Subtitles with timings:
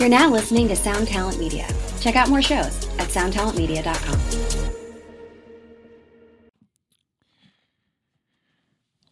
[0.00, 1.68] You're now listening to Sound Talent Media.
[2.00, 4.18] Check out more shows at soundtalentmedia.com.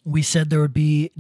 [0.07, 1.11] We said there would be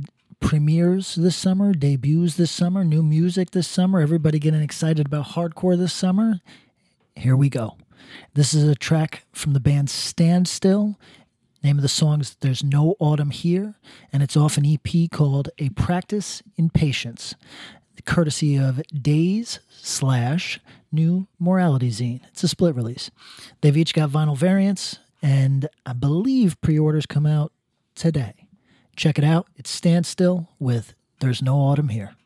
[0.40, 5.76] premieres this summer, debuts this summer, new music this summer, everybody getting excited about hardcore
[5.76, 6.40] this summer.
[7.14, 7.76] Here we go.
[8.32, 10.98] This is a track from the band Stand Still.
[11.62, 13.74] Name of the song is There's No Autumn Here,
[14.12, 17.34] and it's off an EP called A Practice in Patience,
[18.04, 20.60] courtesy of Days slash
[20.90, 22.20] New Morality Zine.
[22.28, 23.10] It's a split release.
[23.60, 27.52] They've each got vinyl variants, and I believe pre orders come out
[27.94, 28.46] today.
[28.96, 29.46] Check it out.
[29.56, 32.17] It's Stand Still with There's No Autumn Here.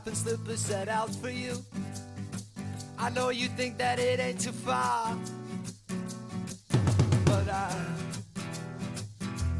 [0.00, 1.62] Your pipe and slippers set out for you.
[2.98, 5.14] I know you think that it ain't too far.
[7.26, 7.86] But I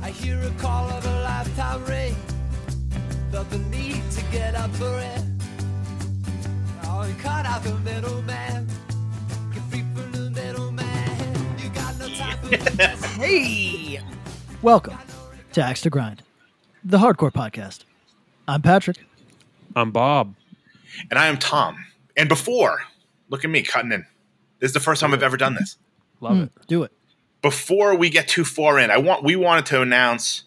[0.01, 2.17] I hear a call of a lifetime ring.
[3.31, 5.23] Felt the need to get up for it.
[6.85, 8.67] Oh, and cut out the middleman.
[9.53, 11.59] Get free from the middleman.
[11.59, 14.01] You got no time for Hey!
[14.63, 14.97] Welcome
[15.53, 16.23] to Axe to Grind,
[16.83, 17.85] the hardcore podcast.
[18.49, 19.10] I'm Patrick.
[19.77, 20.35] I'm Bob.
[21.11, 21.87] And I am Tom.
[22.17, 22.83] And before,
[23.29, 24.07] look at me cutting in.
[24.59, 25.77] This is the first time I've ever done this.
[26.21, 26.53] Love it.
[26.67, 26.93] Do it.
[27.43, 30.45] Before we get too far in, I want we wanted to announce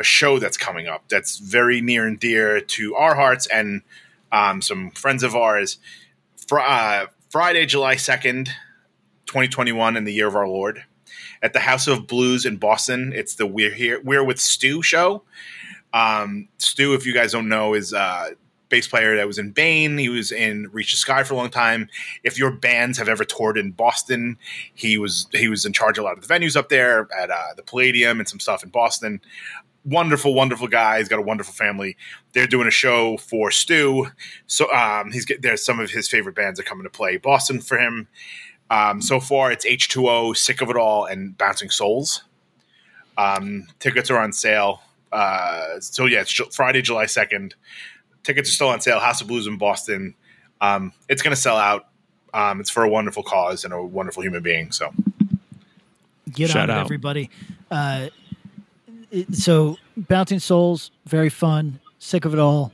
[0.00, 3.82] a show that's coming up that's very near and dear to our hearts and
[4.30, 5.78] um, some friends of ours.
[6.48, 8.46] Fr- uh, Friday, July 2nd,
[9.26, 10.84] 2021, in the year of our Lord,
[11.42, 13.12] at the House of Blues in Boston.
[13.14, 15.22] It's the We're Here, We're with Stu show.
[15.92, 18.30] Um, Stu, if you guys don't know, is uh,
[18.72, 19.98] bass player that was in Bane.
[19.98, 21.88] He was in Reach the Sky for a long time.
[22.24, 24.38] If your bands have ever toured in Boston,
[24.74, 27.30] he was he was in charge of a lot of the venues up there at
[27.30, 29.20] uh, the Palladium and some stuff in Boston.
[29.84, 30.98] Wonderful, wonderful guy.
[30.98, 31.96] He's got a wonderful family.
[32.32, 34.06] They're doing a show for Stu.
[34.46, 37.78] So um, he's there's some of his favorite bands are coming to play Boston for
[37.78, 38.08] him.
[38.70, 42.22] Um, so far, it's H2O, Sick of It All, and Bouncing Souls.
[43.18, 44.80] Um, tickets are on sale.
[45.12, 47.54] Uh, so yeah, it's Friday, July second.
[48.24, 48.98] Tickets are still on sale.
[49.00, 50.14] House of Blues in Boston.
[50.60, 51.88] Um, it's going to sell out.
[52.34, 54.72] Um, it's for a wonderful cause and a wonderful human being.
[54.72, 54.92] So
[56.32, 56.84] Get Shout on it, out.
[56.86, 57.30] everybody.
[57.70, 58.08] Uh,
[59.10, 61.78] it- so, Bouncing Souls, very fun.
[61.98, 62.72] Sick of it all.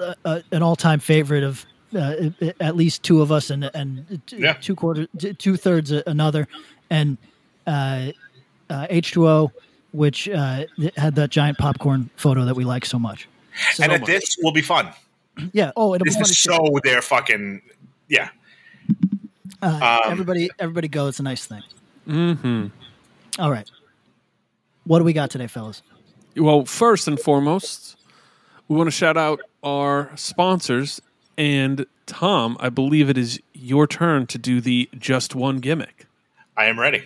[0.00, 2.30] Uh, uh, an all-time favorite of uh,
[2.60, 4.54] at least two of us, and and t- Yeah.
[4.54, 5.06] two quarters,
[5.38, 6.48] two thirds another,
[6.90, 7.16] and
[7.66, 8.10] uh,
[8.68, 9.50] uh, H2O,
[9.92, 10.64] which uh,
[10.96, 13.28] had that giant popcorn photo that we like so much.
[13.74, 14.90] So, and at this will be fun.
[15.52, 15.72] yeah.
[15.76, 16.52] Oh, it'll be This fun is as shit.
[16.54, 17.62] so they're fucking
[18.08, 18.28] yeah.
[19.62, 21.08] Uh, Um, everybody, everybody go.
[21.08, 21.62] It's a nice thing.
[22.08, 22.66] Mm-hmm.
[23.38, 23.70] All right.
[24.84, 25.82] What do we got today, fellas?
[26.36, 27.96] Well, first and foremost,
[28.68, 31.00] we want to shout out our sponsors.
[31.38, 36.06] And Tom, I believe it is your turn to do the just one gimmick.
[36.56, 37.02] I am ready.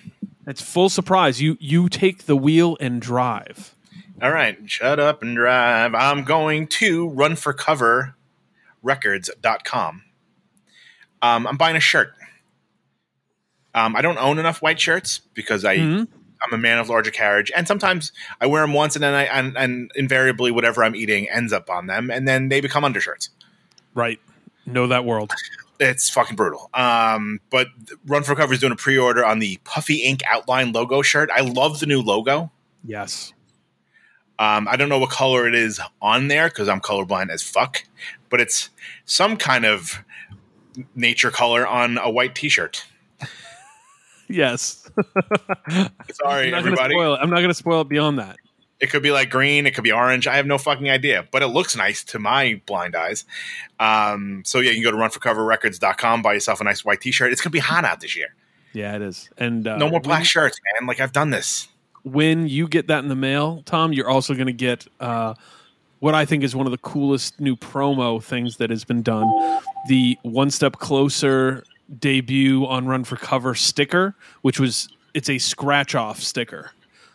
[0.47, 1.41] It's full surprise.
[1.41, 3.75] You you take the wheel and drive.
[4.23, 5.95] All right, shut up and drive.
[5.95, 10.03] I'm going to runforcoverrecords.com.
[11.23, 12.13] Um, I'm buying a shirt.
[13.75, 16.09] Um, I don't own enough white shirts because I Mhm.
[16.43, 19.25] I'm a man of larger carriage, and sometimes I wear them once, and then I
[19.25, 23.29] and, and invariably whatever I'm eating ends up on them, and then they become undershirts.
[23.95, 24.19] Right.
[24.65, 25.33] Know that world.
[25.79, 26.71] It's fucking brutal.
[26.75, 27.69] Um, but
[28.07, 31.31] Run for Cover is doing a pre-order on the Puffy Ink outline logo shirt.
[31.35, 32.51] I love the new logo.
[32.85, 33.33] Yes.
[34.41, 37.85] Um, I don't know what color it is on there because I'm colorblind as fuck,
[38.31, 38.71] but it's
[39.05, 40.03] some kind of
[40.97, 42.85] nature color on a white T-shirt.
[44.29, 44.91] Yes.
[46.13, 46.95] Sorry, I'm everybody.
[46.97, 48.37] I'm not going to spoil it beyond that.
[48.79, 50.27] It could be like green, it could be orange.
[50.27, 53.27] I have no fucking idea, but it looks nice to my blind eyes.
[53.79, 57.31] Um, so yeah, you can go to runforcoverrecords.com, buy yourself a nice white T-shirt.
[57.31, 58.35] It's gonna be hot out this year.
[58.73, 59.29] Yeah, it is.
[59.37, 60.87] And uh, No more black when- shirts, man.
[60.87, 61.69] Like I've done this.
[62.03, 65.35] When you get that in the mail, Tom, you're also going to get uh,
[66.01, 69.61] what I think is one of the coolest new promo things that has been done
[69.89, 71.65] the One Step Closer
[71.99, 76.71] debut on Run for Cover sticker, which was it's a scratch off sticker.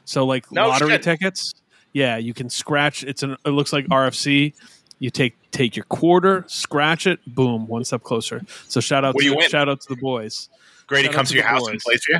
[0.05, 1.03] So like No lottery shit.
[1.03, 1.55] tickets,
[1.93, 3.03] yeah, you can scratch.
[3.03, 4.53] It's an it looks like RFC.
[4.99, 8.41] You take take your quarter, scratch it, boom, one step closer.
[8.67, 10.49] So shout out do to shout out to the boys.
[10.87, 12.19] Grady Shout comes to to your house and plays for you.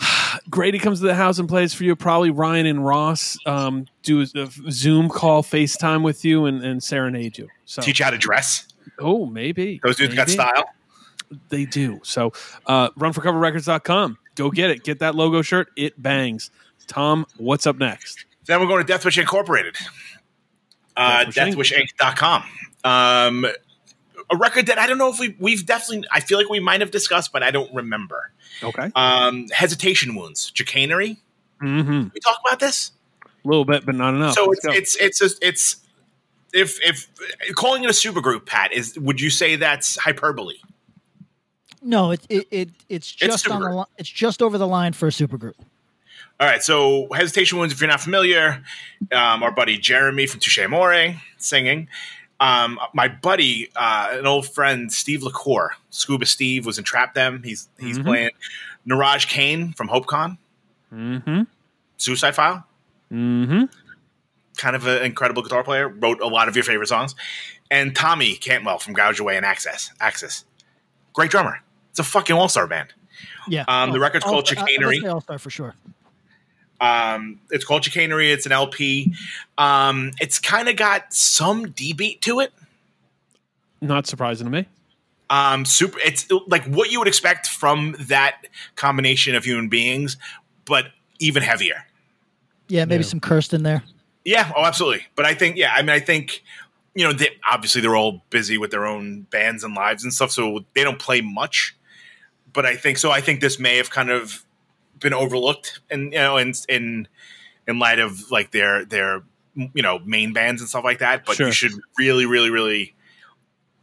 [0.50, 1.96] Grady comes to the house and plays for you.
[1.96, 6.82] Probably Ryan and Ross um, do a a Zoom call, FaceTime with you, and, and
[6.82, 7.48] serenade you.
[7.64, 8.66] So, Teach you how to dress.
[8.98, 10.64] oh, maybe Those dudes got style.
[11.48, 12.00] They do.
[12.04, 12.32] So,
[12.66, 14.18] uh, runforcoverrecords.com.
[14.36, 14.84] Go get it.
[14.84, 15.68] Get that logo shirt.
[15.76, 16.50] It bangs.
[16.86, 18.24] Tom, what's up next?
[18.46, 19.76] Then we're going to Deathwish Incorporated.
[20.96, 21.88] Uh, Deathwish Inc.
[21.98, 22.44] DeathwishInc.com.
[22.84, 23.46] Um,
[24.30, 26.80] a record that I don't know if we we've definitely I feel like we might
[26.80, 28.32] have discussed, but I don't remember.
[28.62, 28.90] Okay.
[28.94, 31.18] Um, hesitation wounds, chicanery.
[31.62, 32.08] Mm-hmm.
[32.12, 32.92] We talk about this.
[33.24, 34.34] A little bit, but not enough.
[34.34, 35.04] so Let's it's go.
[35.04, 35.76] it's it's a, it's
[36.52, 37.08] if if
[37.54, 40.56] calling it a supergroup, Pat is would you say that's hyperbole?
[41.82, 43.78] No, it, it, it it's just on the supergroup.
[43.78, 45.54] li- it's just over the line for a supergroup.
[46.38, 48.62] All right, so Hesitation Wounds, if you're not familiar,
[49.10, 51.88] um, our buddy Jeremy from Touche Amore singing.
[52.38, 57.42] Um, my buddy, uh, an old friend, Steve LaCour, Scuba Steve, was in Trap Them.
[57.42, 58.04] He's he's Mhm.
[58.04, 58.30] playing
[58.88, 60.36] Neeraj Kane from Hope Con,
[60.92, 61.42] mm-hmm.
[61.96, 62.66] Suicide File.
[63.10, 63.64] Mm-hmm.
[64.58, 65.88] Kind of an incredible guitar player.
[65.88, 67.14] Wrote a lot of your favorite songs.
[67.70, 69.90] And Tommy Cantwell from Gouge Away and Access.
[70.00, 70.44] Access.
[71.14, 71.60] Great drummer.
[71.90, 72.92] It's a fucking all star band.
[73.48, 75.02] Yeah, Um, the record's called Chicanery.
[75.08, 75.74] All star for sure.
[76.80, 78.32] Um, it's called Chicanery.
[78.32, 79.14] It's an LP.
[79.58, 82.52] Um, it's kind of got some D beat to it.
[83.80, 84.66] Not surprising to me.
[85.28, 85.98] Um, super.
[86.04, 90.16] It's like what you would expect from that combination of human beings,
[90.64, 90.86] but
[91.18, 91.84] even heavier.
[92.68, 93.08] Yeah, maybe Yeah.
[93.20, 93.20] some
[93.52, 93.82] in there.
[94.24, 94.52] Yeah.
[94.56, 95.04] Oh, absolutely.
[95.14, 95.72] But I think, yeah.
[95.74, 96.42] I mean, I think
[96.96, 100.30] you know, they, obviously they're all busy with their own bands and lives and stuff,
[100.30, 101.76] so they don't play much.
[102.54, 103.10] But I think so.
[103.10, 104.45] I think this may have kind of
[105.00, 107.08] been overlooked, and you know, in in
[107.68, 109.22] in light of like their their
[109.54, 111.24] you know main bands and stuff like that.
[111.26, 111.46] But Sure.
[111.46, 112.94] you should really, really, really.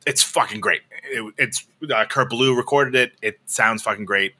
[0.05, 0.81] It's fucking great.
[1.05, 3.13] It, it's uh, Kurt Ballou recorded it.
[3.21, 4.33] It sounds fucking great.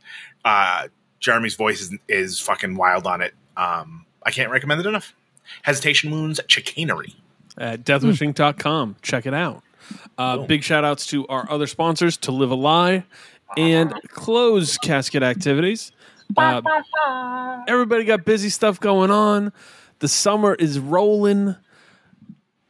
[0.43, 0.87] Uh,
[1.21, 3.33] Jeremy's voice is, is fucking wild on it.
[3.55, 5.13] Um, I can't recommend it enough.
[5.61, 7.15] Hesitation Wounds Chicanery.
[7.57, 8.97] at deathwishinc.com.
[9.01, 9.63] Check it out.
[10.17, 13.05] Uh, big shout outs to our other sponsors, To Live a Lie
[13.55, 15.92] and Close Casket Activities.
[16.35, 19.51] Uh, everybody got busy stuff going on.
[19.99, 21.55] The summer is rolling.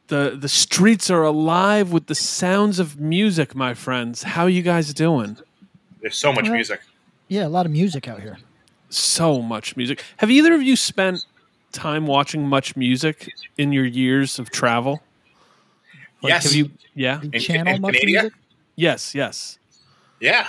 [0.08, 4.22] The, the streets are alive with the sounds of music, my friends.
[4.22, 5.38] How you guys doing?
[6.00, 6.80] There's so much music.
[7.28, 8.36] Yeah, a lot of music out here.
[8.90, 10.04] So much music.
[10.18, 11.24] Have either of you spent
[11.72, 15.02] time watching much music in your years of travel?
[16.22, 16.44] Like, yes.
[16.44, 16.70] Have you?
[16.94, 17.20] Yeah.
[17.22, 18.22] In- channel in much Canada?
[18.22, 18.32] music?
[18.76, 19.14] Yes.
[19.14, 19.58] Yes.
[20.20, 20.46] Yeah.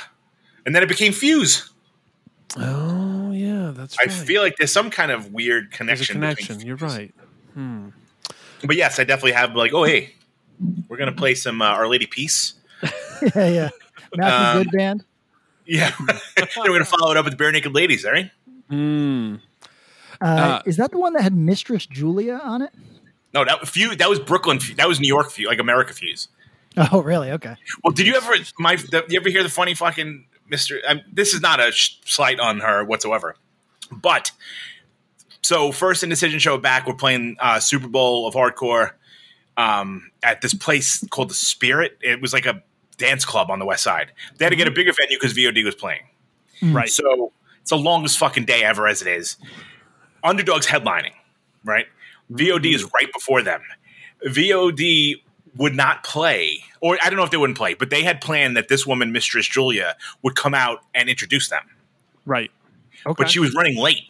[0.66, 1.70] And then it became Fuse.
[2.58, 2.95] Oh yeah,
[3.76, 4.12] that's I right.
[4.12, 6.16] feel like there's some kind of weird there's a connection.
[6.16, 6.62] connection.
[6.62, 6.94] You're Fuse.
[6.94, 7.14] right.
[8.66, 10.14] But yes, I definitely have like, oh hey,
[10.90, 12.54] we're gonna play some uh, Our Lady Peace.
[13.36, 13.70] yeah, yeah.
[14.16, 15.06] Matthew Um, Good Band.
[15.66, 15.92] Yeah,
[16.58, 18.32] we're gonna follow it up with Barenaked Ladies, right?
[18.70, 19.40] Mm.
[20.22, 22.72] Uh, uh, is that the one that had Mistress Julia on it?
[23.34, 23.98] No, that Fuse.
[23.98, 24.60] That was Brooklyn.
[24.60, 24.78] Fuse.
[24.78, 26.28] That was New York Fuse, like America Fuse.
[26.92, 27.32] Oh, really?
[27.32, 27.56] Okay.
[27.84, 28.76] Well, did you ever my?
[28.76, 30.82] The, you ever hear the funny fucking Mister?
[30.88, 33.36] Um, this is not a sh- slight on her whatsoever,
[33.92, 34.32] but
[35.42, 38.92] so first indecision show back, we're playing uh, Super Bowl of hardcore
[39.58, 41.98] um, at this place called the Spirit.
[42.02, 42.64] It was like a
[42.98, 44.12] dance club on the West Side.
[44.38, 46.02] They had to get a bigger venue because VOD was playing.
[46.62, 46.90] Right.
[46.90, 49.38] So it's the longest fucking day ever as it is.
[50.24, 51.14] Underdogs headlining,
[51.64, 51.86] right?
[52.32, 53.62] VOD is right before them.
[54.26, 55.22] VOD
[55.58, 58.58] would not play, or I don't know if they wouldn't play, but they had planned
[58.58, 61.64] that this woman, Mistress Julia, would come out and introduce them.
[62.26, 62.52] Right.
[63.06, 63.16] Okay.
[63.24, 64.04] But she was running late.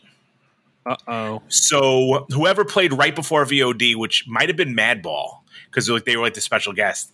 [0.85, 1.41] Uh oh.
[1.47, 6.23] So whoever played right before VOD, which might have been Madball, because like they were
[6.23, 7.11] like the special guest,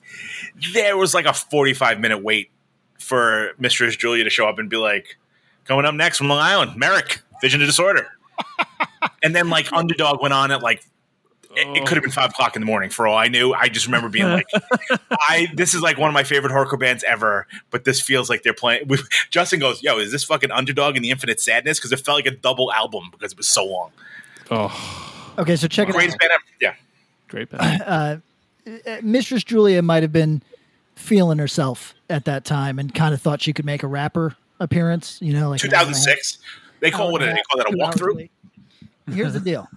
[0.74, 2.52] there was like a forty-five minute wait
[3.00, 5.18] for Mistress Julia to show up and be like,
[5.66, 8.08] "Coming up next from Long Island, Merrick, Vision of Disorder,"
[9.24, 10.86] and then like Underdog went on at like.
[11.56, 13.54] It, it could have been five o'clock in the morning for all I knew.
[13.54, 14.48] I just remember being like,
[15.12, 18.44] "I this is like one of my favorite hardcore bands ever." But this feels like
[18.44, 18.90] they're playing.
[19.30, 22.26] Justin goes, "Yo, is this fucking Underdog and the Infinite Sadness?" Because it felt like
[22.26, 23.92] a double album because it was so long.
[24.50, 26.20] Oh, Okay, so check it Greatest out.
[26.20, 26.44] band ever.
[26.60, 26.74] Yeah.
[27.30, 27.82] great band.
[27.86, 28.18] Uh,
[29.02, 30.42] Mistress Julia might have been
[30.96, 35.18] feeling herself at that time and kind of thought she could make a rapper appearance.
[35.22, 36.38] You know, like an hour and a half- 2006.
[36.82, 38.30] They call hour what and a they call that a half, two hours walkthrough.
[39.14, 39.68] Here's the deal.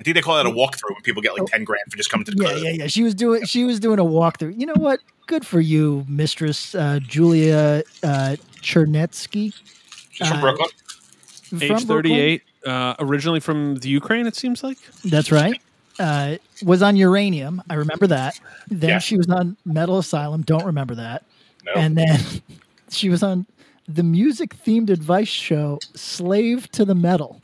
[0.00, 2.10] I think they call that a walkthrough when people get like ten grand for just
[2.10, 2.62] coming to the Yeah, club.
[2.64, 2.86] yeah, yeah.
[2.86, 4.58] She was doing she was doing a walkthrough.
[4.58, 5.00] You know what?
[5.26, 9.54] Good for you, Mistress uh, Julia uh, Chernetsky.
[10.10, 10.68] She's from Uh, Brooklyn.
[11.60, 14.78] Age 38, uh, originally from the Ukraine, it seems like.
[15.04, 15.60] That's right.
[15.98, 17.60] Uh, was on Uranium.
[17.68, 18.38] I remember that.
[18.68, 18.98] Then Yeah.
[19.00, 20.42] she was on Metal Asylum.
[20.42, 21.24] Don't remember that.
[21.66, 21.72] No.
[21.74, 22.20] And then
[22.90, 23.46] she was on
[23.88, 27.42] the music themed advice show Slave to the Metal,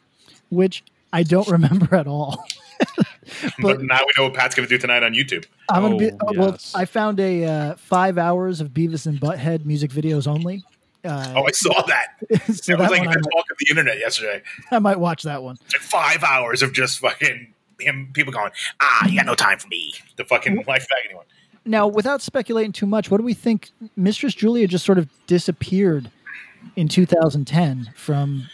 [0.51, 2.45] which I don't remember at all.
[3.61, 5.47] but now we know what Pat's going to do tonight on YouTube.
[5.69, 6.51] I'm gonna be Oh, well.
[6.53, 6.73] yes.
[6.75, 10.63] I found a uh, five hours of Beavis and Butthead music videos only.
[11.05, 12.07] Uh, Oh, I saw that.
[12.31, 14.43] so That was that like one I the might, talk of the internet yesterday.
[14.71, 15.57] I might watch that one.
[15.65, 18.11] It's like five hours of just fucking him.
[18.13, 19.95] People going, ah, you got no time for me.
[20.17, 21.25] The fucking life bag anyone.
[21.65, 23.71] Now, without speculating too much, what do we think?
[23.97, 26.11] Mistress Julia just sort of disappeared
[26.77, 28.49] in 2010 from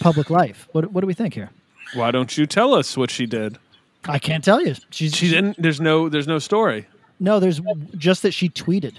[0.00, 0.68] public life.
[0.72, 1.50] What, what do we think here?
[1.94, 3.58] Why don't you tell us what she did?
[4.04, 4.74] I can't tell you.
[4.90, 5.60] She's She didn't.
[5.60, 6.08] There's no.
[6.08, 6.86] There's no story.
[7.18, 7.60] No, there's
[7.96, 8.94] just that she tweeted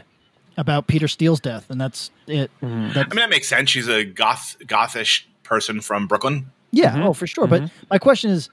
[0.57, 2.51] about Peter Steele's death, and that's it.
[2.60, 2.89] Hmm.
[2.89, 3.69] That's, I mean, that makes sense.
[3.69, 6.51] She's a goth, gothish person from Brooklyn.
[6.71, 7.03] yeah, mm-hmm.
[7.03, 7.48] oh for sure.
[7.48, 7.86] But mm-hmm.
[7.89, 8.50] my question is,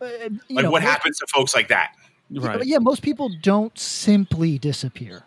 [0.00, 1.92] uh, you Like, know, what happens to folks like that?
[2.30, 2.64] Right.
[2.64, 5.24] Yeah, most people don't simply disappear.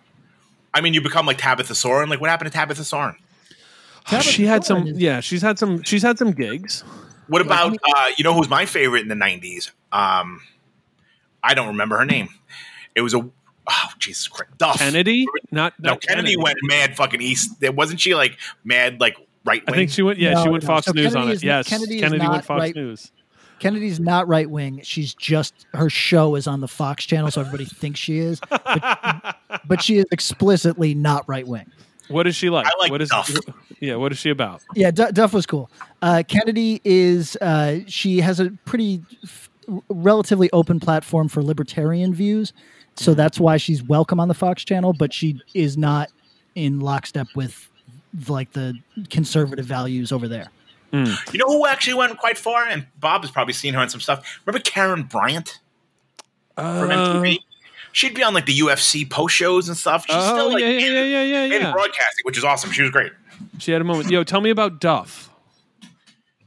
[0.74, 2.10] I mean, you become like Tabitha Soren.
[2.10, 3.16] Like, what happened to Tabitha Soren?
[4.22, 4.88] she had some.
[4.88, 5.84] Is- Yeah, she's had some.
[5.84, 6.84] She's had some gigs.
[7.32, 9.72] What about uh, you know who's my favorite in the '90s?
[9.94, 10.42] Um,
[11.42, 12.28] I don't remember her name.
[12.94, 17.22] It was a oh Jesus Christ, Duff Kennedy, not, No, not Kennedy, went mad fucking
[17.22, 17.52] east.
[17.62, 20.20] Wasn't she like mad like right wing I think she went.
[20.20, 20.68] Yeah, No, she went no.
[20.68, 21.36] Fox So News on Kennedy it.
[21.36, 23.12] is- yes, Kennedy Kennedy went Fox right- News.
[23.60, 24.82] Kennedy's not right wing.
[24.84, 28.40] She's just her show is on the Fox channel, so everybody thinks she is.
[28.50, 31.72] But, but she is explicitly not right wing.
[32.12, 32.66] What is she like?
[32.68, 33.30] I like what is, Duff.
[33.80, 34.62] Yeah, what is she about?
[34.76, 35.70] Yeah, D- Duff was cool.
[36.02, 39.50] Uh, Kennedy is uh, she has a pretty f-
[39.90, 42.54] relatively open platform for libertarian views,
[42.96, 44.94] so that's why she's welcome on the Fox channel.
[44.94, 46.10] But she is not
[46.56, 47.70] in lockstep with
[48.28, 48.78] like the
[49.10, 50.52] conservative values over there.
[50.94, 54.02] you know who actually went quite far, and Bob has probably seen her on some
[54.02, 54.42] stuff.
[54.46, 55.60] Remember Karyn Bryant
[56.56, 57.40] from Uh, MTV?
[57.94, 60.06] She'd be on like the UFC post shows and stuff.
[60.06, 61.72] She's oh still like yeah, yeah, yeah, yeah, yeah, in yeah.
[61.72, 62.72] broadcasting, which is awesome.
[62.72, 63.12] She was great.
[63.60, 64.10] She had a moment.
[64.10, 65.30] Yo, tell me about Duff.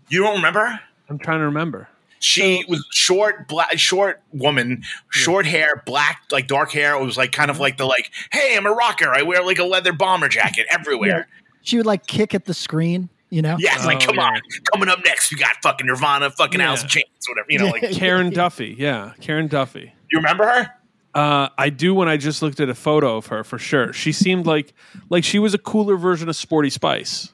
[0.09, 0.81] You don't remember?
[1.09, 1.89] I'm trying to remember.
[2.21, 6.95] She was short, black, short woman, short hair, black, like dark hair.
[6.95, 7.65] It was like kind of uh-huh.
[7.65, 9.11] like the like, hey, I'm a rocker.
[9.11, 11.29] I wear like a leather bomber jacket everywhere.
[11.63, 13.57] She would like kick at the screen, you know?
[13.59, 14.29] Yeah, it's like, Oh, come yeah.
[14.29, 14.41] on,
[14.73, 16.69] coming up next, we got fucking Nirvana, fucking Yeah.
[16.69, 17.47] Alice in Chains, whatever.
[17.51, 18.75] You know, like Karen Duffy.
[18.79, 19.93] Yeah, Karen Duffy.
[20.11, 20.71] you remember her?
[21.15, 23.93] Uh, I do when I just looked at a photo of her for sure.
[23.93, 24.75] She seemed like
[25.11, 27.33] like she was a cooler version of Sporty Spice.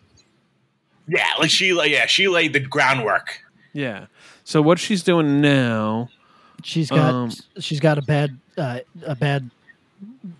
[1.08, 3.40] Yeah, like she, like yeah, she laid the groundwork.
[3.72, 4.06] Yeah.
[4.44, 6.08] So what she's doing now?
[6.62, 9.50] She's got Um, she's got a bad uh, a bad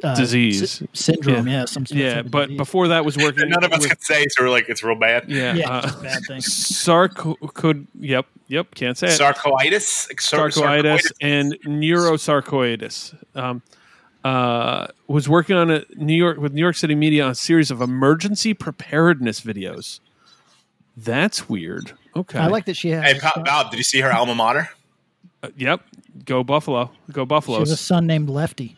[0.02, 0.71] uh, Disease.
[0.79, 1.47] sy- syndrome.
[1.47, 1.61] Yeah.
[1.61, 2.59] Yeah, some sort Yeah, of but disease.
[2.59, 3.49] before that was working.
[3.49, 5.25] None of us with- can say, so we're like, it's real bad.
[5.29, 5.55] Yeah.
[5.55, 6.40] yeah, uh, just a bad thing.
[6.40, 7.87] sarco could.
[7.99, 8.26] Yep.
[8.49, 8.75] Yep.
[8.75, 9.21] Can't say it.
[9.21, 13.14] Sarcoitis, Sar- sarcoitis and neurosarcoitis.
[13.37, 13.62] Um,
[14.25, 17.71] uh, was working on a New York with New York City media on a series
[17.71, 20.00] of emergency preparedness videos.
[20.97, 21.93] That's weird.
[22.14, 22.38] Okay.
[22.38, 23.02] I like that she has.
[23.05, 24.69] Hey, a Pa- Bob, did you see her alma mater?
[25.43, 25.81] Uh, yep.
[26.26, 26.90] Go Buffalo.
[27.12, 27.59] Go Buffalo.
[27.59, 28.76] she has a son named Lefty.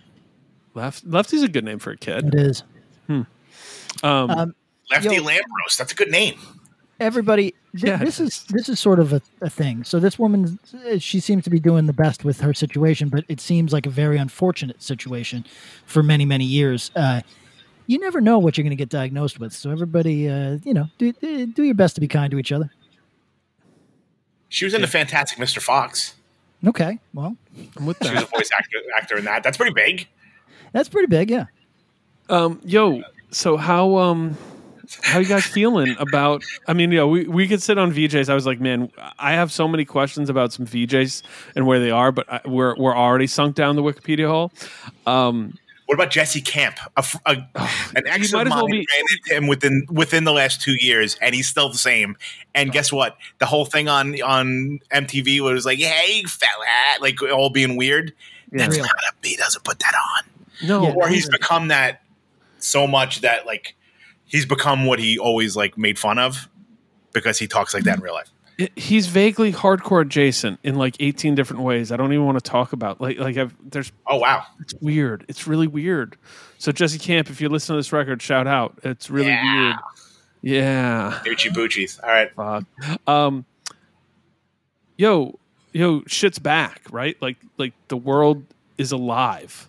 [0.75, 2.29] Left Lefty's a good name for a kid.
[2.29, 2.62] It is.
[3.09, 3.26] Um,
[4.02, 4.55] Um,
[4.91, 5.23] Lefty Yo.
[5.23, 5.76] Lambros.
[5.79, 6.38] That's a good name.
[7.00, 7.97] everybody th- Yeah.
[7.97, 11.43] this is this is sort of a, a thing so this woman uh, she seems
[11.45, 14.81] to be doing the best with her situation but it seems like a very unfortunate
[14.81, 15.45] situation
[15.85, 17.21] for many many years uh,
[17.88, 20.87] you never know what you're going to get diagnosed with so everybody uh, you know
[20.99, 22.71] do, do do your best to be kind to each other
[24.49, 25.61] She was in the Fantastic Mr.
[25.61, 26.14] Fox.
[26.67, 27.37] okay well
[27.76, 29.43] I'm with She was a voice actor, actor in that.
[29.43, 30.07] That's pretty big.
[30.73, 31.47] That's pretty big yeah
[32.29, 34.37] Um, yo, so how um
[35.02, 38.29] how you guys feeling about I mean, you know, we, we could sit on VJs.
[38.29, 41.23] I was like, man, I have so many questions about some VJs
[41.57, 44.52] and where they are, but I, we're we're already sunk down the Wikipedia hole.
[45.07, 45.55] Um,
[45.87, 46.76] What about Jesse Camp?
[46.97, 47.47] A, f- a-
[47.97, 50.61] an ex might of as well mine be- ran into him within within the last
[50.62, 52.17] two years, and he's still the same.
[52.55, 53.17] And guess what?
[53.38, 58.12] The whole thing on on MTV was like, "Hey, fella," like all being weird.
[58.52, 58.85] That's Real.
[58.85, 59.26] not a.
[59.29, 60.25] He doesn't put that on.
[60.64, 60.92] No, Yeah.
[60.95, 62.02] Or he's become that
[62.59, 63.75] so much that like
[64.25, 66.48] he's become what he always like made fun of
[67.12, 68.31] because he talks like that in real life.
[68.77, 71.90] he's vaguely hardcore adjacent in like 18 different ways.
[71.90, 74.44] I don't even want to talk about like like I've there's Oh wow!
[74.61, 75.25] it's weird.
[75.29, 76.16] It's really weird.
[76.59, 78.79] So Jesse Camp, if you listen to this record, shout out.
[78.85, 79.64] It's really Yeah.
[79.64, 79.77] weird.
[80.42, 81.20] Yeah.
[81.25, 82.03] Gucci Boochies.
[82.03, 82.31] All right.
[82.35, 83.09] Fuck.
[83.09, 83.44] Um,
[84.96, 85.38] yo,
[85.72, 87.16] yo, shit's back, right?
[87.20, 88.44] Like, like the world
[88.79, 89.68] is alive.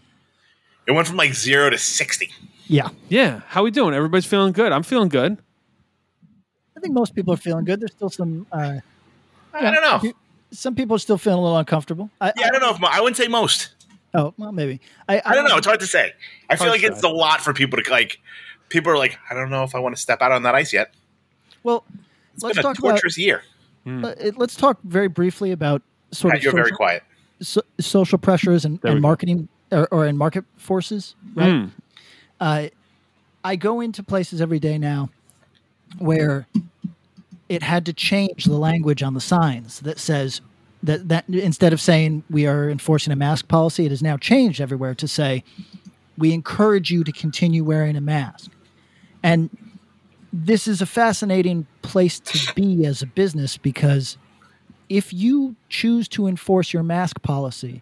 [0.87, 2.31] It went from like zero to sixty.
[2.67, 3.93] yeah Yeah, how we doing?
[3.93, 4.71] Everybody's feeling good.
[4.71, 5.37] I'm feeling good.
[6.75, 8.77] i think most people are feeling good there's still some uh,
[9.53, 10.13] I don't know.
[10.51, 12.89] some people are still feeling a little uncomfortable I, Yeah, I don't know if mo-
[12.91, 13.69] I wouldn't say most.
[14.13, 15.57] oh well maybe i, I don't know.
[15.57, 16.13] It's hard to say.
[16.49, 17.09] I feel like it's say.
[17.09, 18.19] a lot for people to like.
[18.69, 20.73] People are like, I don't know if I want to step out on that ice
[20.73, 20.93] yet.
[21.63, 21.83] well
[22.33, 23.43] It's let's been a talk about torturous year.
[23.85, 27.03] Uh, let's talk very briefly about sort Pat, of you're very quiet.
[27.41, 29.07] so, social pressures and, There we and go.
[29.07, 31.15] marketing or, or and market forces.
[31.35, 31.49] Right.
[31.49, 31.71] Mm.
[32.39, 32.67] Uh,
[33.43, 35.09] I go into places every day now
[35.97, 36.47] where
[37.49, 40.41] it had to change the language on the signs that says
[40.81, 44.59] that that instead of saying we are enforcing a mask policy, it has now changed
[44.61, 45.43] everywhere to say
[46.17, 48.51] we encourage you to continue wearing a mask.
[49.21, 49.49] And
[50.31, 54.17] this is a fascinating place to be as a business because
[54.89, 57.81] if you choose to enforce your mask policy,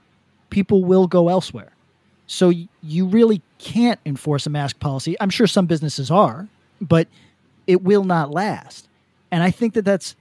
[0.49, 1.71] people will go elsewhere.
[2.31, 5.17] So you really can't enforce a mask policy.
[5.19, 6.47] I'm sure some businesses are,
[6.79, 7.09] but
[7.67, 8.87] it will not last.
[9.31, 10.15] And I think that that's,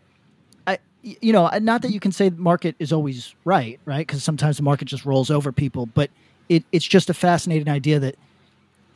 [0.67, 4.05] I, you know, not that you can say the market is always right, right?
[4.05, 6.11] Because sometimes the market just rolls over people, but
[6.49, 8.17] it, it's just a fascinating idea that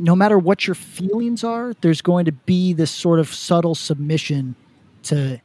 [0.00, 4.56] no matter what your feelings are, there's going to be this sort of subtle submission
[5.04, 5.40] to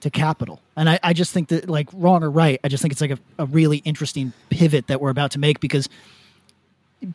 [0.00, 0.60] to capital.
[0.76, 3.12] And I, I just think that like wrong or right, I just think it's like
[3.12, 5.88] a, a really interesting pivot that we're about to make because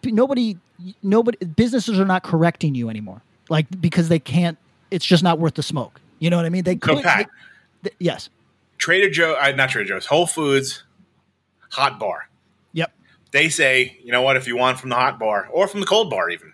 [0.04, 0.58] nobody
[1.04, 3.22] nobody businesses are not correcting you anymore.
[3.50, 4.58] Like because they can't
[4.91, 6.00] it's just not worth the smoke.
[6.20, 6.63] You know what I mean?
[6.63, 7.04] They So could
[7.84, 8.30] th- yes.
[8.78, 10.84] Trader Joe, uh, not Trader Joe's, Whole Foods,
[11.72, 12.28] hot bar.
[12.74, 12.91] Yep.
[13.32, 14.38] They say, you know what?
[14.38, 16.54] If you want from the hot bar or from the cold bar, even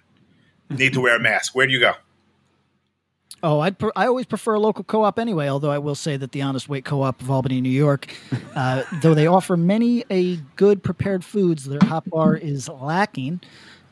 [0.69, 1.55] need to wear a mask.
[1.55, 1.93] Where do you go?
[3.43, 5.47] Oh, I'd pre- I always prefer a local co-op anyway.
[5.47, 8.07] Although I will say that the Honest Weight Co-op of Albany, New York,
[8.55, 13.39] uh, though they offer many a good prepared foods, their hot bar is lacking.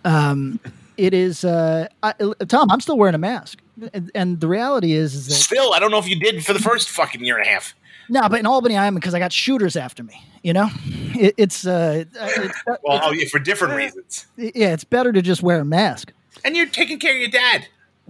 [0.04, 0.60] Um,
[0.98, 2.14] it is uh, I,
[2.48, 2.72] Tom.
[2.72, 3.60] I'm still wearing a mask,
[3.94, 6.54] and, and the reality is, is that Still, I don't know if you did for
[6.54, 7.76] the first fucking year and a half.
[8.10, 10.24] no, but in Albany I am because I got shooters after me.
[10.42, 14.26] You know, it, it's uh, it's, Well, oh, yeah, for different reasons.
[14.38, 16.14] yeah, it's better to just wear a mask.
[16.46, 17.68] And you're taking care of your dad.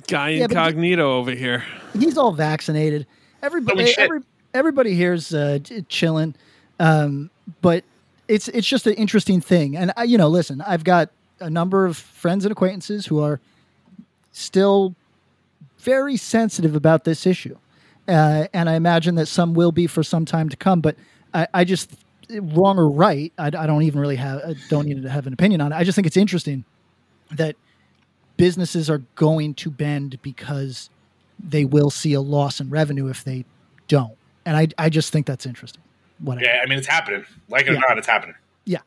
[0.08, 1.64] Guy Yeah, incognito over here.
[1.94, 3.08] he's all vaccinated.
[3.42, 4.22] Everybody, every,
[4.54, 6.36] everybody here's uh, chilling.
[6.80, 7.30] Um,
[7.62, 7.84] but
[8.28, 9.76] it's it's just an interesting thing.
[9.78, 13.40] And I, you know, listen, I've got a number of friends and acquaintances who are
[14.32, 14.96] still
[15.80, 17.58] very sensitive about this issue,
[18.08, 20.82] uh, and I imagine that some will be for some time to come.
[20.82, 20.96] But
[21.34, 21.92] I, I just
[22.30, 25.34] wrong or right, I, I don't even really have I don't need to have an
[25.34, 25.76] opinion on it.
[25.76, 26.66] I just think it's interesting
[27.32, 27.56] that
[28.38, 30.90] businesses are going to bend because
[31.40, 33.46] they will see a loss in revenue if they
[33.88, 34.16] don't.
[34.46, 35.82] And I, I just think that's interesting.
[36.20, 37.26] What I- Yeah, I mean it's happening.
[37.50, 37.78] Like it Yeah.
[37.80, 38.36] or not, it's happening.
[38.66, 38.80] yeah.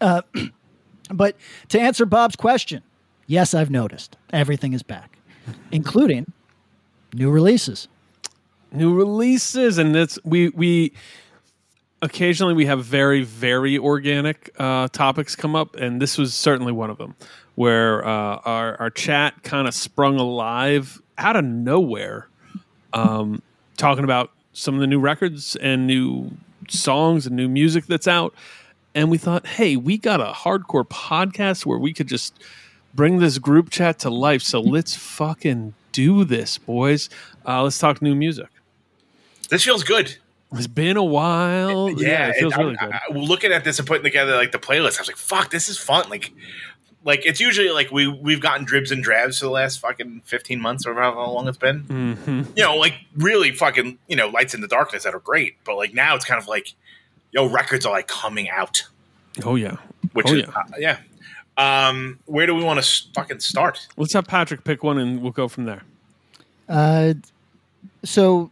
[0.00, 0.22] Uh,
[1.12, 1.36] but
[1.70, 2.82] to answer Bob's question,
[3.26, 5.18] yes, I've noticed everything is back,
[5.72, 6.32] including
[7.14, 7.88] new releases.
[8.70, 10.92] new releases and it's we we
[12.02, 16.90] occasionally we have very very organic uh, topics come up and this was certainly one
[16.90, 17.14] of them
[17.54, 22.28] where uh, our, our chat kind of sprung alive out of nowhere
[22.92, 23.42] um,
[23.76, 26.30] talking about some of the new records and new
[26.68, 28.34] songs and new music that's out.
[28.94, 32.34] And we thought hey we got a hardcore podcast where we could just
[32.94, 34.42] bring this group chat to life.
[34.42, 37.08] So let's fucking do this boys.
[37.46, 38.48] Uh, let's talk new music.
[39.48, 40.16] This feels good.
[40.52, 41.90] It's been a while.
[42.00, 42.94] Yeah, it feels I- really I- good.
[42.94, 45.68] I- looking at this and putting together like the playlist, I was like, "Fuck, this
[45.68, 46.32] is fun!" Like,
[47.04, 50.60] like it's usually like we we've gotten dribs and drabs for the last fucking fifteen
[50.60, 51.80] months or however long it's been.
[51.80, 55.56] hmm You know, like really fucking you know lights in the darkness that are great,
[55.64, 56.72] but like now it's kind of like,
[57.32, 58.84] yo, records are like coming out,
[59.44, 59.76] Oh yeah.
[60.12, 60.50] which Oh, is yeah.
[60.56, 60.98] uh, yeah.
[61.88, 63.88] Um, where do we want to fucking start?
[63.96, 65.82] Let's have Patrick pick one, and we'll go from there.
[66.68, 67.14] Uh,
[68.04, 68.50] so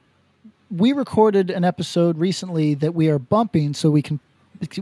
[0.70, 4.20] we recorded an episode recently that we are bumping so we can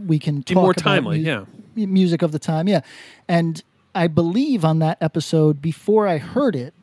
[0.07, 1.19] we can Be talk more about timely.
[1.19, 1.45] mu- Yeah.
[1.87, 2.69] music of the time.
[2.69, 2.81] Yeah.
[3.29, 3.63] And
[3.95, 6.75] I believe on that episode, before I heard it,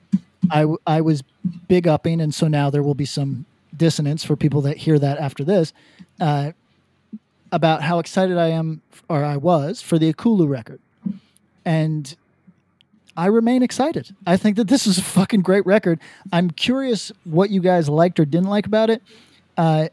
[0.50, 1.24] I I was
[1.68, 2.20] big upping.
[2.22, 5.74] And so now there will be some dissonance for people that hear that after this
[6.20, 6.52] uh,
[7.52, 10.80] about how excited I am, or I was, for the Ekulu record.
[11.66, 12.16] And
[13.16, 14.16] I remain excited.
[14.26, 16.00] I think that this is a fucking great record.
[16.32, 19.02] I'm curious what you guys liked or didn't like about it.
[19.58, 19.90] Uh,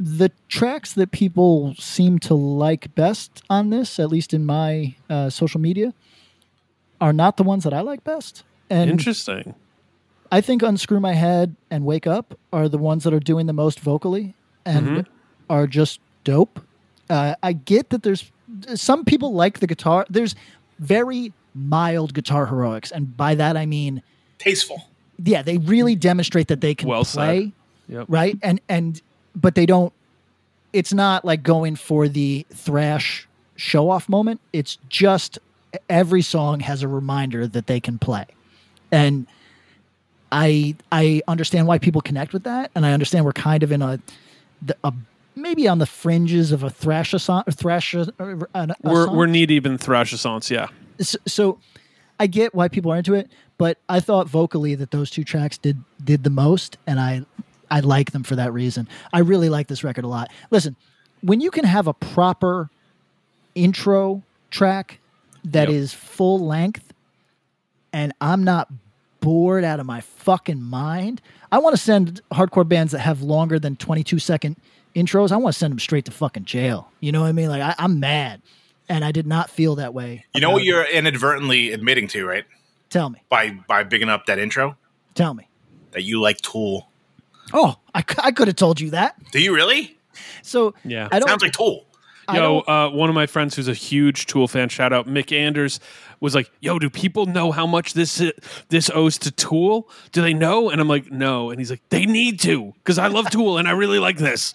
[0.00, 5.30] the tracks that people seem to like best on this, at least in my uh,
[5.30, 5.94] social media,
[7.00, 8.42] are not the ones that I like best.
[8.70, 9.54] And Interesting.
[10.30, 13.52] I think Unscrew My Head and Wake Up are the ones that are doing the
[13.52, 15.06] most vocally and
[15.50, 16.60] are just dope.
[17.10, 18.32] Uh, I get that there's
[18.74, 20.06] some people like the guitar.
[20.08, 20.34] There's
[20.78, 24.02] very mild guitar heroics, and by that I mean,
[24.38, 24.88] Tasteful.
[25.22, 27.52] yeah, they really demonstrate that they can Well play
[27.88, 28.06] Yep.
[28.08, 29.02] right and and
[29.36, 29.92] but they don't
[30.72, 35.38] it's not like going for the thrash show off moment it's just
[35.90, 38.24] every song has a reminder that they can play
[38.90, 39.26] and
[40.30, 43.82] i i understand why people connect with that and i understand we're kind of in
[43.82, 43.98] a,
[44.62, 44.92] the- a
[45.34, 49.26] maybe on the fringes of a thrash song thrash uh, a, a We're song we're
[49.26, 50.50] knee deep in thrash songs.
[50.50, 50.68] Yeah.
[51.00, 51.58] So, so
[52.20, 55.58] I get why people are into it, but I thought vocally that those two tracks
[55.58, 57.24] did did the most, and I
[57.70, 58.88] I like them for that reason.
[59.12, 60.30] I really like this record a lot.
[60.50, 60.76] Listen,
[61.22, 62.70] when you can have a proper
[63.54, 64.98] intro track
[65.44, 66.00] that is Yep.
[66.00, 66.92] full length,
[67.92, 68.68] and I'm not
[69.20, 71.20] bored out of my fucking mind.
[71.50, 74.56] I want to send hardcore bands that have longer than 22 second
[74.96, 75.30] intros.
[75.32, 76.90] I want to send them straight to fucking jail.
[77.00, 77.48] You know what I mean?
[77.48, 78.40] Like I, I'm mad,
[78.88, 80.24] and I did not feel that way.
[80.34, 82.44] You know what you're inadvertently admitting to, right?
[82.90, 83.22] Tell me.
[83.28, 84.76] By by bigging up that intro
[85.14, 85.48] Tell me.
[85.92, 86.88] that you like Tool.
[87.52, 89.16] Oh, I, I could have told you that.
[89.32, 89.96] Do you really?
[90.42, 91.08] So Yeah.
[91.10, 91.28] I don't.
[91.28, 91.86] Sounds like Tool.
[92.32, 95.30] I Yo, uh, one of my friends who's a huge Tool fan, shout out Mick
[95.36, 95.80] Anders,
[96.20, 98.22] was like, "Yo, do people know how much this
[98.68, 99.88] this owes to Tool?
[100.12, 103.08] Do they know?" And I'm like, "No." And he's like, "They need to, because I
[103.08, 104.54] love Tool and I really like this."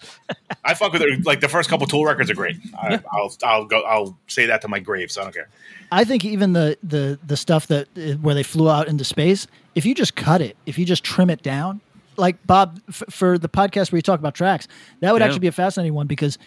[0.64, 1.24] I fuck with it.
[1.26, 2.56] Like the first couple Tool records are great.
[2.80, 3.80] I, I'll I'll go.
[3.82, 5.10] I'll say that to my grave.
[5.10, 5.48] So I don't care.
[5.92, 9.46] I think even the the the stuff that uh, where they flew out into space,
[9.74, 11.80] if you just cut it, if you just trim it down,
[12.16, 14.68] like Bob f- for the podcast where you talk about tracks,
[15.00, 15.26] that would Yeah.
[15.26, 16.38] actually be a fascinating one because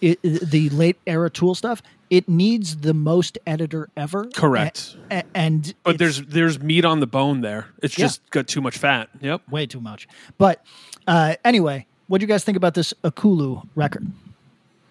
[0.00, 4.26] it, the late era Tool stuff, it needs the most editor ever.
[4.34, 4.96] Correct.
[5.10, 7.66] A- a- and But there's there's meat on the bone there.
[7.82, 8.04] It's Yeah.
[8.06, 9.08] just got too much fat.
[9.20, 9.42] Yep.
[9.50, 10.06] way too much.
[10.38, 10.64] But
[11.06, 14.06] uh, anyway, what do you guys think about this Ekulu record?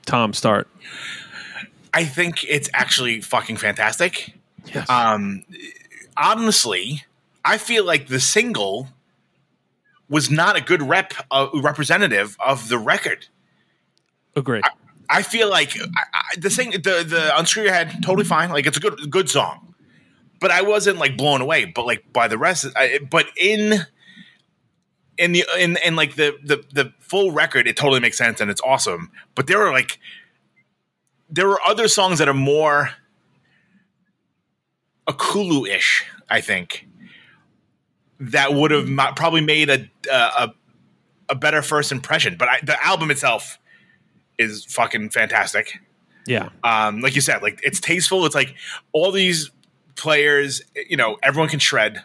[0.05, 0.67] Tom, start.
[1.93, 4.33] I think it's actually fucking fantastic.
[4.73, 4.89] Yes.
[4.89, 5.43] Um,
[6.17, 7.03] honestly,
[7.43, 8.89] I feel like the single
[10.09, 13.27] was not a good rep uh, representative of the record.
[14.35, 14.61] Agree.
[14.63, 14.69] I
[15.21, 18.49] feel like I, I, the thing, the the unscrew your head, totally fine.
[18.49, 19.75] Like it's a good good song,
[20.39, 21.65] but I wasn't like blown away.
[21.65, 23.85] But like by the rest, I, but in
[25.17, 28.49] in the in in like the the the full record, it totally makes sense and
[28.49, 29.11] it's awesome.
[29.35, 29.99] But there are like
[31.29, 32.91] there are other songs that are more
[35.07, 36.05] Ekulu ish.
[36.29, 36.87] I think
[38.19, 40.53] that would have probably made a a
[41.29, 42.35] a better first impression.
[42.37, 43.59] But I, the album itself
[44.37, 45.79] is fucking fantastic.
[46.27, 46.49] Yeah.
[46.63, 48.25] Um, like you said, like it's tasteful.
[48.25, 48.55] It's like
[48.93, 49.51] all these
[49.95, 52.03] players, you know, everyone can shred.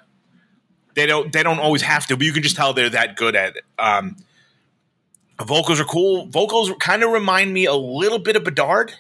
[0.95, 1.33] They don't.
[1.33, 3.65] They don't always have to, but you can just tell they're that good at it.
[3.79, 4.17] Um,
[5.43, 6.27] vocals are cool.
[6.27, 8.93] Vocals kind of remind me a little bit of Bedard,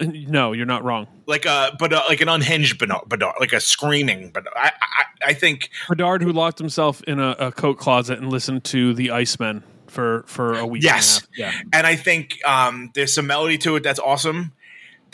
[0.00, 1.06] No, you're not wrong.
[1.26, 4.30] like a but uh, like an unhinged Bedard, Bedard like a screaming.
[4.32, 8.30] But I, I, I think Bedard, who locked himself in a, a coat closet and
[8.30, 9.62] listened to the Icemen
[9.98, 10.84] for for a week.
[10.84, 11.26] Yes.
[11.36, 11.62] And a half.
[11.72, 14.52] and I think um, there's some melody to it that's awesome.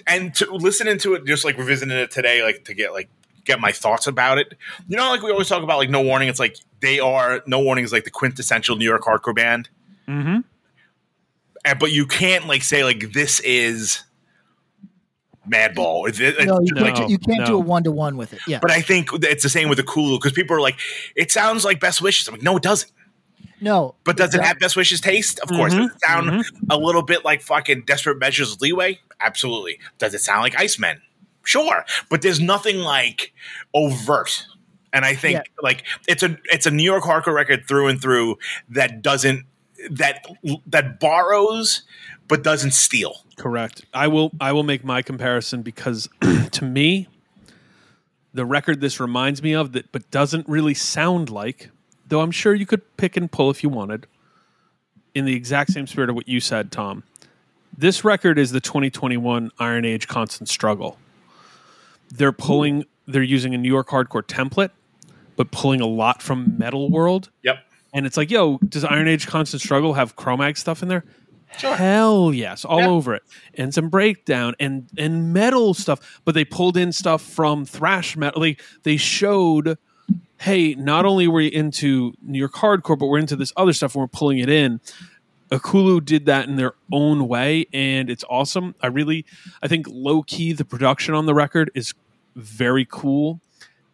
[0.06, 3.08] And to listening to it, just like revisiting it today, like to get like
[3.46, 4.52] get my thoughts about it.
[4.86, 6.28] You know, like we always talk about, like No Warning.
[6.28, 9.70] It's like they are No Warning is like the quintessential New York hardcore band.
[10.06, 10.40] Mm-hmm.
[11.64, 14.04] And but you can't like say like this is
[15.48, 18.34] Madball or this, No, you No, can't, you can't do a one to one with
[18.34, 18.40] it.
[18.46, 18.58] Yeah.
[18.60, 20.78] But I think it's the same with the Kulu because people are like,
[21.16, 22.28] it sounds like Best Wishes.
[22.28, 22.92] I'm like, no, it doesn't.
[23.60, 23.94] No.
[24.04, 25.38] But does it have Best Wishes taste?
[25.40, 25.74] Of course.
[25.74, 29.00] Mhm, Does it sound a little bit like fucking Desperate Measures Leeway?
[29.20, 29.78] Absolutely.
[29.98, 31.00] Does it sound like Icemen?
[31.44, 31.84] Sure.
[32.08, 33.32] But there's nothing like
[33.74, 34.46] overt.
[34.92, 35.42] And I think Yeah.
[35.62, 39.44] like it's a it's a New York hardcore record through and through that doesn't
[39.90, 40.24] that
[40.66, 41.82] that borrows
[42.28, 43.24] but doesn't steal.
[43.36, 43.84] Correct.
[43.92, 44.30] I will.
[44.40, 46.08] I will make my comparison because
[46.52, 47.08] to me,
[48.32, 51.70] the record this reminds me of that, but doesn't really sound like.
[52.08, 54.06] Though I'm sure you could pick and pull if you wanted.
[55.14, 57.04] In the exact same spirit of what you said, Tom.
[57.76, 60.98] This record is the 2021 Iron Age Constant Struggle.
[62.10, 62.84] They're pulling.
[63.06, 64.70] They're using a New York hardcore template,
[65.36, 67.30] but pulling a lot from Metal World.
[67.42, 67.58] Yep.
[67.92, 71.04] And it's like, yo, does Iron Age Constant Struggle have Cro-Mag stuff in there?
[71.58, 71.76] Sure.
[71.76, 72.88] Hell yes, all Yeah.
[72.88, 73.22] over it,
[73.56, 76.20] and some breakdown and and metal stuff.
[76.24, 78.40] But they pulled in stuff from thrash metal.
[78.40, 79.78] They, they showed,
[80.44, 83.94] hey, not only were you into New York hardcore, but we're into this other stuff,
[83.94, 84.78] and we're pulling it in.
[85.50, 88.74] Ekulu did that in their own way, and it's awesome.
[88.82, 89.24] I really,
[89.62, 91.94] I think low key the production on the record is
[92.36, 93.40] very cool.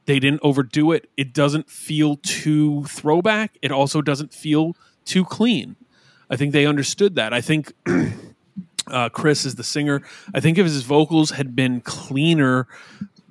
[0.06, 1.08] They didn't overdo it.
[1.16, 3.56] It doesn't feel too throwback.
[3.62, 5.76] It also doesn't feel too clean.
[6.28, 7.32] I think they understood that.
[7.32, 7.72] I think
[8.88, 10.02] uh, Chris is the singer.
[10.34, 12.66] I think if his vocals had been cleaner,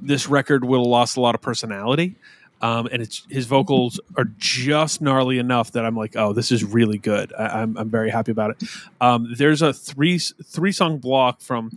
[0.02, 2.16] this record would have lost a lot of personality.
[2.62, 6.64] Um, and it's his vocals are just gnarly enough that I'm like, oh, this is
[6.64, 7.32] really good.
[7.38, 8.68] I, I'm I'm very happy about it.
[9.00, 11.72] Um, there's a three three song block from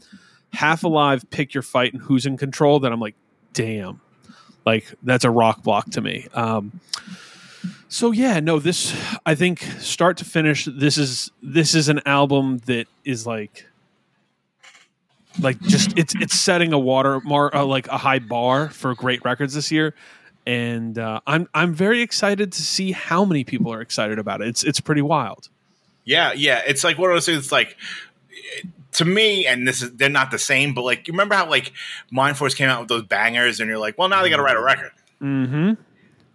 [0.53, 3.15] Half Alive, Pick Your Fight, and Who's in Control that I'm like,
[3.53, 4.01] damn,
[4.67, 6.27] like that's a rock block to me.
[6.35, 6.81] Um,
[7.89, 8.93] so yeah, no, this
[9.25, 13.67] I think start to finish, this is this is an album that is like
[15.41, 19.25] like just it's it's setting a water mar uh, like a high bar for great
[19.25, 19.95] records this year
[20.47, 24.49] and uh, I'm I'm very excited to see how many people are excited about it.
[24.49, 25.49] It's it's pretty wild.
[26.05, 26.63] Yeah, yeah.
[26.67, 27.39] It's like what I was saying.
[27.39, 27.77] It's like
[28.93, 31.73] to me, and this is they're not the same, but like you remember how like
[32.13, 34.57] Mindforce came out with those bangers, and you're like, well, now they got to write
[34.57, 34.91] a record.
[35.21, 35.73] Mm-hmm.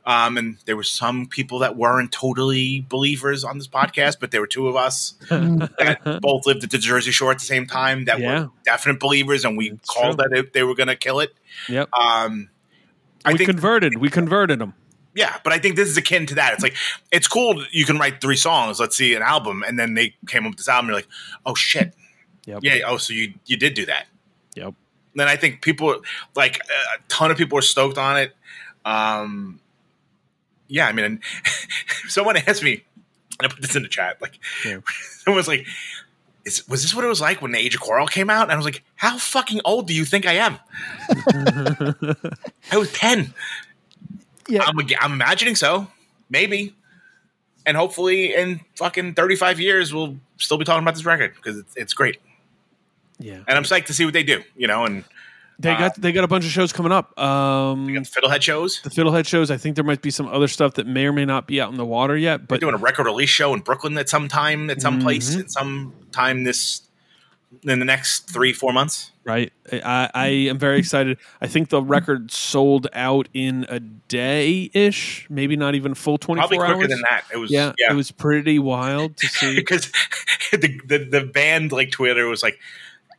[0.05, 4.39] Um, and there were some people that weren't totally believers on this podcast, but there
[4.39, 8.05] were two of us that both lived at the Jersey Shore at the same time
[8.05, 8.43] that Yeah.
[8.43, 10.29] were definite believers, and we That's called true.
[10.29, 11.33] that it, they were going to kill it.
[11.67, 11.89] Yep.
[11.91, 12.49] Um,
[13.25, 13.97] I we converted.
[13.97, 14.73] We converted them.
[15.15, 16.53] Yeah, but I think this is akin to that.
[16.53, 16.75] It's like
[17.11, 17.63] it's cool.
[17.71, 18.79] You can write three songs.
[18.79, 20.87] Let's see an album, and then they came up with this album.
[20.89, 21.07] You're like,
[21.45, 21.93] oh shit,
[22.45, 22.59] Yep.
[22.61, 22.77] yeah.
[22.85, 24.05] Oh, so you you did do that.
[24.55, 24.73] Yep.
[25.15, 26.01] Then I think people
[26.35, 28.35] like a ton of people are stoked on it.
[28.85, 29.59] Um,
[30.67, 31.19] yeah, I mean, and
[32.07, 32.83] someone asked me,
[33.39, 34.21] and I put this in the chat.
[34.21, 34.79] Like, Yeah.
[35.23, 35.65] someone was like,
[36.47, 38.51] "Is was this what it was like when the Age of Quarrel came out?" And
[38.51, 40.57] I was like, "How fucking old do you think I am?"
[42.71, 43.33] I was ten.
[44.47, 44.63] Yeah.
[44.65, 45.87] I'm, I'm imagining so.
[46.29, 46.73] Maybe.
[47.65, 51.75] And hopefully in fucking 35 years, we'll still be talking about this record because it's,
[51.75, 52.17] it's great.
[53.19, 53.39] Yeah.
[53.47, 55.03] And I'm psyched to see what they do, you know, and
[55.59, 57.17] They Uh, got they got a bunch of shows coming up.
[57.19, 58.79] Um, we got the Fiddlehead shows.
[58.83, 59.49] the Fiddlehead shows.
[59.49, 61.71] I think there might be some other stuff that may or may not be out
[61.71, 62.47] in the water yet.
[62.47, 65.39] But doing a record release show in Brooklyn at some time, at some place, Mm-hmm.
[65.41, 66.81] at some time this,
[67.63, 69.11] in the next three, four months.
[69.23, 71.17] right, I, I am very excited.
[71.41, 76.39] I think the record sold out in a day ish, maybe not even full twenty
[76.41, 76.87] Probably quicker hours.
[76.89, 77.23] than that.
[77.33, 77.91] It was, Yeah, yeah.
[77.91, 79.55] it was pretty wild to see.
[79.55, 79.91] because
[80.51, 82.59] the, the, the band, like Twitter, was like,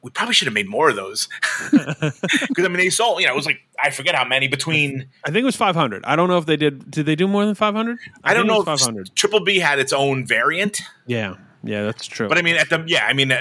[0.02, 1.28] we probably should have made more of those.
[2.48, 5.08] Because, I mean, they sold, you know, it was like, I forget how many between.
[5.24, 6.04] I think it was five hundred.
[6.04, 6.90] I don't know if they did.
[6.90, 7.98] Did they do more than five hundred?
[8.24, 8.62] I don't know.
[8.62, 9.10] Five if.
[9.14, 12.28] Triple B had its own variant, Yeah, yeah, that's true.
[12.28, 13.40] but I mean, at the yeah, I mean, uh,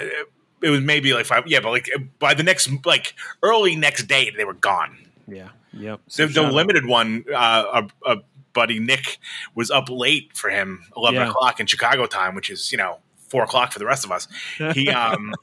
[0.61, 1.43] it was maybe like five.
[1.47, 1.89] Yeah, but like
[2.19, 4.97] by the next like early next day, they were gone.
[5.27, 5.49] Yeah.
[5.73, 6.01] Yep.
[6.05, 6.53] The, So the out.
[6.53, 8.17] limited one, uh, a, a
[8.53, 9.19] buddy Nick
[9.55, 11.29] was up late for him, eleven Yeah.
[11.29, 12.97] o'clock in Chicago time, which is you know
[13.29, 14.27] four o'clock for the rest of us.
[14.73, 15.33] He um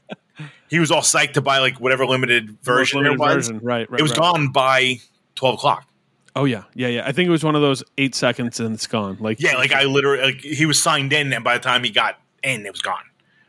[0.69, 3.59] he was all psyched to buy like whatever limited version limited version.
[3.61, 3.89] Right.
[3.89, 3.99] Right.
[3.99, 4.19] it was right.
[4.19, 4.99] gone by
[5.35, 5.87] twelve o'clock.
[6.35, 6.63] Oh yeah.
[6.73, 6.87] Yeah.
[6.87, 7.03] Yeah.
[7.05, 9.17] I think it was one of those eight seconds and it's gone.
[9.19, 11.89] Like Yeah, like I literally like he was signed in, and by the time he
[11.89, 13.03] got in, it was gone.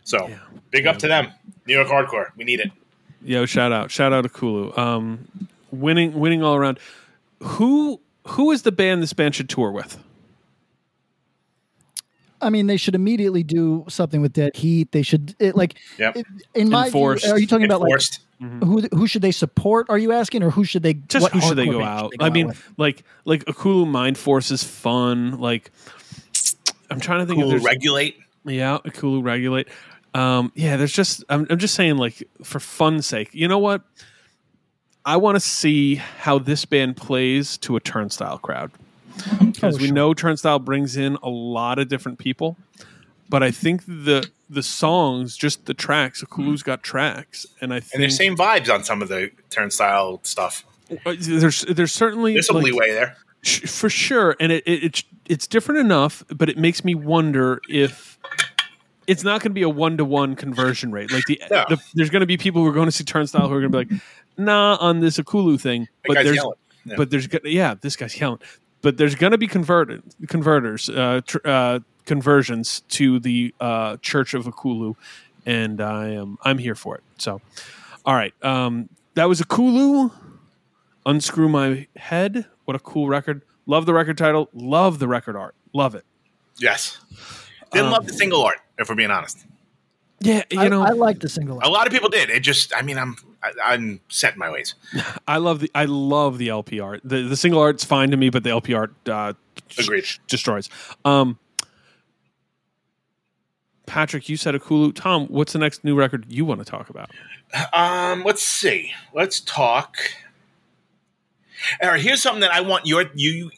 [0.05, 0.39] So Yeah.
[0.71, 1.33] big up to them,
[1.67, 2.27] New York hardcore.
[2.37, 2.71] We need it.
[3.23, 4.77] Yo, shout out, shout out to Kulu.
[4.77, 5.27] Um,
[5.73, 6.79] winning, winning all around.
[7.43, 9.99] Who who is the band this band should tour with?
[12.41, 14.93] I mean, they should immediately do something with Dead Heat.
[14.93, 16.17] They should it, like Yep.
[16.17, 17.27] it- in my view, Enforced.
[17.27, 18.21] are you talking about like Enforced.
[18.41, 19.87] who who should they support?
[19.89, 22.13] Are you asking, or who should they Just what who should they go out?
[22.13, 22.73] should they I mean, with?
[22.77, 25.39] like like Ekulu Mind Force is fun.
[25.41, 25.71] Like
[26.91, 28.17] I'm trying to think Cool, if there's regulate.
[28.45, 29.69] yeah Ekulu Regulate.
[30.15, 33.31] Um, yeah, there's just I'm, I'm just saying like for fun's sake.
[33.33, 33.83] You know what?
[35.05, 38.71] I want to see how this band plays to a Turnstile crowd
[39.41, 39.95] because Oh, we sure.
[39.95, 42.57] know Turnstile brings in a lot of different people.
[43.29, 47.85] But I think the the songs, just the tracks, Ekulu's got tracks, and I think,
[47.85, 50.65] And think there's same vibes on some of the turnstile stuff.
[51.05, 53.17] uh, there's there's certainly There's some like, leeway there.
[53.67, 58.17] for sure, and it, it it's it's different enough, but it makes me wonder if
[59.09, 61.11] it's not going to be a one to one conversion rate.
[61.11, 61.65] Like the, No.
[61.69, 63.73] the there's going to be people who are going to see Turnstile who are going
[63.73, 64.03] to be like,
[64.37, 66.37] nah, on this Ekulu thing, That but there's.
[66.85, 66.95] Yeah.
[66.97, 68.39] but there's go- yeah, this guy's yelling.
[68.87, 74.33] But there's going to be converted converters, uh, tr- uh, conversions to the uh, Church
[74.33, 74.95] of Ekulu,
[75.45, 77.03] and I am I'm here for it.
[77.19, 77.41] So,
[78.05, 80.13] all right, um, that was Ekulu.
[81.05, 82.47] Unscrew my head.
[82.65, 83.43] What a cool record.
[83.67, 84.51] Love the record title.
[84.55, 85.57] Love the record art.
[85.73, 86.05] Love it.
[86.59, 87.01] Yes.
[87.73, 89.45] Didn't Um, love the single art, if we're being honest.
[90.21, 91.61] Yeah, you I, know, I I, like the single.
[91.63, 92.31] A lot of people did.
[92.31, 94.75] It just, I mean, I'm, I, I'm set in my ways.
[95.29, 97.03] I love the I love the LP art.
[97.05, 99.35] The the single art's fine to me, but the LP art uh,
[99.79, 100.05] Agreed.
[100.27, 100.71] destroys.
[101.05, 101.39] Um,
[103.87, 104.95] Patrick, you said a Ekulu.
[104.95, 107.11] Tom, what's the next new record you want to talk about?
[107.73, 108.93] Um, let's see.
[109.15, 109.97] Let's talk.
[111.83, 113.51] All right, here's something that I want your you.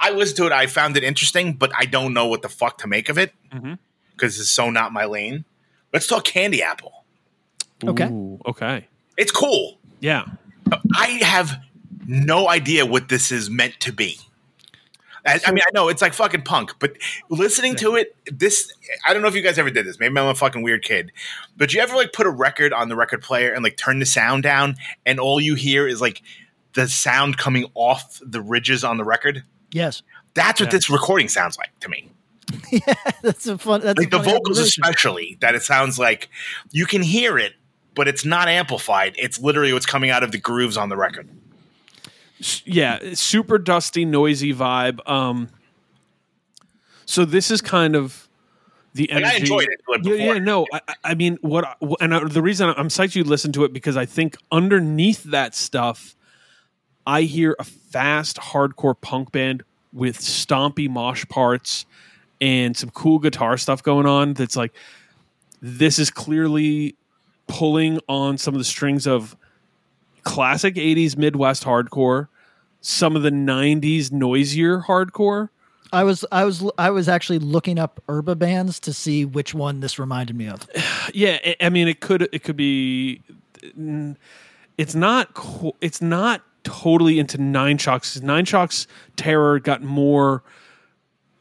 [0.00, 0.52] I listened to it.
[0.52, 3.32] I found it interesting, but I don't know what the fuck to make of it
[3.52, 3.78] Mhm.
[4.12, 5.44] because it's so not my lane.
[5.96, 6.92] Let's talk Candy Apple.
[7.82, 8.04] Okay.
[8.04, 8.86] Ooh, okay.
[9.16, 9.78] It's cool.
[10.00, 10.26] Yeah.
[10.94, 11.58] I have
[12.06, 14.18] no idea what this is meant to be.
[15.24, 16.98] I, I mean, I know it's like fucking punk, but
[17.30, 18.70] listening to it, this
[19.08, 19.98] I don't know if you guys ever did this.
[19.98, 21.12] Maybe I'm a fucking weird kid,
[21.56, 24.04] but you ever like put a record on the record player and like turn the
[24.04, 26.20] sound down, and all you hear is like
[26.74, 29.44] the sound coming off the ridges on the record.
[29.72, 30.02] yes,
[30.34, 30.72] That's what Yeah.
[30.72, 32.10] this recording sounds like to me.
[33.22, 33.80] that's a fun.
[33.82, 34.82] That's Like a the funny vocals, observation.
[34.84, 36.28] especially, that it sounds like
[36.70, 37.54] you can hear it,
[37.94, 39.14] but it's not amplified.
[39.18, 41.28] It's literally what's coming out of the grooves on the record.
[42.64, 45.00] Yeah, super dusty, noisy vibe.
[45.08, 45.48] Um,
[47.04, 48.28] so this is kind of
[48.94, 49.32] the Like, energy.
[49.34, 49.80] I enjoyed it.
[49.88, 50.66] Like, Yeah, yeah, no.
[50.72, 51.64] I, I- I mean, what?
[51.64, 55.22] I- And I, the reason I'm psyched you listen to it because I think underneath
[55.24, 56.14] that stuff,
[57.06, 61.86] I hear a fast hardcore punk band with stompy mosh parts
[62.40, 64.34] and some cool guitar stuff going on.
[64.34, 64.72] That's like
[65.60, 66.96] this is clearly
[67.46, 69.36] pulling on some of the strings of
[70.24, 72.28] classic 80s Midwest hardcore,
[72.80, 75.48] some of the 90s noisier hardcore.
[75.92, 79.80] I was I was I was actually looking up Urba bands to see which one
[79.80, 80.68] this reminded me of.
[81.14, 83.22] Yeah, I- mean, it could it could be.
[84.76, 85.30] It's not.
[85.80, 88.20] It's not totally into Nine Shocks.
[88.20, 90.42] Nine Shocks Terror got more,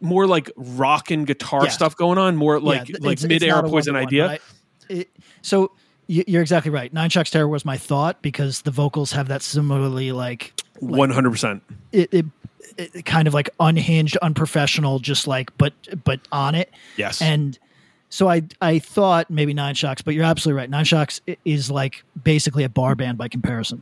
[0.02, 1.70] more like rock and guitar Yeah.
[1.70, 2.36] stuff going on.
[2.36, 4.28] More like Yeah, like mid era Poison Idea.
[4.32, 4.40] I-
[4.90, 5.10] it-
[5.42, 5.72] so
[6.08, 6.94] you're exactly right.
[6.94, 11.32] Nine Shocks Terror was my thought because the vocals have that similarly like One hundred
[11.32, 11.64] percent.
[11.92, 12.26] it, it,
[12.78, 16.72] it kind of like unhinged, unprofessional, just like but but on it.
[16.98, 17.22] Yes.
[17.22, 17.58] And
[18.10, 20.70] so I I thought maybe Nine Shocks, but you're absolutely right.
[20.70, 23.82] Nine Shocks is like basically a bar band by comparison.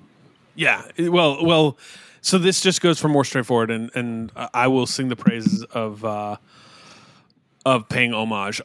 [0.56, 0.84] Yeah.
[1.00, 1.78] Well, well.
[2.22, 6.06] So this just goes for more straightforward, and and I will sing the praises of
[6.06, 6.38] uh,
[7.66, 8.62] of paying homage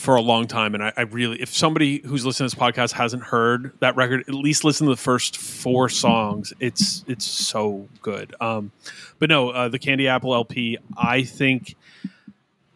[0.00, 0.74] for a long time.
[0.74, 4.20] And I, I really, if somebody who's listening to this podcast hasn't heard that record,
[4.20, 6.52] at least listen to the first four songs.
[6.58, 8.34] It's it's so good.
[8.40, 8.72] Um,
[9.18, 11.76] but no, uh, the Candy Apple LP, I think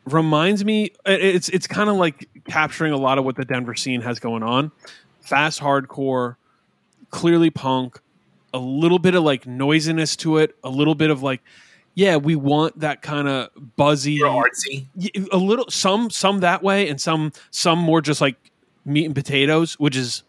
[0.05, 0.93] reminds me.
[1.07, 4.43] It's it's kind of like capturing a lot of what the Denver scene has going
[4.43, 4.71] on.
[5.21, 6.37] Fast hardcore,
[7.11, 8.01] clearly punk,
[8.55, 11.43] a little bit of like noisiness to it, a little bit of like,
[11.95, 14.87] yeah, we want that kind of buzzy, artsy.
[15.33, 18.37] a little some some that way, and some some more just like
[18.85, 20.23] meat and potatoes, which is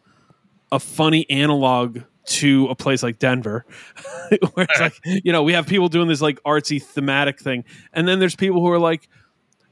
[0.72, 3.66] a funny analog to a place like Denver,
[4.54, 7.64] where it's like you know we have people doing this like artsy thematic thing,
[7.94, 9.08] and then there's people who are like,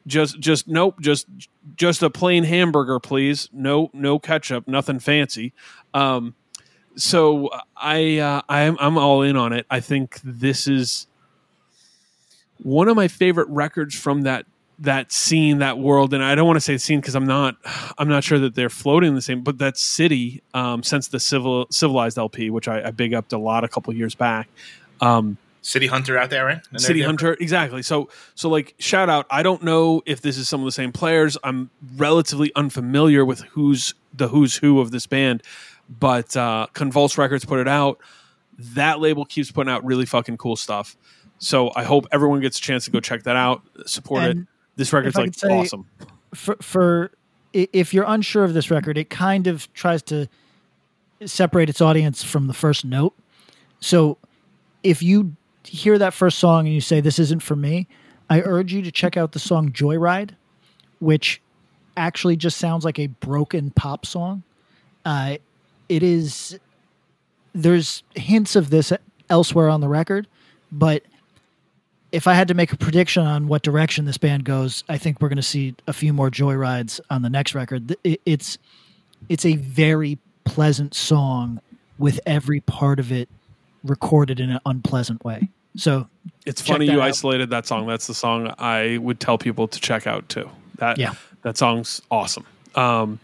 [0.08, 1.28] just just nope, just
[1.76, 3.50] just a plain hamburger, please.
[3.52, 5.54] No no ketchup, nothing fancy.
[5.94, 6.36] Um,
[6.96, 9.66] so I uh, I'm I'm all in on it.
[9.70, 11.08] I think this is
[12.58, 14.46] one of my favorite records from that
[14.80, 17.56] that scene, that world, and I don't want to say scene because I'm not
[17.98, 21.68] I'm not sure that they're floating the same, but that city um, since the civil
[21.70, 24.50] civilized LP, which I, I big upped a lot a couple years back.
[25.02, 26.60] Um, City Hunter out there, right?
[26.72, 27.02] And City.
[27.02, 27.82] Hunter, exactly.
[27.84, 29.26] So, so like, shout out.
[29.32, 31.38] I don't know if this is some of the same players.
[31.42, 35.42] I'm relatively unfamiliar with who's the who's who of this band,
[35.90, 38.00] but uh, Convulse Records put it out.
[38.58, 40.96] That label keeps putting out really fucking cool stuff.
[41.40, 44.38] So I hope everyone gets a chance to go check that out, support it.
[44.76, 45.88] This record's like say- awesome.
[46.34, 47.12] for, for
[47.54, 50.28] if you're unsure of this record, it kind of tries to
[51.26, 53.14] separate its audience from the first note.
[53.80, 54.18] So
[54.82, 57.88] if you hear that first song and you say this isn't for me,
[58.30, 60.32] I urge you to check out the song Joyride,
[61.00, 61.42] which
[61.96, 64.44] actually just sounds like a broken pop song.
[65.06, 65.38] Uh,
[65.96, 66.58] it is
[67.54, 68.92] there's hints of this
[69.30, 70.28] elsewhere on the record,
[70.72, 71.04] but
[72.12, 75.20] if I had to make a prediction on what direction this band goes, I think
[75.22, 77.96] we're going to see a few more joyrides on the next record.
[78.04, 78.58] It's
[79.30, 81.62] it's a very pleasant song
[81.98, 83.30] with every part of it
[83.84, 85.50] recorded in an unpleasant way.
[85.76, 86.08] So
[86.46, 87.08] It's funny you out.
[87.08, 87.88] isolated that song.
[87.88, 90.50] That's the song I would tell people to check out too.
[90.78, 91.14] That Yeah.
[91.44, 92.46] that song's awesome.
[92.76, 93.20] Um,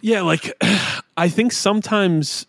[0.00, 0.52] yeah, like
[1.16, 2.46] I think sometimes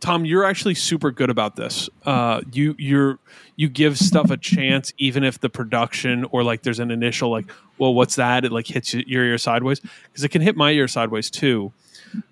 [0.00, 1.88] Tom, you're actually super good about this.
[2.04, 3.18] Uh, you you're
[3.56, 7.46] you give stuff a chance, even if the production or like there's an initial like,
[7.78, 8.44] well, what's that?
[8.44, 11.72] It like hits your ear sideways because it can hit my ear sideways too.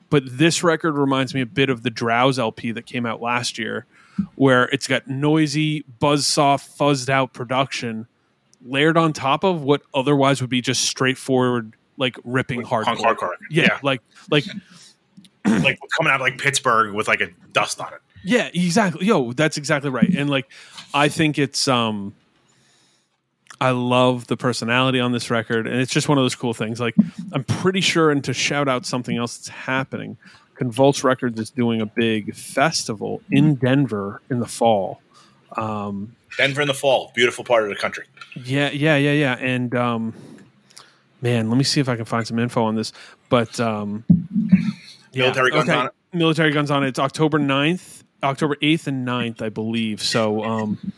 [0.09, 3.59] But this record reminds me a bit of the Drowse LP that came out last
[3.59, 3.87] year,
[4.37, 8.07] where it's got noisy, buzz buzzsaw, fuzzed out production
[8.65, 12.85] layered on top of what otherwise would be just straightforward, like ripping hardcore.
[12.85, 13.33] Punk hardcore.
[13.51, 13.79] Yeah, Yeah.
[13.83, 14.45] like like
[15.47, 18.01] like coming out of like Pittsburgh with like a dust on it.
[18.25, 19.07] Yeah, exactly.
[19.07, 20.09] Yo, that's exactly right.
[20.17, 20.47] And like
[20.93, 22.15] I think it's um
[23.61, 26.79] I love the personality on this record and it's just one of those cool things.
[26.81, 26.95] Like
[27.33, 30.19] I'm pretty sure and to shout out something else that's happening,
[30.57, 35.01] Convulse Records is doing a big festival in Denver in the fall.
[35.57, 38.05] Um Denver in the fall, beautiful part of the country.
[38.45, 39.37] yeah, yeah, yeah, yeah.
[39.39, 40.13] And um
[41.27, 42.93] man, let me see if I can find some info on this.
[43.29, 44.05] But um
[45.13, 45.79] yeah, Militarie Guns okay.
[45.79, 45.93] on it.
[46.15, 46.89] Militarie Guns on it.
[46.89, 50.01] It's October 9th, October 8th and 9th, I believe.
[50.01, 50.93] So um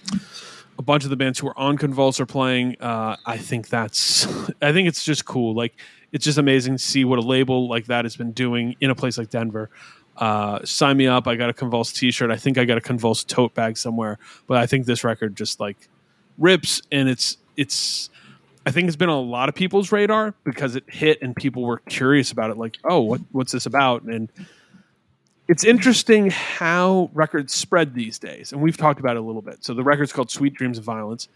[0.78, 2.76] a bunch of the bands who are on Convulse are playing.
[2.80, 4.26] Uh, I think that's,
[4.62, 5.52] I think it's just cool.
[5.52, 5.74] Like,
[6.12, 8.94] it's just amazing to see what a label like that has been doing in a
[8.94, 9.70] place like Denver.
[10.16, 11.26] Uh, sign me up.
[11.26, 12.30] I got a Convulse T-shirt.
[12.30, 14.18] I think I got a Convulse tote bag somewhere.
[14.46, 15.88] But I think this record just like
[16.38, 18.08] rips, and it's it's.
[18.68, 21.62] I think it's been on a lot of people's radar because it hit and people
[21.62, 22.58] were curious about it.
[22.58, 24.02] Like, oh, what what's this about?
[24.02, 24.30] And
[25.48, 29.64] it's interesting how records spread these days, and we've talked about it a little bit.
[29.64, 31.30] So the record's called "Sweet Dreams of Violence."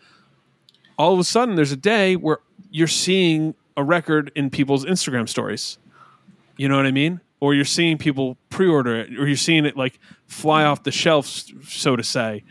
[0.99, 5.27] All of a sudden, there's a day where you're seeing a record in people's Instagram
[5.27, 5.79] stories.
[6.59, 7.23] You know what I mean?
[7.41, 11.51] Or you're seeing people pre-order it, or you're seeing it like fly off the shelves,
[11.67, 12.45] so to say.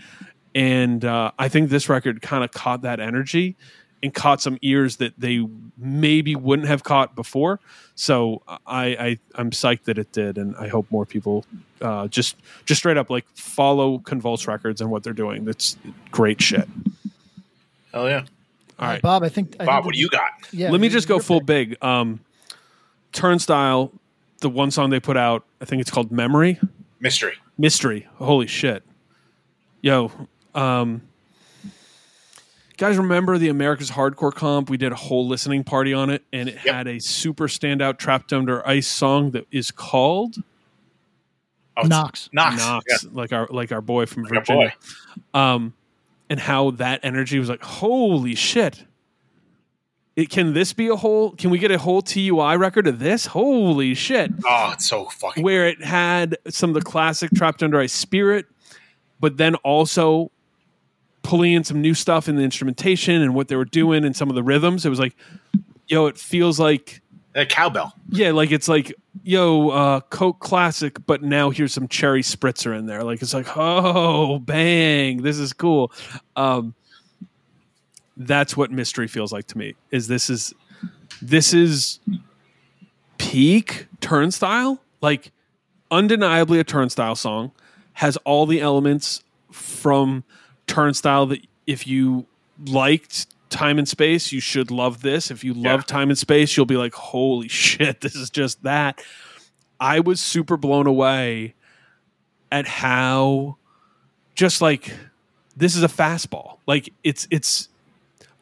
[0.55, 3.55] And uh, I think this record kind of caught that energy
[4.03, 5.47] and caught some ears that they
[5.77, 7.59] maybe wouldn't have caught before.
[7.95, 11.45] So I, I I'm psyched that it did, and I hope more people
[11.81, 12.35] uh, just
[12.65, 15.45] just straight up like follow Convulse Records and what they're doing.
[15.45, 15.77] That's
[16.11, 16.67] great shit.
[17.93, 18.25] Hell yeah.
[18.79, 20.31] All right, Bob, I think I Bob, think what do you got?
[20.51, 21.69] Yeah, let me just go full pick.
[21.69, 21.83] big.
[21.83, 22.19] Um,
[23.11, 23.91] Turnstile,
[24.39, 26.59] the one song they put out, I think it's called Memory.
[26.99, 27.33] Mystery.
[27.57, 28.07] Mystery.
[28.15, 28.83] Holy shit.
[29.81, 30.11] Yo,
[30.55, 31.01] um,
[32.81, 34.67] guys, remember the America's Hardcore Comp?
[34.67, 36.73] We did a whole listening party on it, and it Yep.
[36.75, 40.37] had a super standout Trapped Under Ice song that is called
[41.77, 42.29] Oh, it's Knox.
[42.33, 42.57] Knox.
[42.57, 43.09] Knox, Yeah.
[43.13, 44.73] like our like our boy from Like our Virginia.
[45.35, 45.73] Um,
[46.27, 48.83] and how that energy was like, holy shit.
[50.15, 51.31] It, can this be a whole?
[51.35, 53.27] Can we get a whole TUI record of this?
[53.27, 54.31] Holy shit!
[54.45, 55.43] Oh, it's so fucking.
[55.43, 58.47] where it had some of the classic Trapped Under Ice spirit,
[59.21, 60.31] but then also
[61.23, 64.29] pulling in some new stuff in the instrumentation and what they were doing and some
[64.29, 64.85] of the rhythms.
[64.85, 65.15] It was like,
[65.87, 67.01] yo, it feels like,
[67.35, 67.93] A cowbell.
[68.09, 68.93] yeah, like it's like,
[69.23, 73.03] yo, uh, Coke Classic, but now here's some cherry spritzer in there.
[73.03, 75.91] Like it's like, oh, bang, this is cool.
[76.35, 76.73] Um,
[78.17, 79.75] that's what mystery feels like to me.
[79.91, 80.53] Is this is
[81.21, 81.99] this is
[83.17, 85.31] peak turnstile, like
[85.91, 87.51] undeniably a turnstile song,
[87.93, 90.23] has all the elements from
[90.71, 92.25] turnstile that if you
[92.65, 95.29] liked time and space, you should love this.
[95.31, 95.85] If you love Yeah.
[95.85, 99.01] time and space, you'll be like, holy shit, this is just that.
[99.79, 101.55] I was super blown away
[102.51, 103.57] at how
[104.35, 104.93] just like
[105.57, 106.57] this is a fastball.
[106.67, 107.67] Like it's it's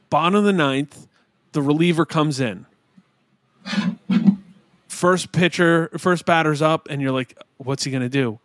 [0.09, 1.07] bottom of the ninth,
[1.53, 2.65] the reliever comes in.
[4.88, 8.39] First pitcher, first batter's up, and you're like, what's he gonna do?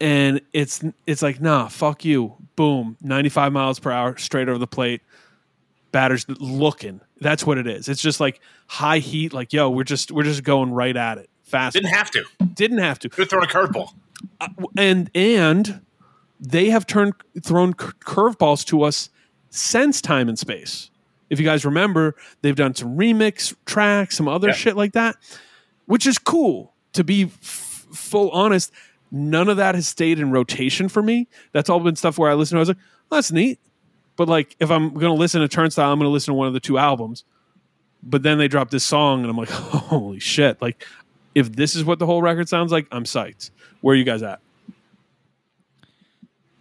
[0.00, 2.34] And it's it's like, nah, fuck you.
[2.54, 5.00] Boom, 95 miles per hour, straight over the plate.
[5.92, 7.00] Batter's looking.
[7.20, 7.88] That's what it is.
[7.88, 11.30] It's just like high heat, like, yo, we're just we're just going right at it.
[11.44, 11.74] Fast.
[11.74, 12.24] Didn't have to.
[12.54, 13.94] Didn't have to Could thrown a curveball.
[14.40, 15.80] Uh, and and
[16.40, 19.08] they have turned thrown curveballs to us
[19.48, 20.90] since time and space.
[21.30, 24.54] If you guys remember, they've done some remix tracks, some other Yeah.
[24.54, 25.16] shit like that,
[25.86, 26.74] which is cool.
[26.92, 28.70] To be f- full honest,
[29.10, 31.28] none of that has stayed in rotation for me.
[31.52, 32.58] That's all been stuff where I listen to.
[32.58, 32.78] I was like,
[33.10, 33.58] oh, that's neat.
[34.16, 36.48] But like, if I'm going to listen to Turnstile, I'm going to listen to one
[36.48, 37.24] of the two albums.
[38.02, 40.60] But then they drop this song, and I'm like, holy shit!
[40.62, 40.84] Like,
[41.34, 43.50] if this is what the whole record sounds like, I'm psyched.
[43.80, 44.40] Where are you guys at?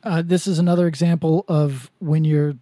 [0.04, 2.56] Uh, this is another example of when you're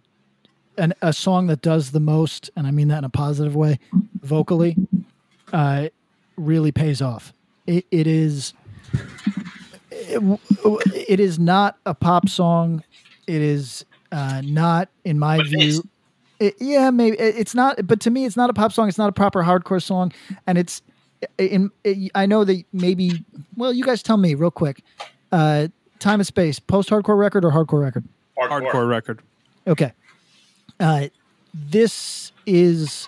[0.78, 3.78] an, a song that does the most, and I mean that in a positive way,
[4.22, 4.76] vocally,
[5.52, 5.88] uh,
[6.36, 7.32] really pays off.
[7.66, 8.54] It, it is.
[10.08, 12.82] It, it is not a pop song.
[13.26, 15.58] It is uh, not, in my But view.
[15.58, 15.82] is.
[16.40, 17.86] It, yeah, maybe it- it's not.
[17.86, 18.88] But to me, it's not a pop song.
[18.88, 20.12] It's not a proper hardcore song,
[20.46, 20.82] and it's.
[21.38, 23.24] In, it, I know that maybe.
[23.56, 24.82] Well, you guys tell me real quick.
[25.32, 28.04] Uh, time and space, post-hardcore record or hardcore record?
[28.38, 28.70] Hardcore.
[28.70, 29.22] Hardcore record.
[29.66, 29.92] Okay.
[30.78, 31.06] Uh,
[31.54, 33.06] this is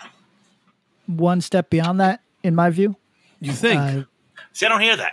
[1.07, 2.97] one step beyond that, in my view.
[3.41, 3.81] You think?
[3.81, 4.03] Uh,
[4.53, 5.13] See, I don't hear that.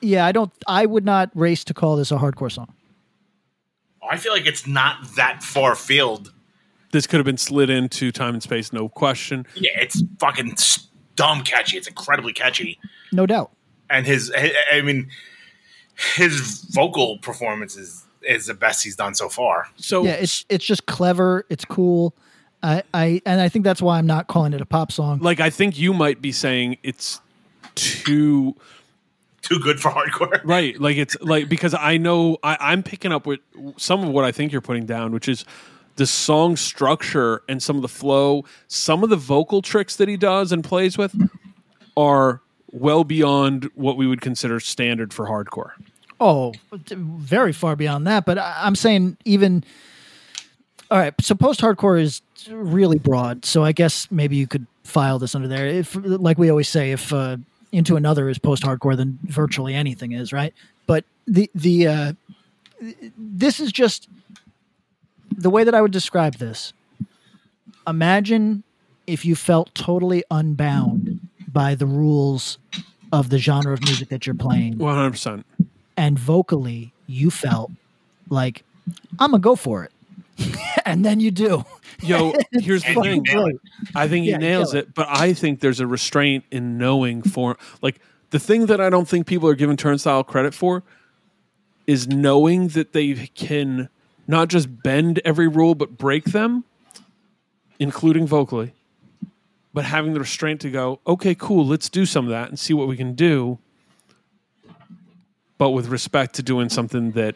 [0.00, 0.50] Yeah, I don't.
[0.66, 2.72] I would not race to call this a hardcore song.
[4.08, 6.32] I feel like it's not that far field.
[6.92, 9.46] this could have been slid into time and space, no question.
[9.54, 11.76] Yeah, it's fucking s- dumb catchy.
[11.76, 12.78] It's incredibly catchy.
[13.12, 13.52] No doubt.
[13.88, 15.08] And his, I I mean,
[16.16, 19.68] his vocal performance is, is the best he's done so far.
[19.76, 21.44] So Yeah, it's it's just clever.
[21.50, 22.14] It's cool.
[22.62, 25.20] I, I and I think that's why I'm not calling it a pop song.
[25.20, 27.20] like I think you might be saying it's
[27.74, 28.54] too
[29.42, 30.40] Too good for hardcore.
[30.44, 30.78] right.
[30.80, 33.40] Like it's like because I know I, I'm picking up with
[33.76, 35.44] some of what I think you're putting down, which is
[35.96, 40.16] the song structure and some of the flow, some of the vocal tricks that he
[40.16, 41.14] does and plays with
[41.96, 42.40] are
[42.72, 45.72] well beyond what we would consider standard for hardcore.
[46.20, 48.26] Oh, very far beyond that.
[48.26, 49.64] But I, I'm saying even.
[50.90, 52.20] All right, so post-hardcore is
[52.50, 53.44] really broad.
[53.44, 55.66] So I guess maybe you could file this under there.
[55.68, 57.36] If, like we always say, if uh,
[57.72, 60.52] into another is post-hardcore, than virtually anything is, right?
[60.86, 62.12] But the the uh,
[63.16, 64.08] this is just
[65.36, 66.72] the way that I would describe this.
[67.86, 68.62] Imagine
[69.06, 71.20] if you felt totally unbound
[71.52, 72.58] by the rules
[73.12, 75.46] of the genre of music that you're playing One hundred percent.
[75.96, 77.70] and vocally you felt
[78.28, 78.62] like
[79.18, 79.92] I'm gonna go for it,
[80.84, 81.64] and then you do.
[82.02, 83.22] Yo, here's the thing.
[83.22, 83.48] nail.
[83.94, 87.22] I think he Yeah, nails kill it, but I think there's a restraint in knowing
[87.22, 90.82] for like the thing that I don't think people are giving Turnstile credit for
[91.86, 93.88] is knowing that they can
[94.28, 96.64] not just bend every rule but break them,
[97.80, 98.74] including vocally,
[99.74, 102.72] but having the restraint to go, okay, cool, let's do some of that and see
[102.72, 103.58] what we can do.
[105.58, 107.34] But with respect to doing something that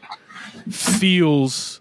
[0.70, 1.80] feels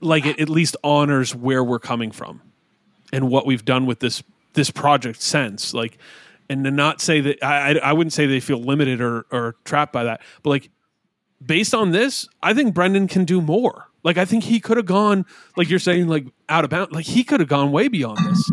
[0.00, 2.42] like it at least honors where we're coming from
[3.12, 4.22] and what we've done with this
[4.54, 5.96] this project since like
[6.48, 9.56] and to not say that I, I I wouldn't say they feel limited or or
[9.64, 10.70] trapped by that but like
[11.44, 13.86] based on this I think Brendan can do more.
[14.02, 15.24] Like I think he could have gone
[15.56, 18.50] like you're saying like out of bounds like he could have gone way beyond this.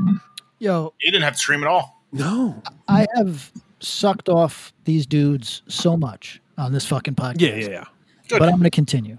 [0.60, 2.02] Yo, He didn't have to stream at all.
[2.12, 2.62] no.
[2.88, 7.42] I have sucked off these dudes so much on this fucking podcast.
[7.42, 7.84] yeah yeah yeah
[8.30, 9.18] But I'm going to continue.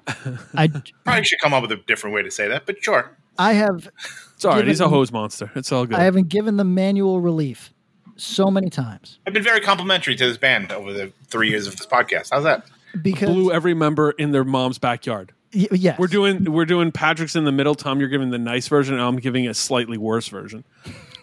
[0.54, 0.68] I
[1.04, 3.16] Probably should come up with a different way to say that, but sure.
[3.38, 3.88] I have
[4.34, 7.20] it's all right he's a hose monster it's all good I haven't given them manual
[7.20, 7.72] relief
[8.16, 11.76] so many times I've been very complimentary to this band over the three years of
[11.76, 12.30] this podcast.
[12.32, 12.64] How's that?
[13.00, 17.36] because blew every member in their mom's backyard y- yes, We're doing we're doing Patrick's
[17.36, 17.74] in the middle.
[17.76, 20.64] Tom, you're giving the nice version, and I'm giving a slightly worse version.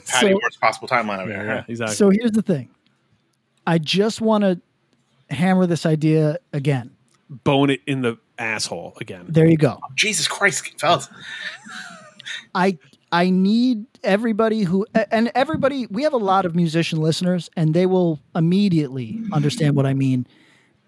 [0.07, 1.45] Patty, So- worst possible timeline over here.
[1.45, 1.95] Yeah, exactly.
[1.95, 2.69] So here's the thing.
[3.67, 4.61] I just want to
[5.29, 6.94] hammer this idea again.
[7.29, 9.25] Bone it in the asshole again.
[9.27, 9.79] There you go.
[9.95, 11.09] Jesus Christ, fellas.
[12.53, 12.77] I
[13.11, 15.87] I need everybody who and everybody.
[15.87, 20.27] We have a lot of musician listeners, and they will immediately understand what I mean.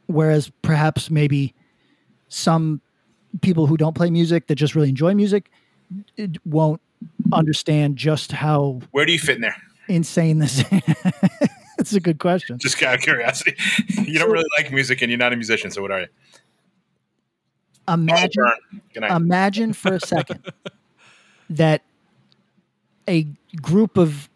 [0.05, 1.53] Whereas perhaps maybe
[2.29, 2.81] some
[3.41, 5.51] people who don't play music that just really enjoy music
[6.15, 6.81] it won't
[7.31, 9.55] understand just how Where do you fit in there?
[9.87, 10.63] insane this.
[11.77, 12.57] It's a good question.
[12.57, 13.55] Just out of curiosity.
[13.89, 16.07] you don't really like music and you're not a musician, so what are you?
[17.87, 18.81] Imagine burn.
[18.93, 19.15] Good night.
[19.15, 20.51] imagine for a second
[21.49, 21.83] that
[23.07, 23.25] a
[23.61, 24.29] group of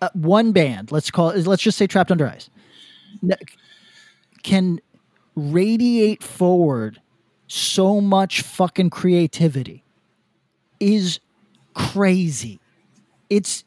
[0.00, 2.48] uh, one band, let's call it, let's just say Trapped Under Ice,
[4.42, 4.80] can
[5.34, 7.00] radiate forward
[7.48, 9.84] so much fucking creativity
[10.80, 11.20] is
[11.74, 12.58] crazy.
[13.30, 13.64] It's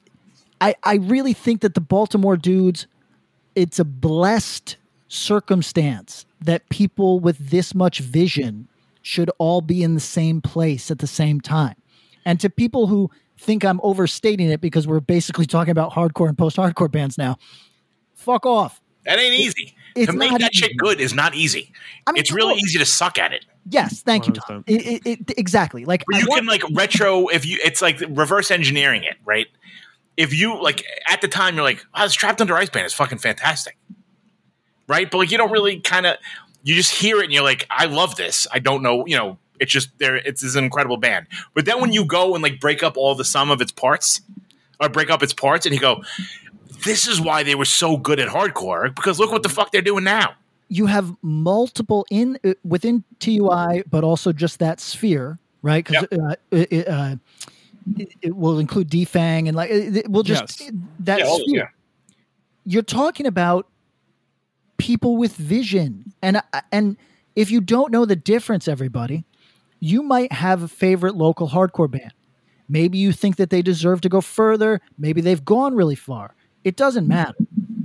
[0.61, 2.87] I I really think that the Baltimore dudes
[3.55, 8.67] it's a blessed circumstance that people with this much vision
[9.01, 11.75] should all be in the same place at the same time.
[12.25, 16.37] And to people who think I'm overstating it because we're basically talking about hardcore and
[16.37, 17.37] post-hardcore bands now,
[18.13, 18.81] fuck off.
[19.05, 19.73] that ain't easy.
[19.95, 20.67] it's to make not that easy.
[20.67, 21.71] shit good is not easy.
[22.05, 23.45] I mean, it's really look- easy to suck at it.
[23.71, 24.63] Yes, thank you, Tom.
[24.67, 25.85] It, it, it- exactly.
[25.85, 29.47] Like But you want- can like retro if you it's like reverse engineering it, right?
[30.19, 32.93] If you like at the time you're like, oh, this trapped under ice band is
[32.93, 33.77] fucking fantastic.
[34.87, 35.09] Right?
[35.09, 36.17] But like you don't really kind of
[36.63, 38.45] you just hear it and you're like, I love this.
[38.51, 41.27] I don't know, you know, it's just there it's, it's an incredible band.
[41.53, 44.21] But then when you go and like break up all the sum of its parts
[44.79, 46.03] or break up its parts and you go,
[46.83, 49.81] This is why they were so good at hardcore, because look what the fuck they're
[49.81, 50.35] doing now.
[50.69, 55.83] you have multiple in uh, within TUI, but also just that sphere, right?
[55.83, 57.15] Because uh, it, it, uh,
[57.97, 60.71] it, it will include Defang and like it, it will just Yes.
[60.99, 61.55] that Yeah, all- sphere.
[61.57, 61.67] yeah.
[62.65, 63.67] You're talking about
[64.77, 66.97] people with vision, and uh, and
[67.35, 69.23] if you don't know the difference, everybody,
[69.79, 72.13] you might have a favorite local hardcore band.
[72.67, 74.81] Maybe you think that they deserve to go further.
[74.97, 76.35] Maybe they've gone really far.
[76.63, 77.33] It doesn't matter.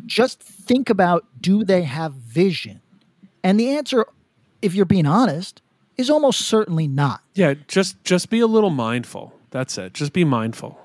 [0.04, 2.82] Just think about do they have vision?
[3.42, 4.04] And the answer,
[4.60, 5.62] if you're being honest,
[5.96, 7.20] is almost certainly not.
[7.34, 9.32] Yeah, just just be a little mindful.
[9.54, 9.94] That's it.
[9.94, 10.76] Just be mindful.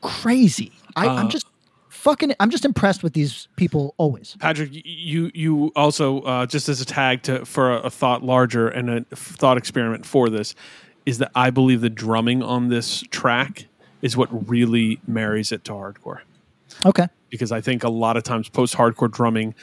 [0.00, 0.72] Crazy.
[0.96, 1.46] I, I'm Uh, just
[1.88, 2.34] fucking.
[2.40, 4.36] I'm just impressed with these people always.
[4.40, 8.66] Patrick, you you also uh, just as a tag to for a, a thought larger
[8.66, 10.56] and a thought experiment for this
[11.06, 13.66] is that I believe the drumming on this track
[14.02, 16.18] is what really marries it to hardcore
[16.84, 17.06] Okay.
[17.30, 19.54] because I think a lot of times post hardcore drumming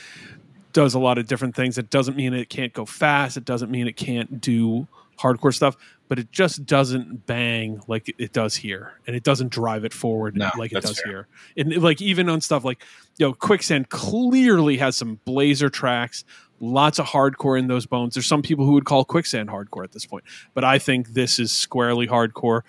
[0.71, 1.78] does a lot of different things.
[1.78, 3.36] It doesn't mean it can't go fast.
[3.36, 4.88] It doesn't mean it can't do
[5.20, 5.76] hardcore stuff,
[6.09, 10.36] but it just doesn't bang like it- does here, and it doesn't drive it forward
[10.36, 11.11] No, like it does fair.
[11.11, 11.28] here.
[11.57, 12.84] And like even on stuff like
[13.18, 16.24] you know, Quicksand clearly has some blazer tracks.
[16.59, 18.14] Lots of hardcore in those bones.
[18.16, 21.38] There's some people who would call Quicksand hardcore at this point, but I think this
[21.39, 22.61] is squarely hardcore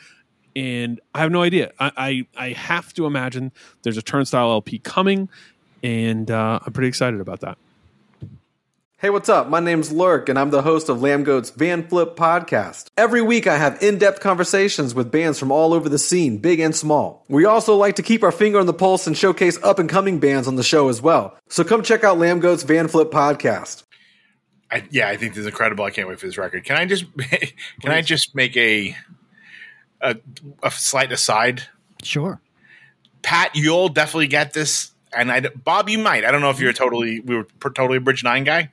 [0.57, 1.72] and I have no idea.
[1.80, 3.51] I, I, I have to imagine
[3.82, 5.28] there's a Turnstile LP coming,
[5.82, 7.59] and uh, I'm pretty excited about that.
[9.05, 9.50] Hey, what's up?
[9.50, 12.86] My name's Lurk, and I'm the host of Lambgoat's Van Flip podcast.
[12.96, 16.59] Every week, I have in depth conversations with bands from all over the scene, big
[16.59, 17.22] and small.
[17.28, 20.20] We also like to keep our finger on the pulse and showcase up and coming
[20.20, 21.36] bands on the show as well.
[21.50, 23.82] So come check out Lambgoat's Van Flip podcast.
[24.70, 25.84] I, yeah, I think this is incredible.
[25.84, 26.64] I can't wait for this record.
[26.64, 27.05] Can I just
[27.82, 28.96] can I just make a,
[30.00, 30.16] a
[30.62, 31.64] a slight aside?
[32.02, 32.40] Sure.
[33.20, 36.24] Pat, you'll definitely get this, and I Bob, you might.
[36.24, 38.70] I don't know if you're a totally we were totally a Bridge Nine guy.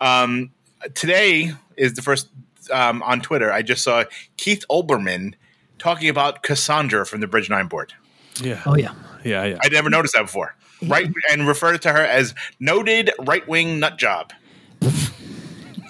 [0.00, 0.50] Um,
[0.94, 2.28] today is the first
[2.72, 3.52] um, on Twitter.
[3.52, 4.04] I just saw
[4.36, 5.34] Keith Olbermann
[5.78, 7.92] talking about Cassandra from the Bridge Nine board.
[8.40, 8.62] Yeah.
[8.66, 8.94] Oh yeah.
[9.24, 9.44] Yeah.
[9.44, 9.58] Yeah.
[9.62, 10.54] I'd never noticed that before.
[10.86, 14.32] Right, and referred to her as noted right wing nut job.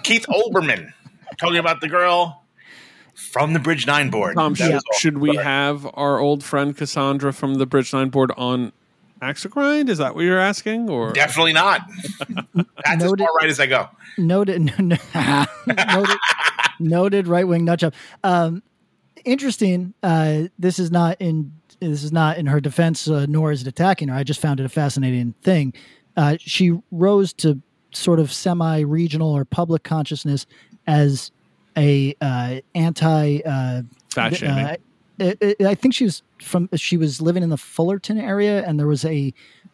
[0.03, 0.93] Keith Olbermann
[1.39, 2.43] talking about the girl
[3.18, 4.37] from the Bridge Nine board.
[4.37, 8.33] Tom, That should, should we have our old friend Cassandra from the Bridge Nine board
[8.37, 8.72] on
[9.21, 9.89] Axe Grind?
[9.89, 10.89] Is that what you're asking?
[10.91, 11.83] Or Definitely not.
[12.55, 13.89] That's as far right as I go.
[14.16, 14.61] Noted.
[14.79, 16.19] noted.
[16.81, 17.95] noted right wing nut job.
[18.25, 18.62] Um,
[19.25, 19.95] interesting.
[20.03, 21.53] Uh, this is not in.
[21.81, 24.14] This is not in her defense, uh, nor is it attacking her.
[24.16, 25.73] I just found it a fascinating thing.
[26.16, 27.61] Uh, she rose to
[27.93, 30.45] sort of semi-regional or public consciousness
[30.89, 31.31] as
[31.77, 34.64] a uh, anti uh, fat shaming?
[34.64, 34.77] uh,
[35.21, 36.68] I, I- I think she was from.
[36.76, 39.32] She was living in the Fullerton area, and there was a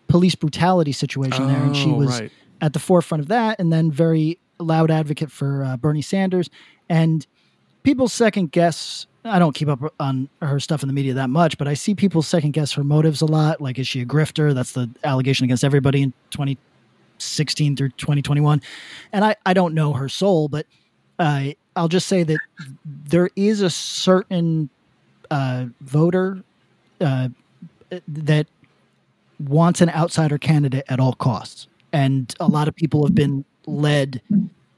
[0.09, 2.33] police brutality situation there, and she Oh, was right.
[2.61, 6.51] at the forefront of that, and then very loud advocate for uh, Bernie Sanders.
[6.89, 7.27] And
[7.83, 9.07] people second guess.
[9.27, 11.95] I don't keep up on her stuff in the media that much, but I see
[11.95, 13.59] people second guess her motives a lot.
[13.59, 14.53] Like, is she a grifter?
[14.55, 16.13] That's the allegation against everybody in
[17.19, 18.61] 2016 through 2021.
[19.15, 20.67] And I, I don't know her soul, but
[21.19, 21.45] uh,
[21.75, 22.39] I'll just say that
[22.85, 24.69] there is a certain
[25.31, 26.43] uh, voter
[27.05, 27.29] uh,
[28.09, 28.47] that
[29.41, 34.21] wants an outsider candidate at all costs, and a lot of people have been led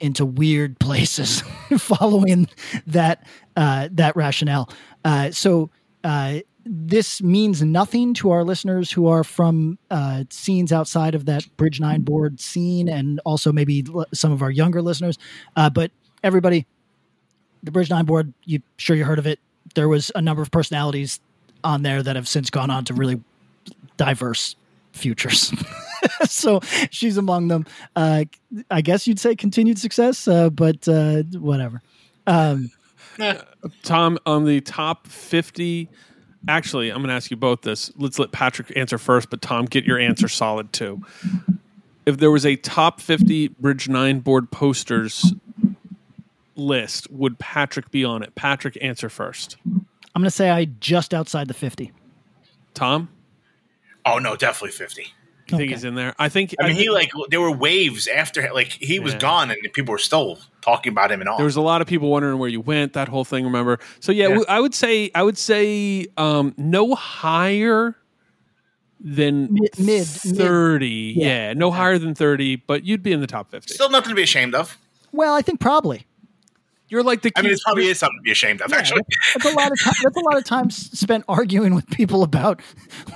[0.00, 1.42] into weird places
[1.78, 2.48] following
[2.86, 4.68] that uh, that rationale.
[5.04, 5.70] Uh, so
[6.04, 11.46] uh, this means nothing to our listeners who are from uh, scenes outside of that
[11.56, 15.18] Bridge Nine board scene, and also maybe l- some of our younger listeners.
[15.56, 15.90] Uh, but
[16.24, 16.66] everybody,
[17.62, 19.38] the Bridge Nine board, you sure you heard of it?
[19.74, 21.20] There was a number of personalities
[21.66, 23.20] on there that have since gone on to really
[23.96, 24.56] diverse
[24.92, 25.52] futures.
[26.24, 26.60] so
[26.90, 27.66] she's among them.
[27.94, 28.24] Uh,
[28.70, 31.82] I guess you'd say continued success, uh, but uh, whatever.
[32.26, 32.70] Um,
[33.82, 35.88] Tom, on the top 50,
[36.48, 37.90] actually, I'm going to ask you both this.
[37.96, 41.02] Let's let Patrick answer first, but Tom, get your answer solid too.
[42.04, 45.34] If there was a top 50 Bridge 9 board posters
[46.54, 48.34] list, would Patrick be on it?
[48.36, 49.56] Patrick, answer first.
[50.16, 51.92] I'm going to say I just outside the 50.
[52.72, 53.10] Tom,
[54.06, 55.08] Oh no, definitely fifty.
[55.50, 56.14] you think he's in there?
[56.18, 59.18] I think, I mean, he like there were waves after like he was Yeah.
[59.18, 61.36] gone, and people were still talking about him and all.
[61.36, 63.78] there was a lot of people wondering where you went, that whole thing, remember?
[64.00, 64.28] So yeah, Yeah.
[64.28, 67.94] w- I would say I would say um, no higher
[69.00, 70.06] than Mid- mid- mid.
[70.06, 71.14] 30.
[71.16, 71.26] Yeah.
[71.26, 73.74] yeah, no higher than 30, but you'd be in the top 50.
[73.74, 74.78] still nothing to be ashamed of.
[75.12, 76.06] Well, I think probably.
[76.88, 78.72] You're like the I mean, cute- it probably is something to be ashamed of.
[78.72, 79.02] Actually,
[79.34, 79.92] That's a lot of time.
[80.04, 82.60] That's a lot of time spent arguing with people about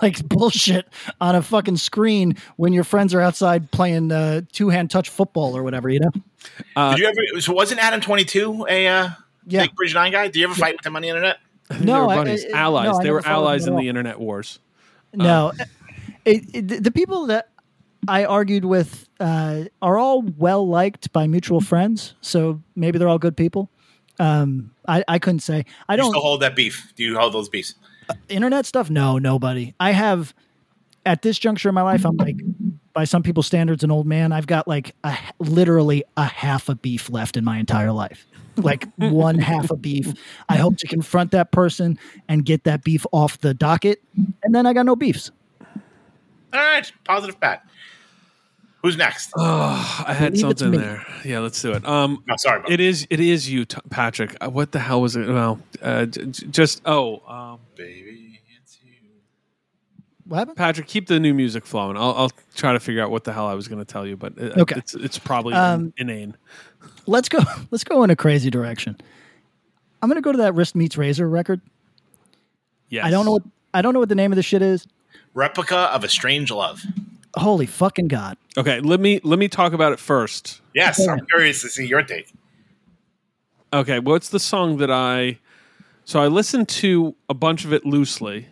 [0.02, 0.88] like bullshit
[1.20, 5.56] on a fucking screen when your friends are outside playing uh, two hand touch football
[5.56, 5.88] or whatever.
[5.88, 6.10] You know?
[6.74, 7.40] uh, Did you ever?
[7.40, 9.08] So wasn't Adam twenty two a uh,
[9.46, 9.62] Yeah.
[9.62, 10.24] big Bridge Nine guy?
[10.26, 11.38] Did you ever fight with him on the internet?
[11.68, 12.96] they No, were buddies, I- I- allies.
[12.98, 14.58] no, they were allies in the internet wars.
[15.14, 15.52] No,
[16.24, 17.49] it, it, the people that
[18.09, 23.18] I argued with uh, are all well liked by mutual friends, so maybe they're all
[23.18, 23.70] good people.
[24.18, 25.64] Um, I, I couldn't say.
[25.88, 26.92] I don't still hold that beef?
[26.96, 27.74] Do you hold those beefs?
[28.28, 28.90] internet stuff.
[28.90, 29.74] No, nobody.
[29.78, 30.34] I have
[31.07, 32.05] at this juncture in my life.
[32.05, 32.36] I'm like,
[32.92, 34.32] by some people's standards, an old man.
[34.32, 38.26] I've got like a literally a half a beef left in my entire life.
[38.57, 40.12] Like one half a beef.
[40.48, 41.98] I hope to confront that person
[42.28, 44.03] and get that beef off the docket,
[44.42, 45.30] and then I got no beefs.
[46.53, 47.64] All right, positive Pat.
[48.83, 49.31] Who's next?
[49.37, 51.05] Oh, I had believe something there.
[51.24, 51.87] Yeah, let's do it.
[51.87, 52.61] Um, no, sorry.
[52.61, 54.37] About it is it is you, T- Patrick.
[54.41, 55.28] Uh, What the hell was it?
[55.28, 58.41] Well, uh, j- j- just oh, um, baby.
[58.62, 58.93] It's you.
[60.26, 60.57] What happened?
[60.57, 61.99] Patrick, keep the new music flowing.
[61.99, 64.16] I'll, I'll try to figure out what the hell I was going to tell you,
[64.16, 64.76] but it, Okay.
[64.78, 66.37] it's it's probably Um, inane.
[67.07, 67.41] Let's go.
[67.70, 68.97] Let's go in a crazy direction.
[70.03, 71.61] I'm gonna go to that wrist meets razor record.
[72.89, 73.43] Yes, I don't know what
[73.74, 74.87] I don't know what the name of the shit is.
[75.35, 76.83] Replica of a strange love.
[77.35, 78.37] Holy fucking god!
[78.57, 80.61] Okay, let me let me talk about it first.
[80.74, 82.33] Yes, I'm curious to see your take.
[83.72, 85.39] Okay, what's the song that I?
[86.05, 88.49] So I listened to a bunch of it loosely.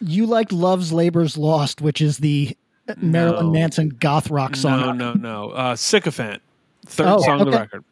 [0.00, 2.56] You like "Love's Labor's Lost," which is the
[2.98, 3.52] Marilyn No.
[3.52, 4.80] Manson goth rock song.
[4.80, 5.50] No, no, no.
[5.50, 6.40] Uh, Sycophant,
[6.86, 7.84] third Oh, song of the record.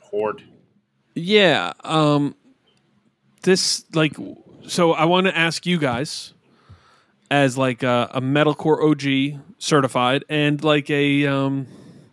[0.00, 0.42] Horde.
[1.14, 1.72] Yeah.
[1.84, 2.34] Um,
[3.42, 4.14] this like
[4.66, 4.92] so.
[4.92, 6.31] I want to ask you guys,
[7.32, 8.82] as like a, a metalcore
[9.34, 11.66] OG certified, and like a um,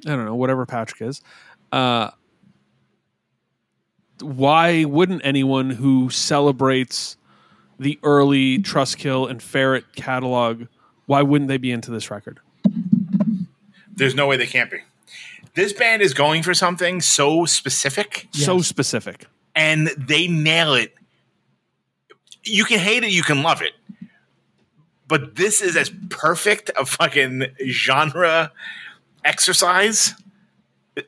[0.07, 1.21] I don't know whatever Patrick is.
[1.73, 2.11] Uh,
[4.21, 7.17] why wouldn't anyone who celebrates
[7.79, 10.63] the early Trustkill and Ferret catalog?
[11.05, 12.39] Why wouldn't they be into this record?
[13.93, 14.77] There's no way they can't be.
[15.55, 19.25] This band is going for something so specific, So specific.
[19.55, 20.93] and they nail it.
[22.43, 23.73] You can hate it, you can love it,
[25.09, 28.51] but this is as perfect a fucking genre
[29.25, 30.13] exercise,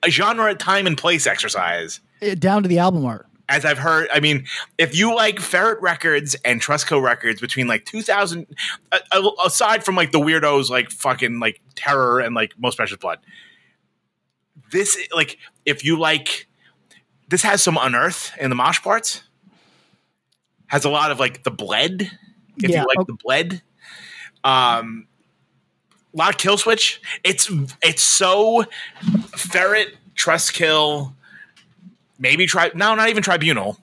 [0.03, 3.25] a genre time and place exercise Uh, Down to the album art.
[3.47, 4.07] as I've heard.
[4.13, 4.45] I mean,
[4.77, 8.45] if you like Ferret Records and Trustkill Records between like 2000,
[8.91, 12.97] uh, uh, aside from like the weirdos like fucking like Terror and like Most Precious
[12.97, 13.19] Blood,
[14.71, 16.47] this like if you like,
[17.29, 19.23] this has some unearth in the mosh parts.
[20.67, 22.09] Has a lot of like the bled.
[22.63, 23.05] If Yeah, you like okay.
[23.07, 23.61] the bled,
[24.43, 25.07] um,
[26.13, 27.01] a lot of kill switch.
[27.23, 28.65] It's it's so
[29.35, 31.15] ferret trust kill
[32.19, 33.77] maybe try no not even tribunal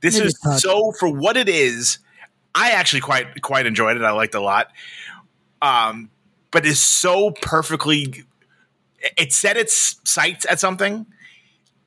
[0.00, 0.60] this Maybe is touch.
[0.60, 1.98] so for what it is
[2.54, 4.68] i actually quite quite enjoyed it i liked it a lot
[5.62, 6.10] um
[6.50, 8.24] but it's so perfectly
[9.16, 11.06] it set its sights at something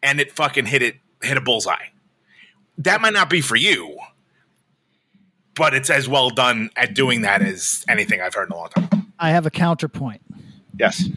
[0.02, 1.88] and it fucking hit it hit a bullseye
[2.78, 3.95] that might not be for you
[5.56, 8.70] but it's as well done at doing that as anything i've heard in a long
[8.70, 10.22] time I have a counterpoint.
[10.78, 11.10] yes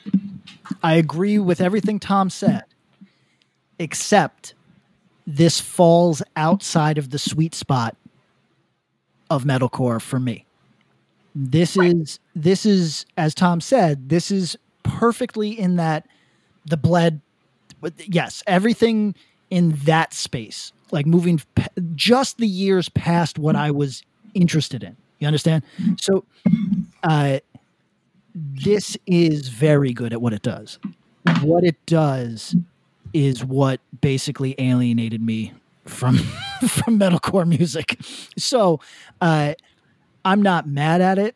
[0.83, 2.65] I agree with everything Tom said,
[3.79, 4.55] except
[5.27, 7.97] this falls outside of the sweet spot
[9.31, 10.47] of metalcore for me.
[11.35, 16.07] This is this is as Tom said, this is perfectly in that
[16.65, 17.21] the bled
[18.07, 19.15] yes, everything
[19.51, 24.03] in that space, like moving p- just the years past what I was
[24.39, 24.97] interested in.
[25.19, 25.65] You understand?
[26.01, 26.25] So,
[27.03, 27.41] uh,
[28.35, 30.79] this is very good at what it does.
[31.43, 32.55] What it does
[33.13, 35.53] is what basically alienated me
[35.87, 36.19] from
[36.69, 37.99] from metalcore music.
[38.37, 38.81] So,
[39.21, 39.55] uh,
[40.25, 41.35] I'm not mad at it,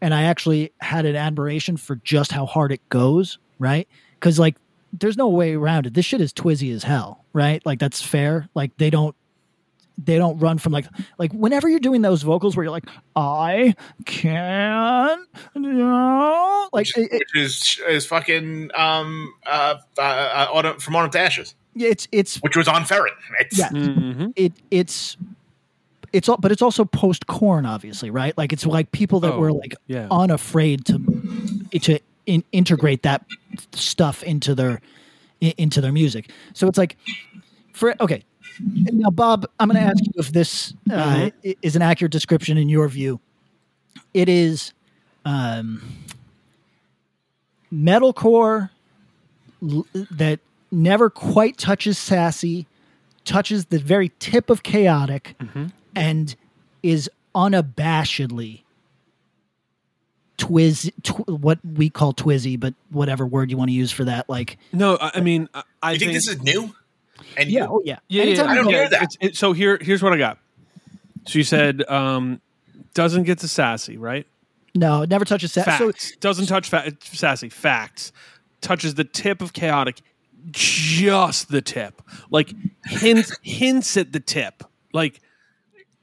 [0.00, 3.38] and I actually had an admiration for just how hard it goes.
[3.58, 3.88] Right?
[4.14, 4.56] Because like,
[4.92, 5.94] there's no way around it.
[5.94, 7.24] This shit is twizzy as hell.
[7.32, 7.64] Right?
[7.66, 8.48] Like that's fair.
[8.54, 9.16] Like they don't
[9.96, 10.86] they don't run from like
[11.18, 13.74] like whenever you're doing those vocals where you're like I
[14.06, 15.24] can
[15.54, 21.10] no like it, it- which is is fucking um uh, uh, uh autumn, from autumn
[21.12, 23.14] to ashes, Yeah, it's it's which was on Ferret.
[23.40, 24.32] It's, yeah Mhm.
[24.36, 25.16] it it's
[26.12, 29.38] it's all but it's also post Korn obviously right like it's like people that Oh,
[29.40, 30.08] were like yeah.
[30.10, 30.98] unafraid to
[31.80, 33.24] to in, integrate that
[33.72, 34.80] stuff into their
[35.40, 36.96] into their music so it's like
[37.72, 38.22] for okay
[38.60, 42.56] now bob i'm going to ask you if this uh, i- is an accurate description
[42.58, 43.20] in your view.
[44.12, 44.72] It is
[45.24, 45.82] um
[47.72, 48.70] metalcore
[49.62, 50.40] l- that
[50.70, 52.66] never quite touches sassy
[53.24, 55.34] touches the very tip of chaotic
[55.96, 56.36] and
[56.82, 58.62] is unabashedly
[60.36, 64.28] twiz tw- what we call twizzy but whatever word you want to use for that
[64.28, 66.74] like No, I I mean, I, I you think this is new?
[67.36, 69.02] And yeah you- oh yeah Yeah, Anytime yeah, I don't hear that.
[69.02, 70.38] It's- it- so here, here's what I got.
[71.26, 72.40] She said um,
[72.94, 74.26] doesn't get to sassy, right?
[74.76, 77.48] no it never touches sassy so doesn't touch fa- sassy.
[77.48, 78.10] Facts
[78.60, 80.00] touches the tip of chaotic,
[80.50, 82.52] just the tip, like
[82.84, 85.20] hints hints at the tip, like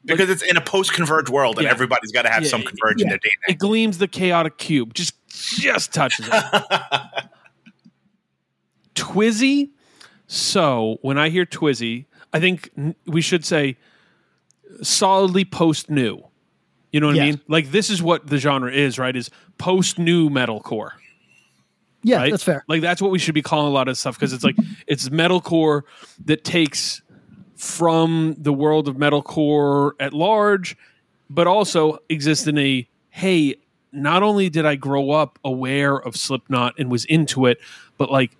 [0.06, 1.72] because it's in a post converge world, and Yeah.
[1.72, 3.50] everybody's got to have Yeah, some yeah, converge in their DNA.
[3.50, 6.34] it gleams the chaotic cube, just just touches it.
[8.96, 9.70] Twizzy.
[10.34, 12.70] So when I hear Twizzy, I think
[13.06, 13.76] we should say
[14.82, 16.24] solidly post new.
[16.94, 17.42] You know what I mean?
[17.50, 19.14] Like this is what the genre is, right?
[19.14, 20.92] Is post nu metalcore.
[22.04, 22.32] yeah right?
[22.32, 24.46] that's fair Like that's what we should be calling a lot of stuff because it's
[24.46, 24.56] like
[24.88, 25.82] it's metalcore
[26.24, 27.02] that takes
[27.58, 30.78] from the world of metalcore at large,
[31.30, 33.56] but also exists in a hey.
[33.94, 37.58] Not only did I grow up aware of Slipknot and was into it,
[37.98, 38.38] but like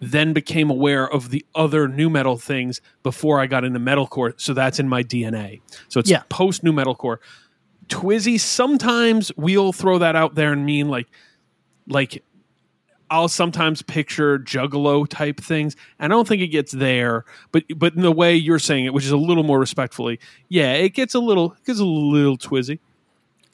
[0.00, 4.34] then became aware of the other nu metal things before I got into metalcore.
[4.36, 5.60] So that's in my DNA.
[5.88, 6.22] So it's Yeah.
[6.28, 7.18] post nu metalcore.
[7.88, 11.08] Twizzy, sometimes we'll throw that out there and mean like
[11.88, 12.22] like
[13.10, 15.74] I'll sometimes picture juggalo type things.
[15.98, 18.92] And I don't think it gets there, but but in the way you're saying it,
[18.92, 20.20] which is a little more respectfully,
[20.50, 22.78] yeah, it gets a little it gets a little twizzy.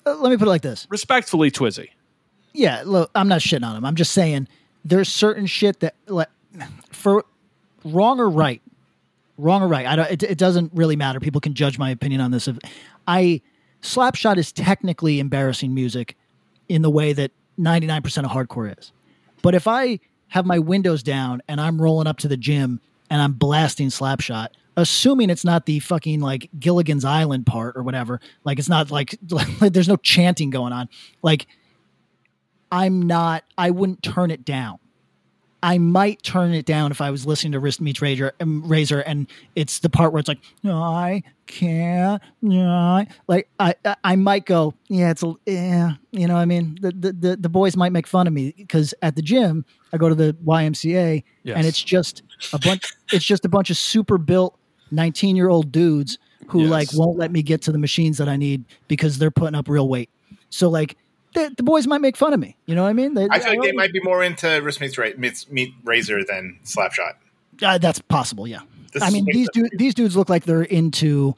[0.04, 1.88] Uh, let me put it like this Respectfully twizzy.
[2.52, 4.46] yeah look i'm not shitting on him i'm just saying
[4.84, 6.28] there's certain shit that like
[6.90, 7.24] for
[7.84, 8.62] wrong or right
[9.38, 11.20] wrong or right i don't it, it doesn't really matter.
[11.20, 12.48] People can judge my opinion on this.
[12.48, 12.58] If
[13.06, 13.40] i
[13.82, 16.16] slapshot is technically embarrassing music
[16.68, 18.92] in the way that 99% of hardcore is.
[19.42, 22.80] But if i have my windows down and i'm rolling up to the gym
[23.10, 28.20] and i'm blasting slapshot assuming it's not the fucking like gilligan's island part or whatever
[28.42, 30.88] like it's not like, like there's no chanting going on
[31.22, 31.46] like
[32.74, 33.44] I'm not.
[33.56, 34.78] I wouldn't turn it down.
[35.62, 39.00] I might turn it down if I was listening to Wrist Meets Razor, um, Razor,
[39.00, 44.44] and it's the part where it's like, I can't, I like, I, I, I might
[44.44, 47.78] go, yeah, it's a, yeah, you know, what I mean, the, the, the, the boys
[47.78, 51.56] might make fun of me because at the gym, I go to the YMCA, Yes.
[51.56, 52.22] and it's just
[52.52, 54.58] a bunch, it's just a bunch of super built
[54.90, 56.18] 19 year old dudes
[56.48, 56.70] who Yes.
[56.70, 59.66] like won't let me get to the machines that I need because they're putting up
[59.66, 60.10] real weight.
[60.50, 60.98] So like,
[61.34, 62.56] the, the boys might make fun of me.
[62.66, 63.14] You know what I mean?
[63.14, 66.24] They- I feel like they might be more into wrist meets, ra- meets meet razor
[66.24, 67.14] than slapshot.
[67.62, 68.46] Uh, that's possible.
[68.48, 68.60] Yeah.
[68.92, 69.68] This I mean, these sense.
[69.74, 71.34] these dudes look like they're into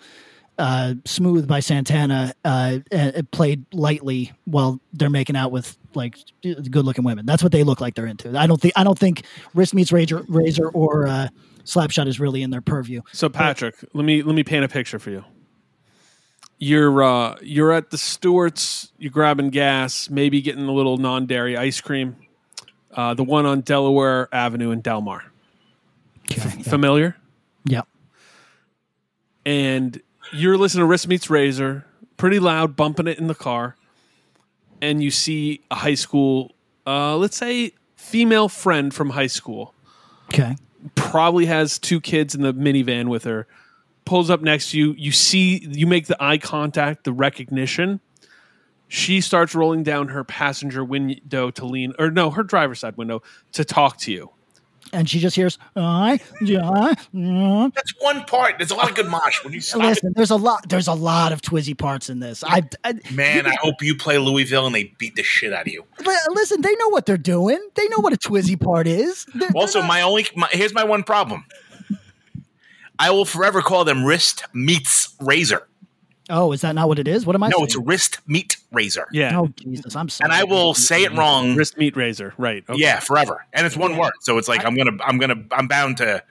[0.59, 7.05] uh, "Smooth" by Santana, uh, uh, played lightly while they're making out with like good-looking
[7.05, 7.25] women.
[7.25, 8.39] That's what they look like they're into.
[8.39, 9.25] I don't think I don't think
[9.55, 11.29] wrist meets razor, razor or uh,
[11.65, 13.01] slapshot is really in their purview.
[13.13, 15.25] So Patrick, let me let me paint a picture for you.
[16.59, 18.91] You're uh, you're at the Stewart's.
[18.99, 22.17] You're grabbing gas, maybe getting a little non-dairy ice cream.
[22.95, 25.23] Uh, the one on Delaware Avenue in Delmar.
[26.33, 26.63] Okay.
[26.63, 27.17] Familiar?
[27.67, 27.83] Yeah.
[29.45, 30.01] and
[30.33, 31.85] you're listening to Wrist Meets Razor,
[32.17, 33.77] pretty loud, bumping it in the car,
[34.81, 36.53] and you see a high school,
[36.87, 39.73] uh, let's say female friend from high school,
[40.33, 40.57] Okay.
[40.97, 43.47] probably has two kids in the minivan with her,
[44.07, 44.95] pulls up next to you.
[44.97, 48.01] You see, you make the eye contact, the recognition.
[48.89, 53.21] She starts rolling down her passenger window to lean, or no, her driver's side window
[53.53, 54.31] to talk to you.
[54.93, 57.69] And she just hears, I, yeah, yeah.
[57.75, 58.55] That's one part.
[58.59, 59.87] There's a lot of good mosh when you stop it.
[59.87, 60.69] Listen, there's a lot.
[60.69, 62.45] There's a lot of Twizzy parts in this.
[62.47, 65.73] I, I Man, I hope you play Louisville and they beat the shit out of
[65.73, 65.85] you.
[65.99, 66.61] but listen.
[66.63, 67.59] They know what they're doing.
[67.75, 69.25] They know what a Twizzy part is.
[69.35, 71.45] They're- they're Also, not- my only my, here's my one problem.
[72.99, 75.67] I will forever call them wrist meets razor.
[76.31, 77.25] oh, is that not what it is?
[77.27, 77.49] What am I?
[77.49, 77.65] No, saying?
[77.67, 79.07] it's wrist meat razor.
[79.13, 80.27] Yeah, Oh Jesus, I'm sorry.
[80.31, 81.55] And I will say it wrong.
[81.55, 82.35] wrist meat razor.
[82.39, 82.65] Right.
[82.69, 82.81] Okay.
[82.81, 83.45] Yeah, forever.
[83.53, 84.13] And it's one word.
[84.21, 86.23] So it's like I'm gonna I'm gonna I'm bound to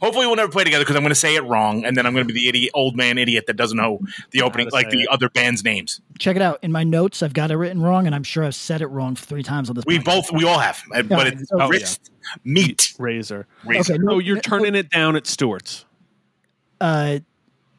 [0.00, 2.24] hopefully we'll never play together because I'm gonna say it wrong and then I'm gonna
[2.24, 4.00] be the idiot old man idiot that doesn't know
[4.32, 5.08] the opening like the it.
[5.08, 6.00] other band's names.
[6.18, 7.22] Check it out in my notes.
[7.22, 9.76] I've got it written wrong, and I'm sure I've said it wrong three times on
[9.76, 9.84] this.
[9.86, 10.04] We podcast.
[10.04, 10.82] both we all have.
[10.90, 12.10] But it's Oh, wrist
[12.44, 13.46] meet Razor.
[13.64, 13.92] razor.
[13.94, 15.84] Okay, no, Oh, you're turning it down at Stewart's,
[16.80, 17.18] Uh,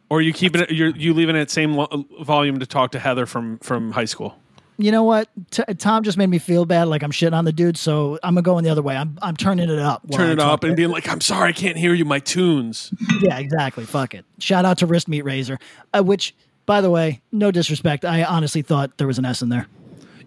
[0.09, 0.71] or you keeping it?
[0.71, 4.05] You're you leaving it at same lo- volume to talk to Heather from from high
[4.05, 4.35] school.
[4.77, 5.29] you know what?
[5.51, 7.77] T- Tom just made me feel bad, like I'm shitting on the dude.
[7.77, 8.95] So I'm gonna go in the other way.
[8.95, 10.03] I'm I'm turning it up.
[10.11, 12.05] Turn it up to- and being like, "I'm sorry, I can't hear you.
[12.05, 13.85] My tunes." Yeah, exactly.
[13.85, 14.25] Fuck it.
[14.39, 15.57] Shout out to Wrist Meat Razor,
[15.97, 16.35] uh, which,
[16.65, 18.03] by the way, no disrespect.
[18.05, 19.67] I honestly thought there was an S in there.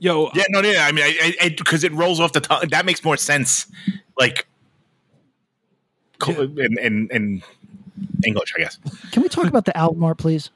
[0.01, 0.87] Yo, Yeah, no, yeah.
[0.87, 1.05] I mean,
[1.57, 2.69] because it rolls off the tongue.
[2.71, 3.66] That makes more sense.
[4.19, 4.47] Like,
[6.19, 7.43] co- and in in
[8.26, 8.78] English, I guess.
[9.12, 10.51] Can we talk about the album art, please?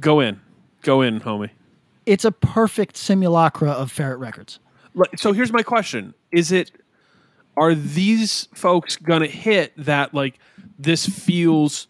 [0.00, 0.40] go in,
[0.82, 1.50] go in, homie.
[2.06, 4.58] It's a perfect simulacra of Ferret Records.
[5.16, 6.72] So here's my question: Is it?
[7.56, 10.14] Are these folks gonna hit that?
[10.14, 10.38] Like,
[10.78, 11.88] this feels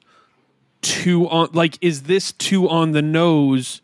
[0.82, 1.50] too on.
[1.52, 3.80] Like, is this too on the nose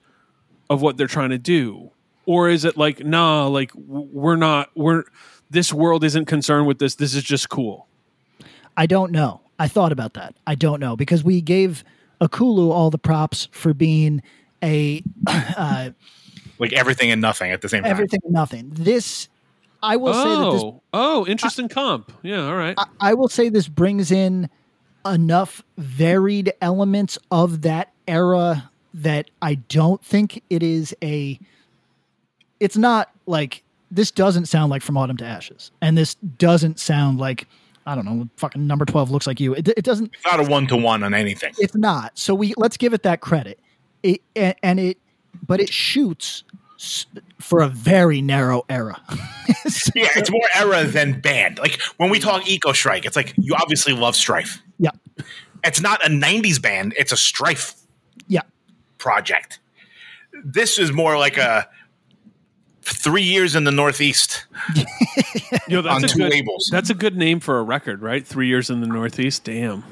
[0.69, 1.91] of what they're trying to do,
[2.27, 3.47] or is it like, nah?
[3.47, 4.71] Like, we're not.
[4.75, 5.05] We're
[5.51, 6.97] this world isn't concerned with this.
[6.97, 7.87] This is just cool.
[8.77, 9.41] I don't know.
[9.59, 10.35] I thought about that.
[10.47, 11.85] I don't know because we gave
[12.21, 14.23] Ekulu all the props for being
[14.63, 15.91] a uh,
[16.59, 17.91] Like everything and nothing at the same time.
[17.91, 18.71] everything and nothing.
[18.71, 19.29] This,
[19.83, 22.13] I will say that this Oh, oh, interesting comp.
[22.23, 22.77] Yeah, all right.
[23.01, 24.49] I will say this brings in
[25.07, 31.39] enough varied elements of that era that I don't think it is a.
[32.61, 37.19] It's not like this doesn't sound like From Autumn to Ashes, and this doesn't sound
[37.19, 37.47] like
[37.87, 39.55] I don't know, fucking number twelve looks like you.
[39.55, 40.13] It, it doesn't.
[40.15, 41.53] It's not a one to one on anything.
[41.59, 42.19] It's not.
[42.19, 43.59] So we let's give it that credit.
[44.03, 44.99] It and, and it,
[45.47, 46.45] but it shoots
[47.41, 49.01] for a very narrow era.
[49.95, 51.59] Yeah, it's more era than band.
[51.59, 54.61] Like when we talk Eco Strike, it's like you obviously love Strife.
[54.79, 54.91] yeah,
[55.63, 57.75] It's not a '90s band; it's a Strife
[58.27, 58.43] yeah.
[58.99, 59.61] project.
[60.45, 61.67] This is more like a
[62.85, 64.45] three years in the Northeast.
[65.69, 66.69] Yo, that's on a two good, labels.
[66.71, 68.27] That's a good name for a record, right?
[68.27, 69.45] Three years in the Northeast.
[69.45, 69.85] Damn.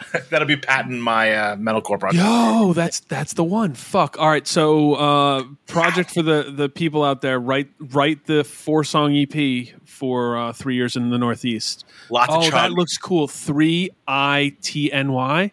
[0.30, 2.22] That'll be patent my uh, metalcore project.
[2.22, 3.74] Yo, that's that's the one.
[3.74, 4.16] Fuck.
[4.18, 4.46] All right.
[4.46, 7.38] So, uh, project for the the people out there.
[7.38, 11.84] Write write the four song EP for uh, three years in the Northeast.
[12.10, 12.52] Lots of oh, chug.
[12.52, 13.28] that looks cool.
[13.28, 15.52] Three I T N Y.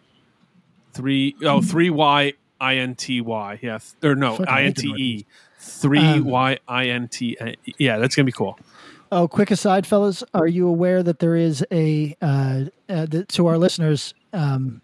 [0.92, 3.58] Three oh three Y I N T Y.
[3.62, 3.78] Yeah.
[4.02, 5.26] Or no Fucking I hate N the T E.
[5.60, 5.82] Northeast.
[5.82, 7.36] Three Um, Y I N T.
[7.78, 8.58] Yeah, that's gonna be cool.
[9.12, 13.46] Oh, quick aside, fellas, are you aware that there is a uh, uh, th- to
[13.48, 14.14] our listeners?
[14.32, 14.80] Um,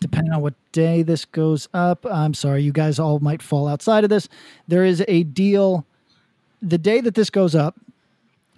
[0.00, 4.04] depending on what day this goes up, I'm sorry, you guys all might fall outside
[4.04, 4.28] of this.
[4.68, 5.86] There is a deal.
[6.60, 7.76] The day that this goes up,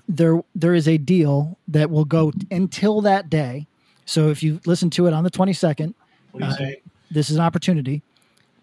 [0.08, 3.66] there there is a deal that will go until that day.
[4.06, 5.92] So if you listen to it on the 22nd,
[6.32, 6.82] What do you say?
[7.10, 8.02] this is an opportunity.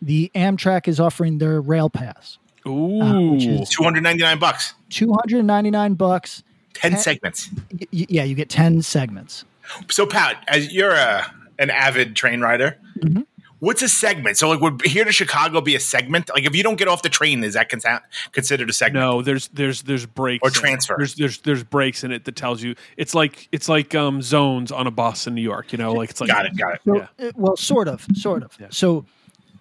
[0.05, 2.37] The Amtrak is offering their rail pass,
[2.67, 3.01] Ooh.
[3.01, 4.73] uh, Two hundred ninety nine bucks.
[4.91, 6.43] 299 bucks.
[6.73, 7.49] Ten Ten- segments.
[7.71, 9.45] Y- y- yeah, you get 10 segments.
[9.89, 11.25] So, Pat, as you're a
[11.59, 13.21] an avid train rider, Mm-hmm.
[13.59, 14.37] what's a segment?
[14.37, 16.29] So, like, would here to Chicago be a segment?
[16.29, 18.01] Like, if you don't get off the train, is that consa-
[18.31, 19.03] considered a segment?
[19.05, 20.95] No, there's there's there's breaks Or transfer.
[20.97, 24.71] There's there's there's breaks in it that tells you it's like it's like um zones
[24.71, 25.71] on a bus in New York.
[25.71, 26.55] You know, like it's like Got it.
[26.57, 26.81] Got it.
[26.85, 27.27] So, Yeah.
[27.27, 28.55] uh, well, sort of, sort of.
[28.69, 29.05] So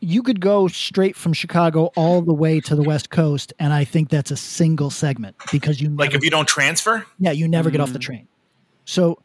[0.05, 3.85] you could go straight from Chicago all the way to the West Coast, and I
[3.85, 7.49] think that's a single segment because you Like, never, if you don't transfer, yeah, you
[7.49, 8.29] never get off the train.
[8.85, 9.19] So,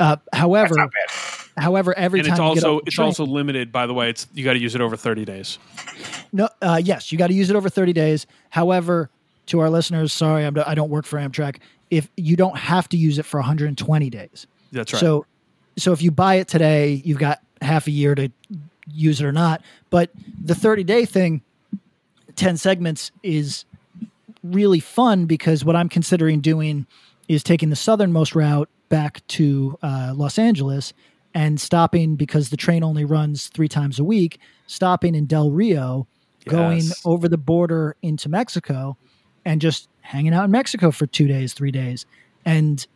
[0.00, 0.88] uh, however,
[1.56, 3.72] however, every and time it's you get also off the it's train- also limited.
[3.72, 5.58] By the way, it's you got to use it over thirty days.
[6.32, 8.26] No, uh, yes, you got to use it over 30 days.
[8.48, 9.10] However,
[9.46, 11.58] to our listeners, sorry, I'm, I don't work for Amtrak.
[11.90, 14.46] If you don't have to use it for 120 days.
[14.72, 15.00] That's right.
[15.00, 15.26] So,
[15.76, 18.30] so if you buy it today, you've got half a year to
[18.90, 19.62] use it or not.
[19.90, 20.10] But
[20.42, 21.42] the 30 day thing,
[22.36, 23.64] 10 segments is
[24.42, 26.86] really fun because what I'm considering doing
[27.28, 30.92] is taking the southernmost route back to uh, Los Angeles
[31.34, 36.06] and stopping because the train only runs three times a week, stopping in Del Rio,
[36.44, 38.96] going over the border into Mexico,
[39.44, 42.04] and just hanging out in Mexico for two days, three days.
[42.44, 42.86] And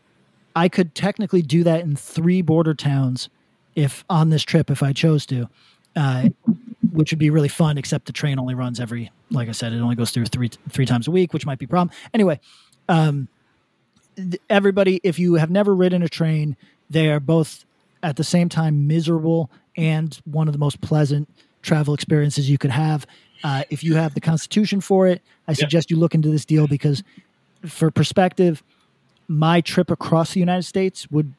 [0.55, 3.29] I could technically do that in three border towns
[3.75, 5.49] if on this trip if I chose to,
[5.97, 6.29] uh,
[6.93, 7.79] which would be really fun.
[7.79, 10.87] Except the train only runs every, like I said, it only goes through three three
[10.87, 11.95] times a week, which might be a problem.
[12.15, 12.41] Anyway,
[12.89, 13.29] um,
[14.17, 16.57] th- everybody, if you have never ridden a train,
[16.91, 17.65] they are both
[18.03, 21.29] at the same time miserable and one of the most pleasant
[21.63, 23.07] travel experiences you could have.
[23.45, 26.67] Uh, if you have the constitution for it, I suggest you look into this deal
[26.67, 27.03] because,
[27.67, 28.63] for perspective,
[29.29, 31.35] my trip across the United States would,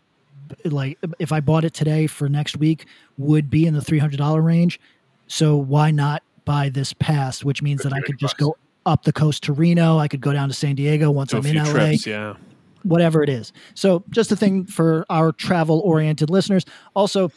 [0.65, 2.85] like, if I bought it today for next week,
[3.17, 4.79] would be in the three hundred dollar range.
[5.27, 9.11] So why not buy this pass, which means that I could just go up the
[9.11, 9.97] coast to Reno.
[9.99, 12.35] I could go down to San Diego once I'm in LA trips, yeah.
[12.83, 13.51] whatever it is.
[13.75, 16.65] So just a thing for our travel oriented listeners.
[16.95, 17.31] Also,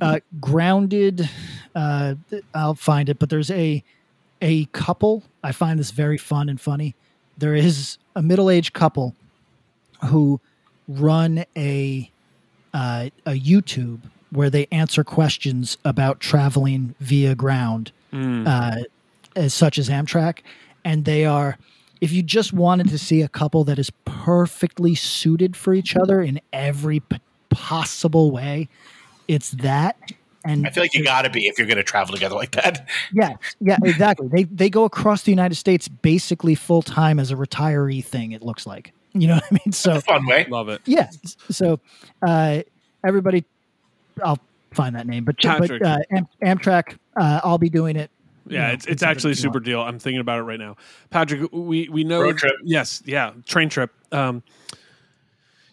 [0.00, 1.28] uh, grounded.
[1.74, 2.16] Uh,
[2.54, 3.82] I'll find it, but there's a
[4.42, 5.24] a couple.
[5.42, 6.94] I find this very fun and funny.
[7.38, 9.14] There is a middle aged couple
[10.06, 10.40] who
[10.86, 12.10] run a
[12.74, 14.00] uh, a YouTube
[14.30, 18.76] where they answer questions about traveling via ground, uh,
[19.36, 20.40] as such as Amtrak,
[20.84, 21.58] and they are.
[22.00, 26.22] If you just wanted to see a couple that is perfectly suited for each other
[26.22, 28.68] in every p- possible way,
[29.28, 29.96] it's that.
[30.44, 32.52] And I feel like you got to be if you're going to travel together like
[32.52, 32.88] that.
[33.12, 34.28] yeah, yeah, exactly.
[34.28, 38.32] They they go across the United States basically full time as a retiree thing.
[38.32, 39.72] It looks like you know what I mean.
[39.72, 40.46] So Fun way.
[40.48, 40.80] Love it.
[40.86, 41.10] yeah,
[41.50, 41.80] so
[42.26, 42.62] uh,
[43.04, 43.44] everybody,
[44.24, 44.38] I'll
[44.72, 45.80] find that name, but Patrick.
[45.82, 48.10] but uh, Am- Amtrak, uh, I'll be doing it.
[48.46, 49.64] Yeah, you know, it's it's actually a super know.
[49.64, 49.80] deal.
[49.80, 50.76] I'm thinking about it right now.
[51.10, 52.54] Patrick, we we know Road trip.
[52.64, 53.90] Yes, yeah, train trip.
[54.12, 54.42] Um,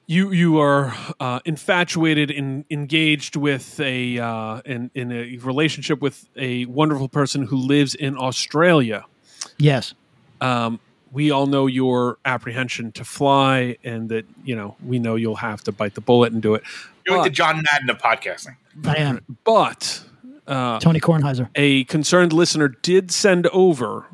[0.06, 6.28] you you are uh, infatuated and engaged with a uh, in in a relationship with
[6.36, 9.06] a wonderful person who lives in Australia.
[9.58, 9.94] Yes,
[10.42, 10.80] Um,
[11.12, 15.62] we all know your apprehension to fly, and that you know we know you'll have
[15.64, 16.64] to bite the bullet and do it.
[17.05, 18.58] You're like the John Madden of podcasting.
[18.86, 20.03] I am But
[20.45, 21.49] uh, Tony Kornheiser.
[21.55, 24.08] a concerned listener did send over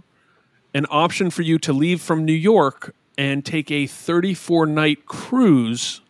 [0.74, 6.02] an option for you to leave from New York and take a 34 night cruise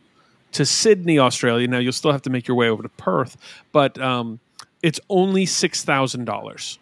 [0.53, 1.67] to Sydney, Australia.
[1.67, 3.36] Now, you'll still have to make your way over to Perth,
[3.71, 4.39] but um,
[4.81, 6.77] it's only $6,000.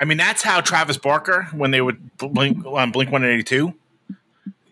[0.00, 3.74] I mean, that's how Travis Barker, when they would blink on Blink 182.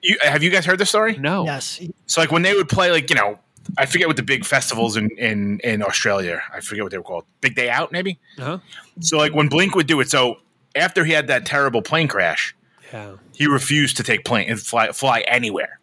[0.03, 1.17] You, have you guys heard this story?
[1.19, 1.45] No.
[1.45, 3.39] Yes, So, like, when they would play, like, you know,
[3.77, 7.05] I forget what the big festivals in, in, in Australia, I forget what they were
[7.05, 7.25] called.
[7.43, 8.19] Big Day Out, maybe?
[8.39, 8.59] Uh-huh.
[9.01, 10.39] So, like, when Blink would do it, so
[10.75, 12.55] after he had that terrible plane crash,
[12.93, 13.17] Yeah.
[13.35, 15.79] he refused to take plane and fly fly anywhere.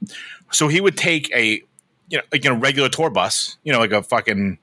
[0.51, 1.61] So he would take a
[2.09, 4.57] you know like a regular tour bus, you know, like a fucking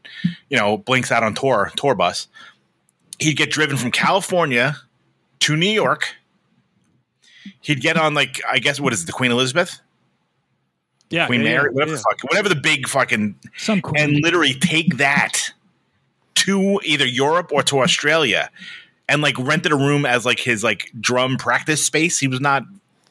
[0.50, 2.26] you know blinks out on tour tour bus.
[3.24, 4.76] He'd get driven from California
[5.40, 6.14] to New York.
[7.60, 9.80] He'd get on like I guess what is it, the Queen Elizabeth,
[11.10, 11.26] Yeah.
[11.26, 11.96] Queen yeah, Mary, yeah, whatever, yeah.
[11.96, 13.94] the fuck, whatever the big fucking, some cool.
[13.96, 15.52] and literally take that
[16.36, 18.50] to either Europe or to Australia,
[19.08, 22.18] and like rented a room as like his like drum practice space.
[22.18, 22.62] He was not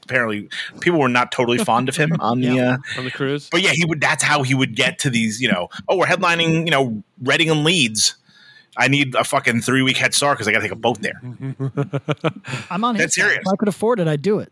[0.04, 0.50] apparently
[0.82, 2.60] people were not totally fond of him on the.
[2.60, 3.50] Uh, On the cruise?
[3.52, 4.02] but yeah, he would.
[4.02, 5.40] That's how he would get to these.
[5.42, 6.66] You know, oh, we're headlining.
[6.66, 8.16] You know, Reading and Leeds.
[8.78, 11.00] I need a fucking three week head start because I got to take a boat
[11.02, 11.22] there.
[12.70, 12.98] I'm on.
[12.98, 13.40] That's serious.
[13.46, 14.52] If I could afford it, I'd do it.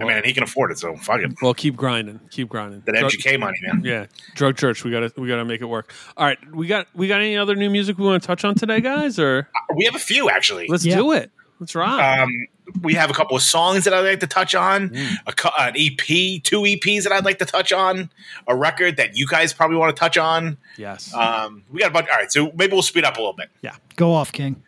[0.00, 1.32] I mean, and he can afford it, so fuck it.
[1.42, 2.20] Well, keep grinding.
[2.30, 2.82] Keep grinding.
[2.86, 3.82] That Drug- MGK money, man.
[3.84, 4.84] Yeah, drug church.
[4.84, 5.92] We got to we got to make it work.
[6.16, 8.54] All right, we got we got any other new music we want to touch on
[8.54, 9.18] today, guys?
[9.18, 10.66] Or uh, We have a few actually.
[10.68, 10.96] let's Yeah.
[10.96, 11.32] do it.
[11.60, 12.00] Let's rock.
[12.20, 12.46] Um,
[12.82, 15.16] we have a couple of songs that I'd like to touch on, Mm.
[15.26, 18.10] a, cou- an EP, two EPs that I'd like to touch on,
[18.46, 20.56] a record that you guys probably want to touch on.
[20.76, 21.12] yes.
[21.14, 22.08] Um, we got a bunch.
[22.10, 23.48] All right, so maybe we'll speed up a little bit.
[23.62, 23.74] yeah.
[23.96, 24.62] Go off, King.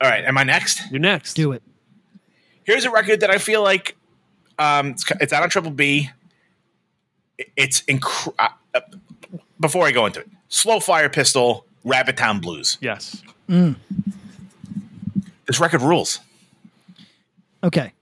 [0.00, 0.90] All right, am I next?
[0.90, 1.34] You're next.
[1.34, 1.62] Do it.
[2.64, 3.96] Here's a record that I feel like
[4.58, 6.10] um, it's, it's out on Triple B.
[7.56, 8.34] It's incredible.
[8.74, 8.80] Uh,
[9.60, 12.78] before I go into it, Slow Fire Pistol, Rabbit Town Blues.
[12.80, 13.22] Yes.
[15.46, 16.20] This record rules.
[17.64, 17.92] Okay.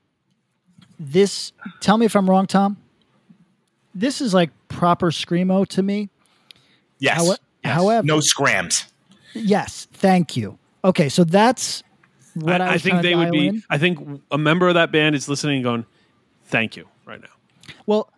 [0.99, 1.53] This.
[1.81, 2.77] Tell me if I'm wrong, Tom.
[3.95, 6.09] This is like proper screamo to me.
[6.99, 7.19] Yes.
[7.27, 7.75] How- Yes.
[7.75, 8.87] However, no scrams.
[9.35, 10.59] yes, thank you.
[10.83, 11.83] Okay, so that's
[12.33, 13.49] what I, I, I think they would be.
[13.49, 13.63] in.
[13.69, 15.87] I think a member of that band is listening and going,
[16.47, 17.29] "Thank you" right now.
[17.85, 18.09] Well,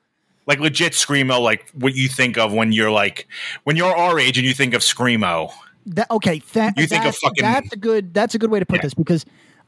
[0.46, 3.26] Like legit screamo, like what you think of when you're like
[3.64, 5.50] when you're our age and you think of screamo.
[5.86, 6.40] That okay.
[6.52, 8.14] That, You think of that's, fucking- that's a good.
[8.14, 8.82] That's a good way to put Yeah.
[8.82, 9.26] this because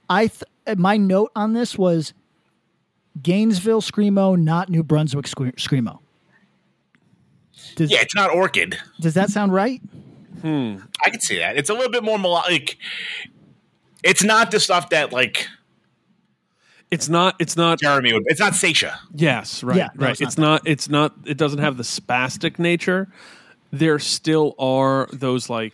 [0.09, 2.13] I th- my note on this was
[3.23, 5.99] Gainesville screamo, not New Brunswick screamo.
[7.77, 8.79] Does, Yeah, it's not Orchid.
[9.01, 9.81] does that sound right?
[10.43, 11.57] Hmm, I can see that.
[11.57, 12.77] It's a little bit more melodic.
[14.03, 15.49] It's not the stuff that like
[16.91, 17.37] It's not.
[17.39, 17.81] It's not.
[17.81, 18.25] Jeremy would.
[18.27, 18.99] It's not Saetia.
[19.15, 20.13] Yes, right, Yeah, no, right.
[20.13, 21.15] it's It's, not not, It's not.
[21.25, 23.09] It doesn't have the spastic nature.
[23.73, 25.73] There still are those like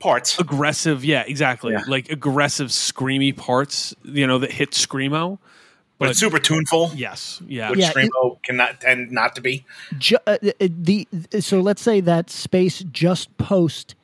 [0.00, 0.38] Parts.
[0.40, 1.04] aggressive.
[1.04, 1.72] Yeah, exactly.
[1.72, 1.84] Yeah.
[1.86, 3.94] Like aggressive, screamy parts.
[4.02, 5.38] You know that hit screamo.
[5.98, 7.42] But it's super tuneful, Yes.
[7.46, 7.68] Yeah.
[7.68, 9.66] which Yeah, Screamo cannot tend not to be.
[9.98, 11.06] Ju- uh, uh, the
[11.40, 13.94] so let's say that space just post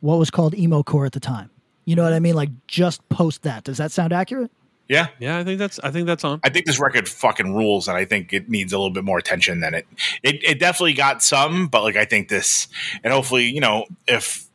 [0.00, 1.50] what was called emo core at the time.
[1.84, 2.34] You know what I mean?
[2.34, 3.62] Like just post that.
[3.62, 4.50] Does that sound accurate?
[4.88, 5.06] Yeah.
[5.20, 5.38] Yeah.
[5.38, 5.78] I think that's.
[5.78, 6.40] I think that's on.
[6.42, 9.18] I think this record fucking rules, and I think it needs a little bit more
[9.18, 9.86] attention than it.
[10.24, 12.66] It, it definitely got some, but like I think this,
[13.04, 14.45] and hopefully, you know, if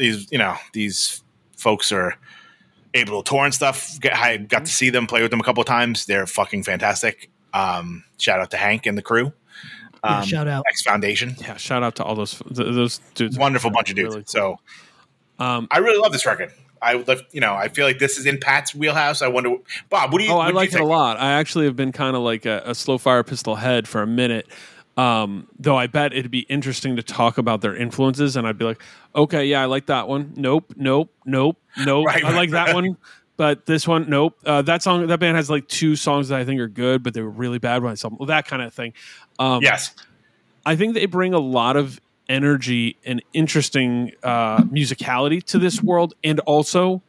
[0.00, 1.22] these, you know, these
[1.56, 2.16] folks are
[2.94, 5.44] able to tour and stuff, get, I got to see them play with them a
[5.44, 6.06] couple of times.
[6.06, 7.30] They're fucking fantastic.
[7.54, 9.32] Um, shout out to Hank and the crew.
[10.02, 10.64] Yeah, Um, shout out.
[10.68, 11.56] X Foundation, Yeah.
[11.56, 13.38] Shout out to all those th- those dudes.
[13.38, 14.14] wonderful bunch of dudes.
[14.14, 14.58] Really cool.
[15.38, 16.52] So Um, I really love this record.
[16.82, 19.20] I love, you know, I feel like this is in Pat's wheelhouse.
[19.20, 19.54] I wonder,
[19.90, 20.32] Bob, what do you?
[20.32, 21.18] Oh, I do like it a lot.
[21.20, 24.06] I actually have been kind of like a, a slow fire pistol head for a
[24.06, 24.46] minute.
[24.96, 28.64] Um, though I bet it'd be interesting to talk about their influences, and I'd be
[28.64, 28.82] like,
[29.14, 30.34] okay, yeah, I like that one.
[30.36, 32.06] Nope, nope, nope, nope.
[32.06, 32.96] Right, I like that one,
[33.36, 34.36] but this one, nope.
[34.44, 37.14] Uh, that song, that band has like two songs that I think are good, but
[37.14, 38.18] they were really bad when I saw them.
[38.18, 38.92] Well, that kind of thing.
[39.38, 39.94] Um, Yes,
[40.66, 46.14] I think they bring a lot of energy and interesting uh, musicality to this world,
[46.22, 47.00] and also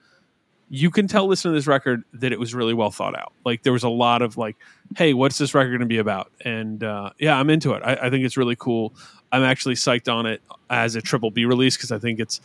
[0.70, 3.34] you can tell listening to this record that it was really well thought out.
[3.44, 4.56] Like there was a lot of like,
[4.98, 6.32] hey, what's this record going to be about?
[6.44, 7.82] And uh, yeah, I'm into it.
[7.84, 8.94] I, I think it's really cool.
[9.32, 12.42] I'm actually psyched on it as a triple B release because I think it's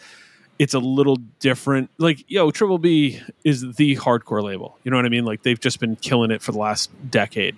[0.59, 1.91] it's a little different.
[1.99, 4.79] Like, yo, Triple B is the hardcore label.
[4.85, 5.25] You know what I mean?
[5.27, 7.57] Like they've just been killing it for the last decade.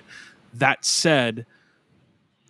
[0.55, 1.47] That said,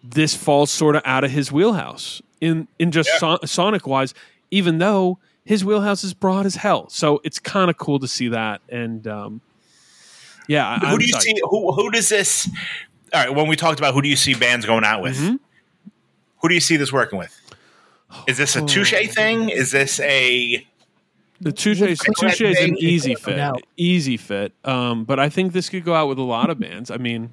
[0.02, 3.18] this falls sort of out of his wheelhouse in in just Yeah.
[3.18, 4.14] son- sonic wise.
[4.50, 8.28] Even though his wheelhouse is broad as hell, so it's kind of cool to see
[8.28, 8.60] that.
[8.70, 9.40] And um,
[10.48, 11.20] yeah, I- who I'm do you psyched.
[11.22, 11.40] see?
[11.50, 12.48] Who who does this?
[13.14, 15.16] All right, when we talked about who do you see bands going out with?
[15.16, 15.36] Mm-hmm.
[16.40, 17.34] Who do you see this working with?
[18.26, 19.06] Is this a touche Oh.
[19.06, 19.48] thing?
[19.50, 20.66] Is this a
[21.40, 24.52] The Touche is Touche is an easy fit, easy fit.
[24.64, 26.90] Um, but I think this could go out with a lot of bands.
[26.90, 27.30] I mean,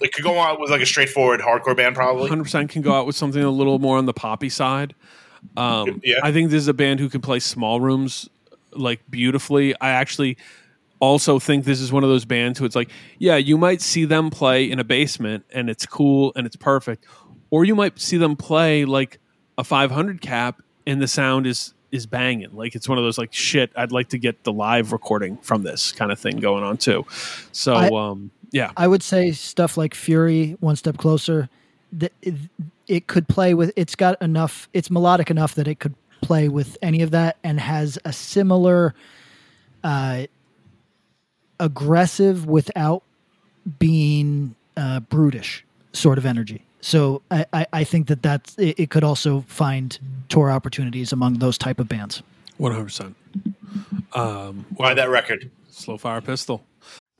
[0.00, 2.28] it could go out with like a straightforward hardcore band probably?
[2.30, 4.94] 100% can go out with something a little more on the poppy side.
[5.56, 6.16] Um, Yeah.
[6.22, 8.28] I think this is a band who can play small rooms
[8.72, 9.74] like beautifully.
[9.80, 10.36] I actually
[11.02, 12.88] also think this is one of those bands who it's like,
[13.18, 17.04] yeah, you might see them play in a basement and it's cool and it's perfect,
[17.50, 19.18] or you might see them play like
[19.58, 22.54] a 500 cap and the sound is is banging.
[22.54, 23.70] Like it's one of those like shit.
[23.76, 27.04] I'd like to get the live recording from this kind of thing going on too.
[27.50, 31.48] So I- um, yeah, I would say stuff like Fury, One Step Closer,
[31.92, 32.34] that it,
[32.86, 33.72] it could play with.
[33.76, 34.68] It's got enough.
[34.72, 38.94] It's melodic enough that it could play with any of that, and has a similar,
[39.82, 40.26] uh,
[41.62, 43.02] aggressive without
[43.78, 46.64] being uh, brutish sort of energy.
[46.80, 49.96] So I, I, I think that that's it, it could also find
[50.28, 52.22] tour opportunities among those type of bands.
[52.58, 53.14] 100%.
[54.14, 55.50] Um, Why that record?
[55.70, 56.64] Slow Fire Pistol.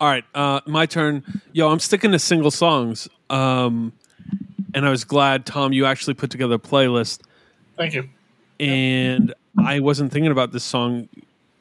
[0.00, 1.22] All right, uh, my turn.
[1.52, 3.08] Yo, I'm sticking to single songs.
[3.28, 3.92] Um,
[4.74, 7.20] and I was glad Tom you actually put together a playlist.
[7.76, 8.08] Thank you.
[8.58, 11.08] And I wasn't thinking about this song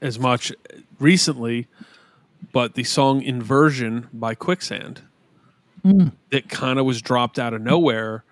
[0.01, 0.53] as much
[0.99, 1.67] recently,
[2.53, 5.01] but the song "Inversion" by Quicksand
[5.85, 6.11] Mm.
[6.31, 8.25] that kind of was dropped out of nowhere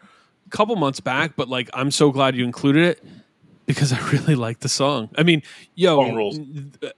[0.45, 1.37] a couple months back.
[1.37, 3.03] But like, I'm so glad you included it
[3.67, 5.09] because I really like the song.
[5.15, 5.43] I mean,
[5.75, 6.39] yo, rules.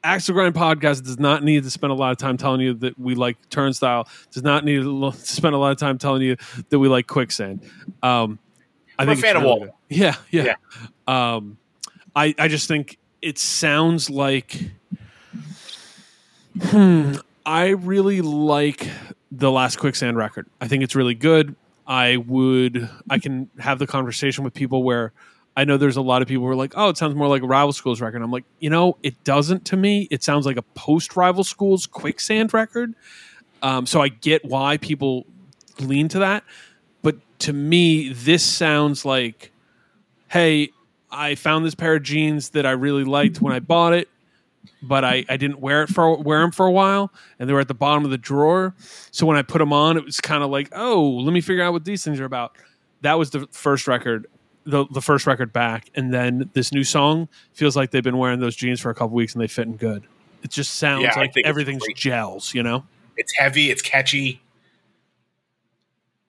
[0.03, 2.97] Axel Grind podcast does not need to spend a lot of time telling you that
[2.97, 4.07] we like Turnstile.
[4.31, 6.37] Does not need to spend a lot of time telling you
[6.69, 7.61] that we like Quicksand.
[8.01, 8.39] Um,
[8.97, 9.59] I I'm a fan of really all.
[9.59, 9.71] good.
[9.89, 10.55] Yeah, yeah.
[11.07, 11.57] Um,
[12.15, 14.57] I I just think it sounds like.
[16.61, 17.15] Hmm.
[17.45, 18.87] I really like
[19.31, 20.47] the last Quicksand record.
[20.61, 21.55] I think it's really good.
[21.87, 25.13] I would I can have the conversation with people where
[25.59, 27.41] I know there's a lot of people who are like, oh, it sounds more like
[27.41, 28.21] a Rival Schools record.
[28.21, 30.07] I'm like, you know, it doesn't to me.
[30.09, 32.95] It sounds like a post Rival Schools Quicksand record.
[33.61, 35.25] Um, so I get why people
[35.81, 36.45] lean to that.
[37.01, 39.51] But to me, this sounds like,
[40.29, 40.69] hey,
[41.11, 44.07] I found this pair of jeans that I really liked when I bought it,
[44.81, 47.59] but I, I didn't wear it for wear them for a while, and they were
[47.59, 48.75] at the bottom of the drawer.
[49.11, 51.63] So when I put them on, it was kind of like, oh, let me figure
[51.65, 52.57] out what these things are about.
[53.01, 54.27] That was the first record,
[54.69, 58.39] the the first record back, and then this new song feels like they've been wearing
[58.39, 60.03] those jeans for a couple weeks and they fit in good.
[60.43, 62.85] It just sounds Yeah, like everything's gels, you know.
[63.17, 63.69] It's heavy.
[63.69, 64.41] It's catchy.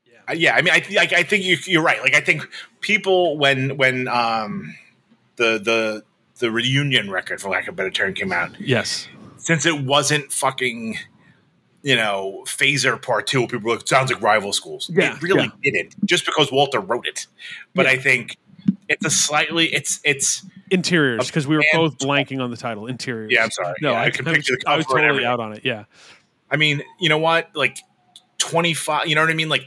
[0.05, 0.55] Yeah, yeah.
[0.57, 1.09] I mean, I.
[1.19, 2.01] I think you, you're right.
[2.03, 2.49] Like, I think
[2.81, 4.75] people when when um
[5.37, 6.03] the the
[6.39, 9.09] the reunion record, for lack of a better term, came out, Yes.
[9.37, 10.97] since it wasn't fucking
[11.83, 15.51] you know Fazer part two people were like sounds like rival schools Yeah, it really
[15.63, 15.73] yeah.
[15.73, 17.27] didn't just because walter wrote it
[17.75, 17.93] but Yeah.
[17.93, 18.37] i think
[18.89, 22.87] it's a slightly it's it's Interiors, because we were both blanking on the title.
[22.87, 23.33] Interiors.
[23.35, 23.75] Yeah, I'm sorry.
[23.83, 25.65] No, Yeah, I, I can I was, picture the I was totally out on it.
[25.65, 25.85] Yeah.
[26.49, 27.79] i mean you know what like
[28.39, 29.65] 25 you know what i mean like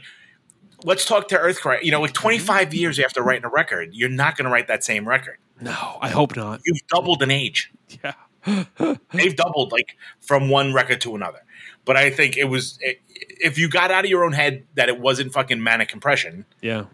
[0.84, 2.22] let's talk to earthquake you know like mm-hmm.
[2.22, 5.98] 25 years after writing a record you're not going to write that same record No,
[6.00, 6.60] I hope not.
[6.64, 7.70] you've doubled in age
[8.02, 8.14] Yeah.
[9.12, 11.40] they've doubled like from one record to another
[11.84, 14.98] but i think it was if you got out of your own head that it
[15.00, 16.84] wasn't fucking manic compression Yeah.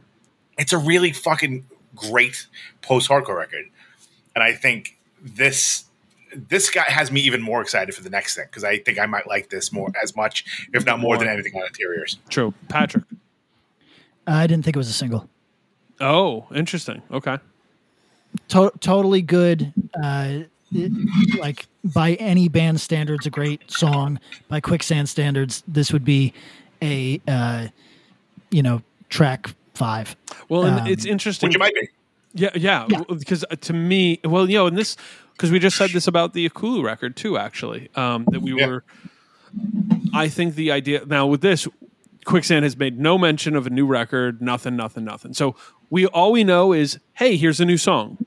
[0.59, 2.47] it's a really fucking great
[2.83, 3.67] post-hardcore record
[4.35, 5.85] and i think this
[6.35, 9.07] this guy has me even more excited for the next thing because i think i
[9.07, 12.55] might like this more as much if not more than anything on interiors True.
[12.69, 13.05] Patrick.
[14.27, 15.29] I didn't think it was a single.
[15.99, 17.03] Oh, interesting.
[17.11, 17.39] Okay.
[18.49, 19.73] To- totally good.
[20.01, 20.41] Uh,
[20.72, 24.18] it- like by any band standards, a great song.
[24.48, 26.32] By Quicksand standards, this would be
[26.82, 27.68] a uh,
[28.51, 30.16] you know track five.
[30.48, 31.48] Well, and Um, it's interesting.
[31.48, 31.88] which it might be
[32.34, 32.86] Yeah, yeah.
[33.09, 34.97] Because uh, to me, well, you know, and this
[35.32, 37.36] because we just said this about the Ekulu record too.
[37.38, 38.66] Actually, um, that we Yeah.
[38.66, 38.84] were.
[40.14, 41.66] I think the idea now with this,
[42.24, 44.40] Quicksand has made no mention of a new record.
[44.40, 45.32] Nothing, nothing, nothing.
[45.34, 45.56] So
[45.88, 48.18] we all we know is, hey, here's a new song.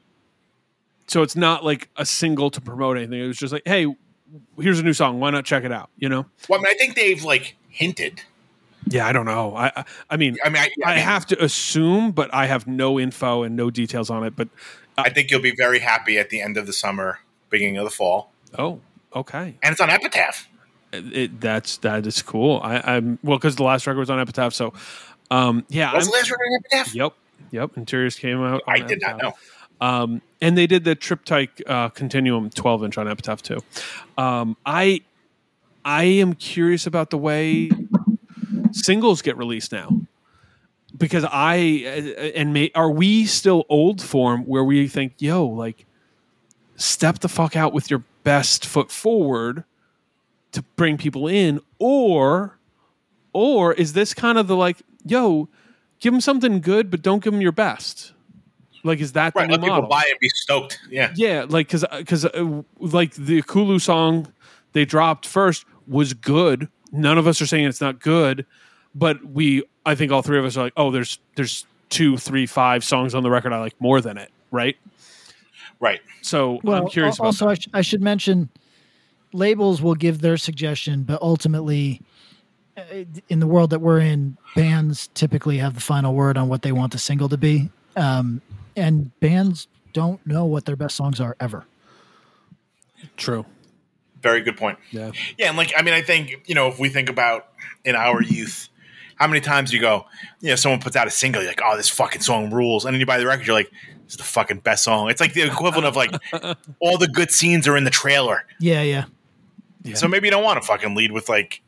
[1.08, 3.20] So it's not like a single to promote anything.
[3.20, 3.94] It was just like, hey,
[4.60, 5.20] here's a new song.
[5.20, 5.90] Why not check it out?
[5.98, 6.26] You know?
[6.50, 8.22] well i mean i think they've like hinted
[8.88, 9.56] Yeah, I don't know.
[9.56, 12.48] I, I, I mean, i mean i, I I, mean, have to assume, but I
[12.48, 14.36] have no info and no details on it.
[14.36, 14.50] But
[14.98, 17.20] I think you'll be very happy at the end of the summer
[17.50, 18.80] beginning of the fall oh,
[19.16, 19.56] okay.
[19.62, 20.48] and it's on epitaph
[20.94, 22.62] it, that's that is cool.
[22.64, 24.74] I, I'm well because the last record was on Epitaph, so
[25.32, 25.92] um, yeah.
[25.94, 27.14] What's I'm- the last record on epitaph Yep,
[27.52, 27.78] yep.
[27.78, 28.62] Interiors came out.
[28.68, 29.63] i did not know Epitaph.
[29.82, 33.60] Um, and they did the Triptych uh, Continuum 12 inch on Epitaph too.
[34.18, 35.02] Um, I
[35.86, 37.70] I am curious about the way
[38.72, 40.02] singles get released now.
[40.96, 45.86] Because I uh, and may, are we still old form where we think yo like
[46.76, 49.64] step the fuck out with your best foot forward
[50.52, 51.60] to bring people in?
[51.80, 52.60] Or
[53.34, 55.50] or is this kind of the like yo
[56.00, 58.14] give them something good but don't give them your best
[58.84, 59.90] like is that right the let new people model?
[59.90, 60.80] buy it and be stoked.
[60.90, 61.12] Yeah.
[61.16, 64.32] Yeah like because because uh, like the kulu song
[64.74, 66.68] they dropped first was good.
[66.92, 68.46] None of us are saying it's not good
[68.96, 72.46] but we i think all three of us are like oh there's there's two three
[72.46, 74.78] five songs on the record i like more than it right?
[75.80, 76.00] Right.
[76.22, 78.50] So Well, i'm curious al- about also I, sh- I should mention
[79.34, 82.02] labels will give their suggestion, but ultimately,
[82.78, 82.84] uh,
[83.30, 86.72] in the world that we're in, bands typically have the final word on what they
[86.72, 88.42] want the single to be, um,
[88.76, 91.66] and bands don't know what their best songs are ever.
[93.18, 93.46] true
[94.22, 96.90] very good point yeah Yeah, and like I mean, I think you know if we
[96.90, 97.48] think about
[97.84, 98.70] in our youth,
[99.16, 100.06] how many times you go,
[100.40, 102.94] you know, someone puts out a single, you're like, oh, this fucking song rules, and
[102.94, 103.72] then you buy the record, you're like,
[104.06, 105.10] it's the fucking best song.
[105.10, 106.12] It's like the equivalent of like
[106.80, 108.46] all the good scenes are in the trailer.
[108.60, 109.06] Yeah, yeah.
[109.96, 111.62] So maybe you don't want to fucking lead with like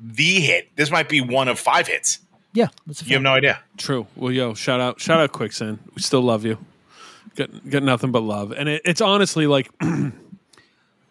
[0.00, 0.68] the hit.
[0.76, 2.20] This might be one of five hits.
[2.52, 2.68] Yeah,
[3.04, 3.60] you have no idea.
[3.76, 4.06] True.
[4.16, 5.78] Well, yo, shout out, shout out, Quicksand.
[5.94, 6.58] We still love you.
[7.36, 9.70] Got got nothing but love, and it, it's honestly like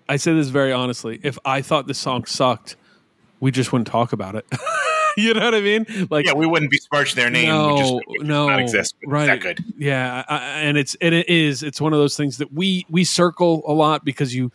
[0.10, 1.20] I say this very honestly.
[1.24, 2.76] If I thought this song sucked,
[3.40, 4.46] we just wouldn't talk about it.
[5.18, 5.86] you know what I mean?
[6.10, 7.50] Like, yeah, we wouldn't besmirch their name.
[7.50, 8.96] No, we just, we just no, not exist.
[9.06, 9.28] Right?
[9.28, 9.64] that good?
[9.78, 11.64] Yeah, I, and it's and it is.
[11.64, 14.52] It's one of those things that we we circle a lot because you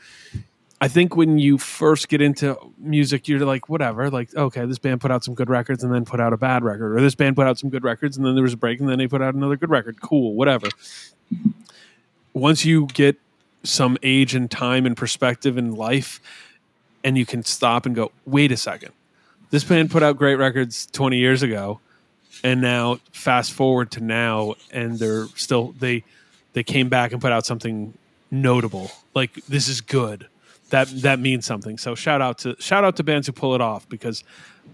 [0.80, 5.01] I think when you first get into music, you're like, whatever, like, okay, this band
[5.01, 7.36] put out some good records and then put out a bad record, or this band
[7.36, 9.22] put out some good records and then there was a break and then they put
[9.22, 10.01] out another good record.
[10.01, 10.68] Cool, whatever.
[12.32, 13.16] Once you get
[13.62, 16.20] some age and time and perspective in life,
[17.05, 18.92] and you can stop and go, wait a second,
[19.51, 21.80] this band put out great records 20 years ago,
[22.42, 26.02] and now fast forward to now, and they're still, they,
[26.52, 27.94] they came back and put out something
[28.30, 28.90] notable.
[29.14, 30.28] Like, this is good
[30.74, 31.78] that that means something.
[31.78, 34.24] So shout out to shout out to bands who pull it off because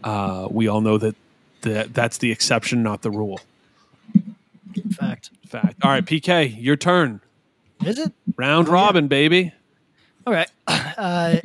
[0.02, 1.14] uh, we all know that
[1.60, 3.40] the, that's the exception, not the rule.
[4.93, 5.31] Fact.
[5.47, 5.77] Fact.
[5.82, 7.20] All right, PK, your turn.
[7.85, 9.09] Is it round oh, robin, yeah.
[9.09, 9.52] baby?
[10.27, 10.51] All right.
[11.01, 11.40] Uh,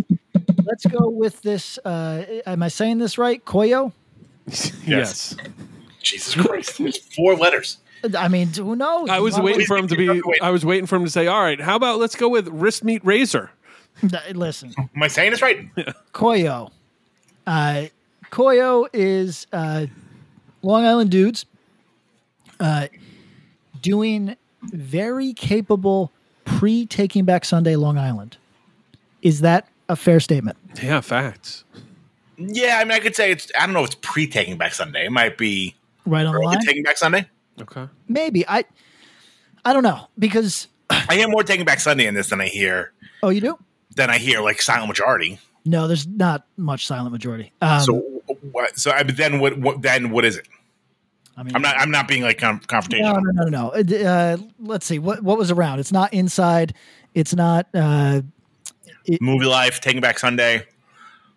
[0.65, 1.77] let's go with this.
[1.85, 3.43] Uh, am I saying this right?
[3.45, 3.93] Koyo.
[4.47, 4.73] yes.
[4.85, 5.35] yes.
[6.01, 7.13] Jesus Christ!
[7.15, 7.77] Four letters.
[8.17, 9.09] I mean, who knows?
[9.09, 10.21] I was Why waiting for him to be.
[10.41, 12.83] I was waiting for him to say, "All right, how about let's go with wrist
[12.83, 13.51] meat razor."
[14.33, 15.73] Listen, am I saying this right?
[16.13, 16.71] Koyo,
[17.47, 17.85] uh,
[18.31, 19.85] Koyo is uh,
[20.61, 21.45] Long Island dudes
[22.59, 22.87] uh,
[23.81, 26.11] doing very capable
[26.43, 28.37] pre Taking Back Sunday Long Island.
[29.21, 30.57] Is that a fair statement?
[30.81, 31.63] Yeah, facts.
[32.37, 33.51] Yeah, I mean, I could say it's.
[33.57, 35.05] I don't know if it's pre Taking Back Sunday.
[35.05, 37.27] It might be right on early Taking Back Sunday.
[37.61, 38.65] Okay, maybe I.
[39.63, 42.91] I don't know because I hear more Taking Back Sunday in this than I hear.
[43.23, 43.57] Oh, you do?
[43.95, 45.39] then I hear like silent majority.
[45.65, 47.51] No, there's not much silent majority.
[47.61, 47.93] Um, so,
[48.51, 49.81] what, so I, then what, what?
[49.81, 50.47] Then what is it?
[51.37, 51.75] I mean, I'm not.
[51.77, 53.21] I'm not being like com- confrontational.
[53.23, 53.69] No, no, no, no.
[53.69, 54.99] Uh, uh, let's see.
[54.99, 55.79] What what was around?
[55.79, 56.73] It's not inside.
[57.13, 58.21] It's not uh,
[59.05, 59.81] it, movie life.
[59.81, 60.65] Taking Back Sunday.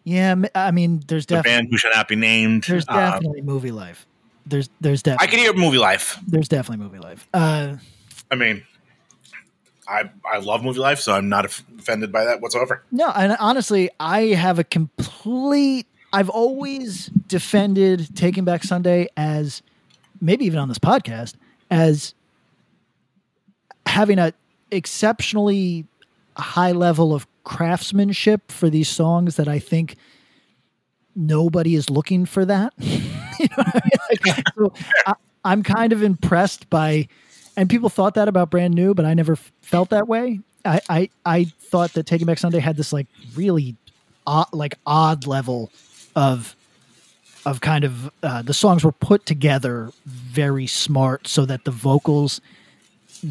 [0.05, 2.65] Yeah, I mean, there's definitely the band who should not be named.
[2.65, 4.07] There's uh, definitely movie life.
[4.47, 5.27] There's there's definitely.
[5.27, 6.19] I can hear movie life.
[6.27, 7.29] There's definitely movie life.
[7.35, 7.77] Uh,
[8.31, 8.63] I mean,
[9.89, 12.83] I, I love movie life, so I'm not offended by that whatsoever.
[12.93, 15.87] No, and honestly, I have a complete.
[16.13, 19.63] I've always defended Taking Back Sunday as
[20.21, 21.35] maybe even on this podcast
[21.71, 22.15] as
[23.87, 24.33] having a
[24.71, 25.87] exceptionally
[26.37, 29.97] high level of craftsmanship for these songs that I think
[31.17, 32.75] nobody is looking for that.
[32.79, 34.35] you know I am mean?
[34.37, 37.09] like, so kind of impressed by
[37.59, 40.39] and people thought that about brand new, but I never felt that way.
[40.65, 43.75] I, I, I thought that Taking Back Sunday had this like really
[44.29, 45.73] odd, like odd level
[46.15, 46.55] of
[47.45, 52.41] of kind of uh, the songs were put together very smart so that the vocals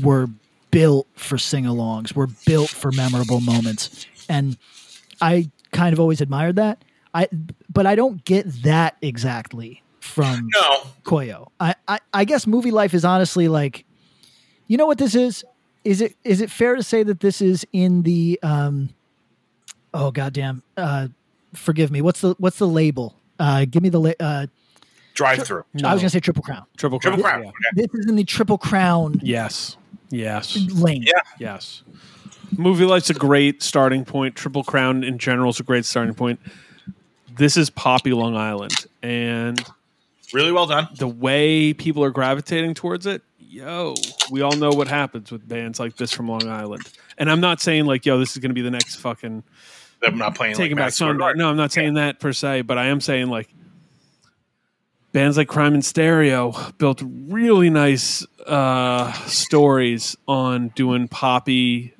[0.02, 0.28] were
[0.72, 4.58] built for sing-alongs were built for memorable moments and
[5.22, 6.84] i kind of always admired that
[7.14, 7.28] i
[7.72, 10.82] but i don't get that exactly from no.
[11.04, 13.86] koyo I, I i guess movie life is honestly like
[14.68, 15.44] you know what this is?
[15.84, 18.90] Is it is it fair to say that this is in the um
[19.94, 21.08] oh goddamn uh
[21.54, 22.02] forgive me.
[22.02, 23.16] What's the what's the label?
[23.40, 24.48] Uh give me the la- uh
[25.14, 25.66] drive through.
[25.74, 25.90] No.
[25.90, 26.64] I was going to say Triple Crown.
[26.78, 27.16] Triple Crown.
[27.16, 27.42] Triple Crown.
[27.42, 27.86] This, yeah.
[27.88, 29.20] this is in the Triple Crown.
[29.24, 29.76] Yes.
[30.10, 30.56] Yes.
[30.74, 31.04] Lane.
[31.04, 31.22] Yeah.
[31.40, 31.84] Yes.
[32.56, 34.36] Movie Life's a great starting point.
[34.36, 36.40] Triple Crown in general is a great starting point.
[37.36, 38.74] This is Poppy Long Island,
[39.04, 39.62] and
[40.34, 40.88] really well done.
[40.98, 43.22] The way people are gravitating towards it
[43.58, 43.96] yo,
[44.30, 46.84] we all know what happens with bands like this from Long Island.
[47.18, 49.44] And I'm not saying like, yo, this is going to be the next fucking.
[50.04, 51.34] I'm not playing taking like back Sunday.
[51.36, 53.50] No, I'm not saying that per se, but I am saying like
[55.12, 61.96] bands like Crime and Stereo built really nice uh, stories on doing poppy,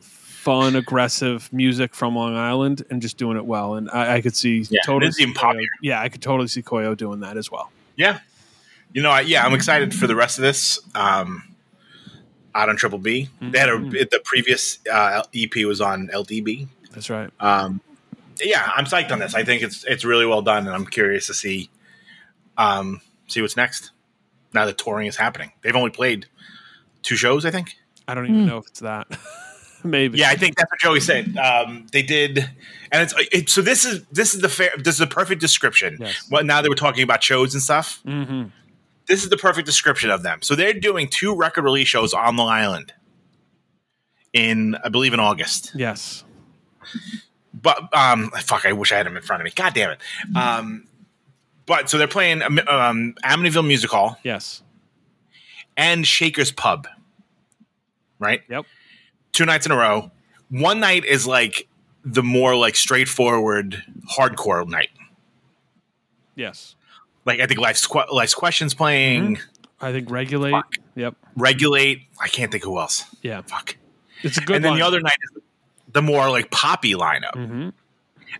[0.00, 3.76] fun, aggressive music from Long Island and just doing it well.
[3.76, 5.10] And I, I could see yeah, totally.
[5.10, 7.72] Koyo, yeah, I could totally see Koyo doing that as well.
[7.96, 8.18] Yeah,
[8.92, 10.78] you know, I, yeah, I'm excited for the rest of this.
[10.94, 11.44] Um,
[12.54, 13.90] out on Triple B, they had a, mm-hmm.
[13.90, 16.68] the previous uh, EP was on LDB.
[16.92, 17.30] That's right.
[17.40, 17.80] Um,
[18.40, 19.34] yeah, I'm psyched on this.
[19.34, 21.70] I think it's it's really well done, and I'm curious to see
[22.58, 23.90] um, see what's next.
[24.52, 26.26] Now that touring is happening, they've only played
[27.02, 27.76] two shows, I think.
[28.06, 28.46] I don't even mm.
[28.48, 29.06] know if it's that.
[29.84, 30.18] Maybe.
[30.18, 31.36] Yeah, I think that's what Joey said.
[31.36, 32.38] Um, they did,
[32.92, 33.62] and it's it, so.
[33.62, 34.70] This is this is the fair.
[34.76, 35.96] This is the perfect description.
[35.98, 36.28] Yes.
[36.30, 38.00] Well, now they were talking about shows and stuff.
[38.06, 38.44] Mm-hmm.
[39.06, 40.42] This is the perfect description of them.
[40.42, 42.92] So they're doing two record release shows on Long Island
[44.32, 45.72] in, I believe, in August.
[45.74, 46.24] Yes.
[47.54, 49.52] But um, fuck, I wish I had them in front of me.
[49.54, 49.98] God damn it.
[50.36, 50.86] Um,
[51.66, 54.18] but so they're playing um, um Amityville Music Hall.
[54.22, 54.62] Yes.
[55.76, 56.86] And Shaker's Pub.
[58.18, 58.42] Right.
[58.48, 58.66] Yep.
[59.32, 60.10] Two nights in a row.
[60.48, 61.68] One night is like
[62.04, 63.82] the more like straightforward
[64.16, 64.90] hardcore night.
[66.34, 66.74] Yes.
[67.24, 69.38] Like I think Life's, que- Life's Questions playing,
[69.80, 70.54] I think regulate.
[70.96, 71.14] Yep.
[71.36, 72.02] Regulate.
[72.20, 73.04] I can't think who else.
[73.22, 73.42] Yeah.
[73.42, 73.76] Fuck.
[74.22, 75.42] It's a good and then the other night is
[75.92, 77.32] the more like poppy lineup.
[77.34, 77.72] Mhm.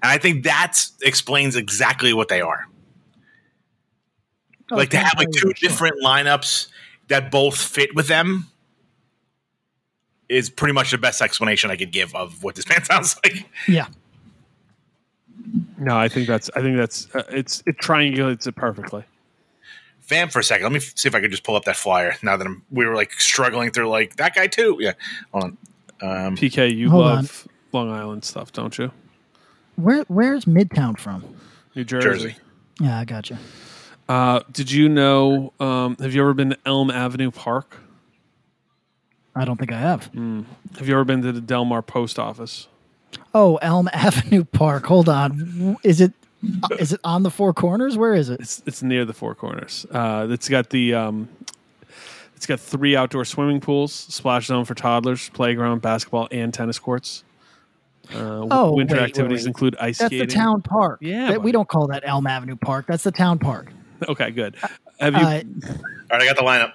[0.03, 2.67] And I think that explains exactly what they are.
[4.71, 5.69] Oh, like to have like sure, two sure.
[5.69, 6.69] different lineups
[7.09, 8.47] that both fit with them
[10.29, 13.45] is pretty much the best explanation I could give of what this band sounds like.
[13.69, 13.87] Yeah.
[15.85, 16.51] No, I think that's.
[16.57, 17.13] I think that's.
[17.15, 19.05] Uh, it's it triangulates it perfectly.
[20.03, 20.65] Vamp for a second.
[20.65, 22.15] Let me f- see if I could just pull up that flyer.
[22.23, 24.77] Now that I'm, we were like struggling through like that guy too.
[24.81, 24.93] Yeah,
[25.33, 25.57] hold on.
[26.03, 28.91] Um, PK, you Hold love Long Island stuff, don't you?
[29.77, 31.25] Where Where's Midtown from?
[31.75, 32.09] New Jersey.
[32.09, 32.37] Jersey.
[32.81, 33.39] Yeah, I got you.
[34.09, 35.53] Uh, did you know?
[35.61, 37.79] Um, have you ever been to Elm Avenue Park?
[39.35, 40.11] I don't think I have.
[40.13, 42.69] Have you ever been to the Delmar Post Office?
[43.35, 44.85] Oh, Elm Avenue Park.
[44.87, 45.77] Hold on.
[45.83, 46.13] Is it
[46.79, 47.97] is it on the Four Corners?
[47.97, 48.41] Where is it?
[48.41, 49.87] It's it's near the Four Corners.
[49.91, 51.29] Uh, it's got the um,
[52.37, 57.23] it's got three outdoor swimming pools, splash zone for toddlers, playground, basketball, and tennis courts.
[58.13, 59.47] Uh, Oh, winter wait, wait, activities wait.
[59.47, 60.27] include ice That's skating.
[60.27, 60.99] That's the town park.
[61.01, 62.87] Yeah, That- we don't call that Elm Avenue Park.
[62.89, 63.73] That's the town park.
[64.09, 64.57] Okay, good.
[64.99, 65.21] Have you?
[65.21, 65.45] Uh, all right,
[66.23, 66.73] I got the lineup.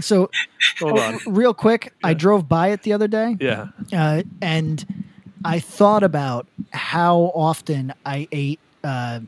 [0.00, 0.30] So,
[0.78, 1.18] hold on.
[1.26, 3.36] real quick, I drove by it the other day.
[3.40, 3.68] Yeah.
[3.92, 5.04] uh, and
[5.44, 8.60] I thought about how often I ate.
[8.84, 9.20] Uh,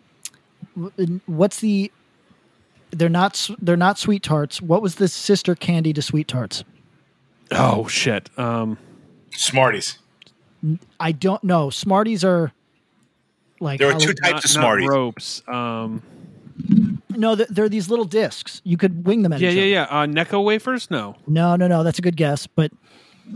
[1.26, 1.90] what's the?
[2.90, 3.48] They're not.
[3.60, 4.62] They're not sweet tarts.
[4.62, 6.64] What was the sister candy to sweet tarts?
[7.50, 8.30] Oh shit.
[8.38, 8.78] Um,
[9.32, 9.98] Smarties.
[10.98, 11.70] I don't know.
[11.70, 12.52] Smarties are
[13.60, 14.88] like There are Hallo- two types not, of not Smarties.
[14.88, 15.42] ropes.
[15.48, 16.02] Um,
[17.16, 18.60] No, they're, they're these little discs.
[18.64, 19.68] You could wing them at yeah, each yeah, other.
[19.68, 19.82] yeah.
[20.22, 20.90] Uh, Necco wafers?
[20.90, 21.16] No.
[21.26, 21.82] No, no, no.
[21.82, 22.70] That's a good guess, but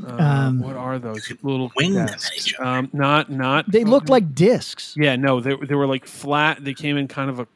[0.07, 2.37] Uh, Um, what are those little wing them at discs?
[2.49, 2.69] each other.
[2.69, 3.71] Um, not not.
[3.71, 4.95] they look like discs.
[4.99, 6.63] Yeah, no, they they were like flat.
[6.63, 7.47] They came in kind of a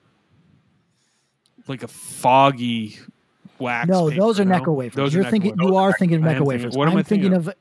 [1.68, 2.98] like a foggy
[3.58, 3.88] wax.
[3.88, 4.58] No, paper, those are no?
[4.60, 4.96] Necco wafers.
[4.96, 5.66] Those are You're Necco thinking wafers.
[5.68, 6.76] you are thinking of I am Necco thinking- wafers.
[6.76, 7.54] what am I'm I thinking thinking of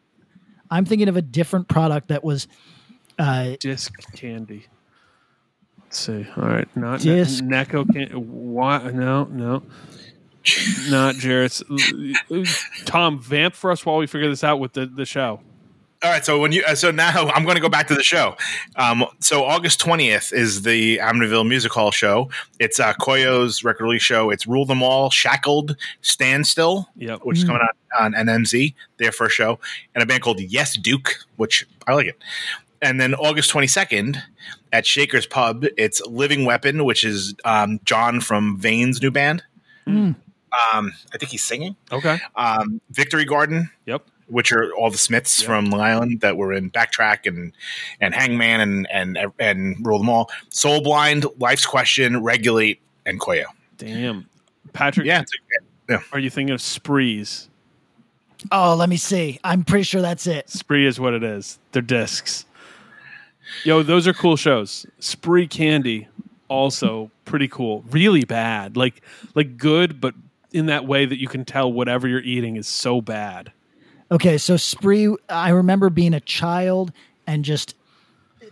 [0.72, 2.48] I'm thinking of a different product that was
[3.20, 4.68] uh, disc candy.
[5.92, 6.26] Let's see.
[6.38, 7.44] All right, not Disc.
[7.44, 8.08] ne- Necco can
[8.54, 8.94] What?
[8.94, 9.62] No, no,
[10.90, 11.62] not Jarrett's.
[12.86, 15.42] Tom, vamp for us while we figure this out with the the show.
[16.04, 18.04] All right, so when you uh, so now I'm going to go back to the
[18.04, 18.38] show.
[18.78, 22.30] Um, so August 20th is the Amityville Music Hall show.
[22.58, 24.30] It's uh, Koyo's record release show.
[24.30, 27.20] It's Rule Them All, Shackled, Stand Still, Yep.
[27.24, 29.60] which is coming out on NMZ, their first show,
[29.94, 32.18] and a band called Yes Duke, which I like it.
[32.82, 34.24] And then August 22nd
[34.72, 39.44] at Shaker's Pub, it's Living Weapon, which is um, John from Vane's new band.
[39.88, 40.16] Um,
[41.14, 41.76] I think he's singing.
[41.92, 42.20] Okay.
[42.36, 44.06] Um, Victory Garden, Yep.
[44.28, 47.54] which are all the Smiths from Long Island that were in Backtrack and
[48.00, 50.30] and Hangman and and and Rule Them All.
[50.50, 53.46] Soul Blind, Life's Question, Regulate, and Koyo.
[53.78, 54.28] Damn,
[54.74, 55.06] Patrick.
[55.08, 56.02] Yeah, it's a, yeah.
[56.14, 57.48] Are you thinking of sprees?
[58.52, 59.40] oh, let me see.
[59.44, 60.50] I'm pretty sure that's it.
[60.50, 61.60] Spree is what it is.
[61.74, 62.46] They're discs.
[63.64, 64.86] Yo, those are cool shows.
[65.00, 66.08] Spree Candy,
[66.48, 67.84] also pretty cool.
[67.90, 69.02] Really bad, like
[69.36, 70.14] like good, but
[70.52, 73.52] in that way that you can tell whatever you're eating is so bad.
[74.12, 75.16] Okay, so spree.
[75.30, 76.92] I remember being a child
[77.26, 77.76] and just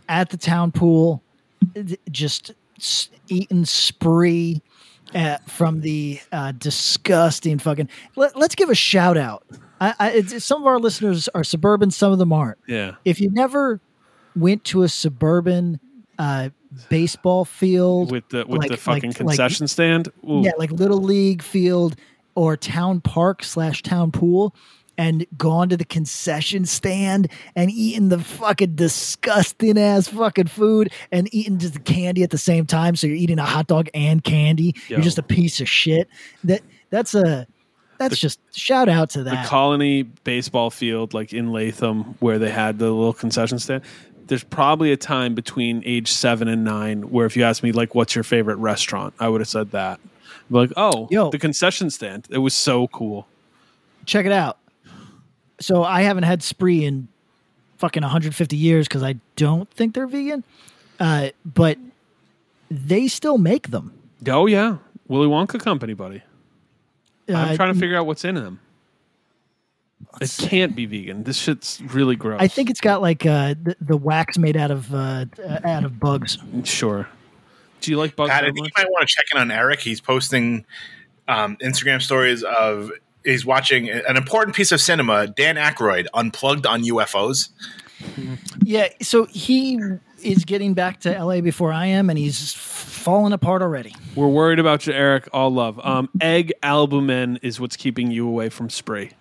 [0.08, 1.22] at the town pool,
[2.10, 2.54] just
[3.28, 4.62] eating spree
[5.14, 7.90] uh, from the uh, disgusting fucking.
[8.16, 9.44] Let, us give a shout out.
[9.82, 12.58] I, I, it's, some of our listeners are suburban, some of them aren't.
[12.68, 12.96] Yeah.
[13.04, 13.82] If you never
[14.40, 15.80] went to a suburban
[16.18, 16.49] uh,
[16.90, 20.10] baseball field With the with like- the fucking like- like- concession stand.
[20.30, 20.41] Ooh.
[20.44, 21.95] yeah, like little league field
[22.36, 24.56] or town park slash town pool,
[24.98, 31.34] and gone to the concession stand and eaten the fucking disgusting ass fucking food and
[31.34, 32.95] eating just the candy at the same time.
[32.98, 34.76] So you're eating a hot dog and candy.
[34.90, 34.98] Yo.
[34.98, 36.10] You're just a piece of shit.
[36.44, 37.48] That that's a
[37.98, 39.48] that's just shout out to the that.
[39.48, 43.84] Colonie baseball field like in latham where they had the little concession stand
[44.30, 47.94] there's probably a time between age seven and nine where if you asked me like
[47.94, 50.00] what's your favorite restaurant i would have said that
[50.50, 51.30] like oh Yo.
[51.30, 53.28] the concession stand it was so cool
[54.06, 54.58] Check it out.
[55.60, 57.10] So I haven't had spree in
[57.78, 60.44] fucking 150 years because I don't think they're vegan,
[61.00, 61.78] uh, but
[62.72, 63.94] they still make them.
[64.28, 64.78] oh yeah
[65.08, 66.24] willy wonka company buddy
[67.28, 68.60] i'm Uh, trying to figure out what's in them
[70.22, 73.76] it can't be vegan this shit's really gross I think it's got like uh, the,
[73.82, 76.38] the wax made out of uh, uh, out of bugs.
[76.64, 77.08] sure
[77.82, 78.32] Do you like Bugs?
[78.32, 79.80] Pat, I think you might want to check in on Eric.
[79.80, 80.66] He's posting
[81.28, 82.92] um, Instagram stories of
[83.24, 85.28] he's watching an important piece of cinema.
[85.28, 87.50] Dan Aykroyd unplugged on UFOs.
[88.64, 89.80] Yeah, so he
[90.22, 93.94] is getting back to LA before I am, and he's falling apart already.
[94.16, 95.28] We're worried about you, Eric.
[95.34, 95.80] All love.
[95.84, 99.12] Um, egg albumin is what's keeping you away from Spree.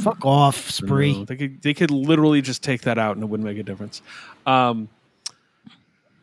[0.00, 1.12] Fuck off, Spree.
[1.14, 3.62] No, they could they could literally just take that out and it wouldn't make a
[3.62, 4.02] difference.
[4.46, 4.88] Um,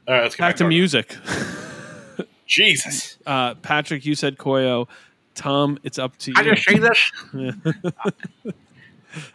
[0.07, 1.15] All right, let's get back back to to music.
[2.45, 3.17] Jesus.
[3.25, 4.87] Uh, Patrick, you said Koyo.
[5.35, 6.35] Tom, it's up to you.
[6.37, 7.11] I just say this.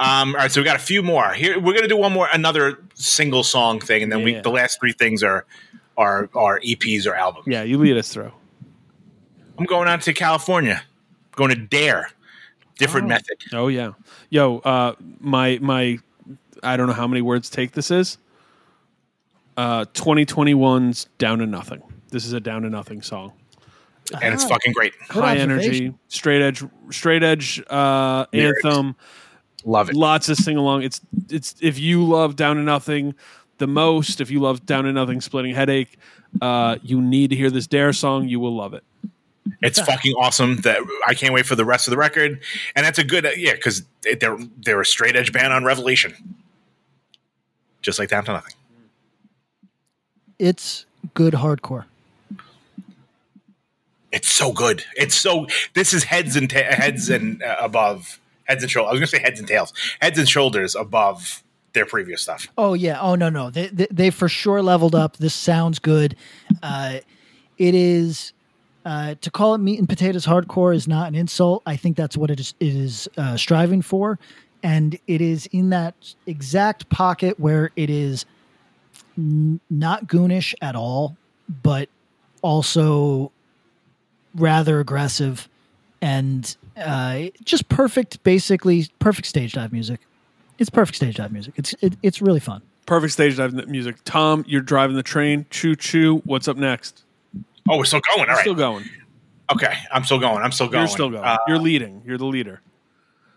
[0.00, 1.58] Um, all right, so we got a few more here.
[1.60, 4.40] We're gonna do one more, another single song thing, and then we Yeah.
[4.40, 5.46] the last three things are
[5.96, 7.46] are are EPs or albums.
[7.46, 8.32] yeah, you lead us through.
[9.56, 10.82] I'm going out to California.
[11.36, 12.10] going to Dare.
[12.78, 13.08] Different Oh.
[13.08, 13.36] method.
[13.52, 13.92] Oh yeah,
[14.30, 15.98] yo, uh, my my,
[16.62, 18.18] I don't know how many words take this is.
[19.56, 21.82] Uh, 2021's Down to Nothing.
[22.10, 23.32] This is a Down to Nothing song.
[24.22, 24.94] And it's fucking great.
[25.10, 28.94] High energy, straight edge, straight edge uh, anthem.
[29.64, 29.96] Love it.
[29.96, 30.82] Lots of sing along.
[30.84, 33.14] It's it's if you love Down to Nothing
[33.58, 35.98] the most, if you love Down to Nothing, Splitting Headache,
[36.40, 38.28] uh, you need to hear this Dare song.
[38.28, 38.84] You will love it.
[39.62, 40.56] It's fucking awesome.
[40.58, 42.40] That I can't wait for the rest of the record,
[42.74, 43.82] and that's a good yeah because
[44.20, 46.14] they're they're a straight edge band on Revelation,
[47.82, 48.54] just like Down to Nothing.
[50.38, 51.84] It's good hardcore.
[54.12, 54.84] It's so good.
[54.96, 55.46] It's so.
[55.74, 58.88] This is heads and ta- heads and uh, above heads and shoulders.
[58.88, 61.42] I was gonna say heads and tails, heads and shoulders above
[61.74, 62.48] their previous stuff.
[62.56, 62.98] Oh yeah.
[63.00, 63.50] Oh no no.
[63.50, 65.18] They they, they for sure leveled up.
[65.18, 66.16] This sounds good.
[66.62, 67.00] Uh,
[67.58, 68.32] it is.
[68.88, 71.62] Uh, to call it meat and potatoes hardcore is not an insult.
[71.66, 74.18] I think that's what it is, it is uh, striving for,
[74.62, 78.24] and it is in that exact pocket where it is
[79.18, 81.18] n- not goonish at all,
[81.62, 81.90] but
[82.40, 83.30] also
[84.34, 85.50] rather aggressive
[86.00, 88.22] and uh, just perfect.
[88.22, 90.00] Basically, perfect stage dive music.
[90.58, 91.52] It's perfect stage dive music.
[91.58, 92.62] It's it, it's really fun.
[92.86, 93.96] Perfect stage dive music.
[94.06, 95.44] Tom, you're driving the train.
[95.50, 96.22] Choo choo.
[96.24, 97.04] What's up next?
[97.68, 98.28] Oh, we're still going.
[98.28, 98.40] All We're.
[98.40, 98.84] Still going.
[99.52, 100.42] Okay, I'm still going.
[100.42, 100.82] I'm still going.
[100.82, 101.24] You're still going.
[101.24, 102.02] Uh, you're leading.
[102.04, 102.60] You're the leader.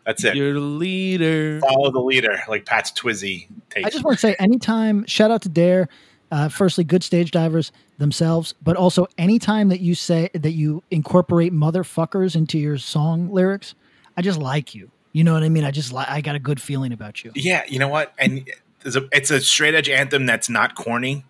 [0.06, 0.36] that's it.
[0.36, 1.60] You're the leader.
[1.62, 3.88] Follow the leader, like Pat's Twizzy takes.
[3.88, 5.88] I just want to say, anytime, shout out to Dare.
[6.32, 11.52] Uh, firstly, good stage divers themselves, but also anytime that you say that you incorporate
[11.52, 13.76] motherfuckers into your song lyrics,
[14.16, 14.91] I just like you.
[15.12, 15.66] You know what I mean?
[15.66, 16.08] I just like.
[16.10, 17.32] I got a good feeling about you.
[17.36, 18.14] Yeah, you know what?
[18.18, 18.49] And
[18.86, 21.26] it's a, it's a straight edge anthem that's not corny.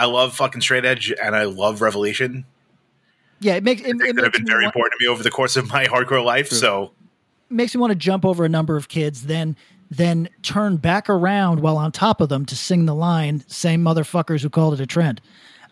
[0.00, 2.46] I love fucking straight edge, and I love Revelation.
[3.40, 5.30] Yeah, it makes it, it That have been very want, important to me over the
[5.30, 6.48] course of my hardcore life.
[6.48, 6.92] So
[7.50, 9.56] it makes me want to jump over a number of kids, then
[9.90, 14.40] then turn back around while on top of them to sing the line "Same motherfuckers
[14.40, 15.20] who called it a trend."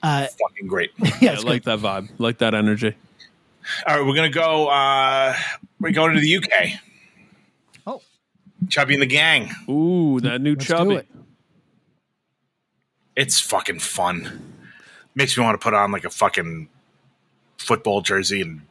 [0.02, 0.90] Uh, fucking great.
[0.98, 2.10] yeah, Yeah, I like that vibe.
[2.18, 2.94] Like that energy.
[3.86, 4.68] All right, we're gonna go.
[4.68, 5.34] uh
[5.80, 6.80] We're going to the UK.
[7.86, 8.02] Oh,
[8.68, 9.50] Chubby and the Gang.
[9.70, 11.02] Ooh, that new Let's do chubby.
[13.18, 13.22] It.
[13.22, 14.54] It's fucking fun.
[15.14, 16.68] Makes me want to put on like a fucking
[17.58, 18.62] football jersey and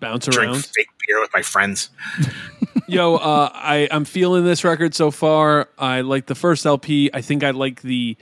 [0.00, 0.52] Bounce drink around.
[0.52, 1.90] Drink fake beer with my friends.
[2.86, 5.68] Yo, uh, I I'm feeling this record so far.
[5.78, 7.10] I like the first LP.
[7.14, 8.16] I think I like the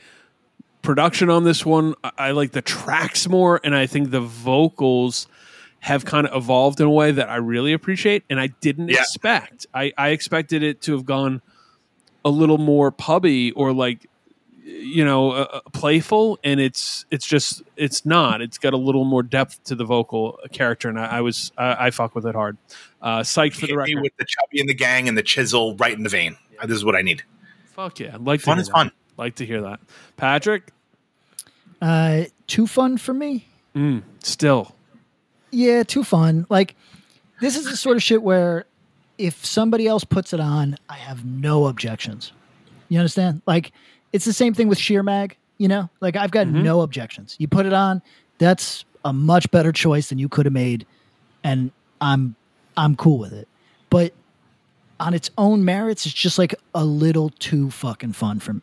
[0.82, 1.94] production on this one.
[2.04, 5.26] I, I like the tracks more, and I think the vocals
[5.80, 9.00] have kind of evolved in a way that I really appreciate, and I didn't Yeah.
[9.00, 9.66] expect.
[9.74, 11.42] I I expected it to have gone
[12.24, 14.06] a little more pubby or like
[14.82, 19.04] you know uh, uh, playful and it's it's just it's not it's got a little
[19.04, 22.34] more depth to the vocal character and i, I was I, I fuck with it
[22.34, 22.56] hard
[23.00, 25.92] uh psyched for the record with the Chubby and the Gang and the chisel right
[25.96, 26.36] in the vein.
[26.60, 27.22] Uh, This is what I need.
[27.72, 28.72] Fuck yeah, I'd like Fun hear is that.
[28.74, 28.92] fun.
[29.16, 29.80] Like to hear that,
[30.16, 30.70] Patrick.
[31.80, 33.46] uh, too fun for me.
[33.74, 34.74] Mm, still,
[35.50, 36.46] Yeah, too fun.
[36.48, 36.76] Like
[37.40, 38.66] this is the sort of shit where
[39.18, 42.32] if somebody else puts it on, I have no objections.
[42.88, 43.42] You understand?
[43.46, 43.72] Like
[44.12, 45.88] it's the same thing with Sheer Mag, you know?
[46.00, 46.62] Like I've got Mm-hmm.
[46.62, 47.36] no objections.
[47.38, 48.02] You put it on,
[48.38, 50.86] that's a much better choice than you could have made
[51.44, 51.70] and
[52.00, 52.34] I'm
[52.76, 53.48] I'm cool with it.
[53.90, 54.12] But
[55.00, 58.62] on its own merits, it's just like a little too fucking fun for me.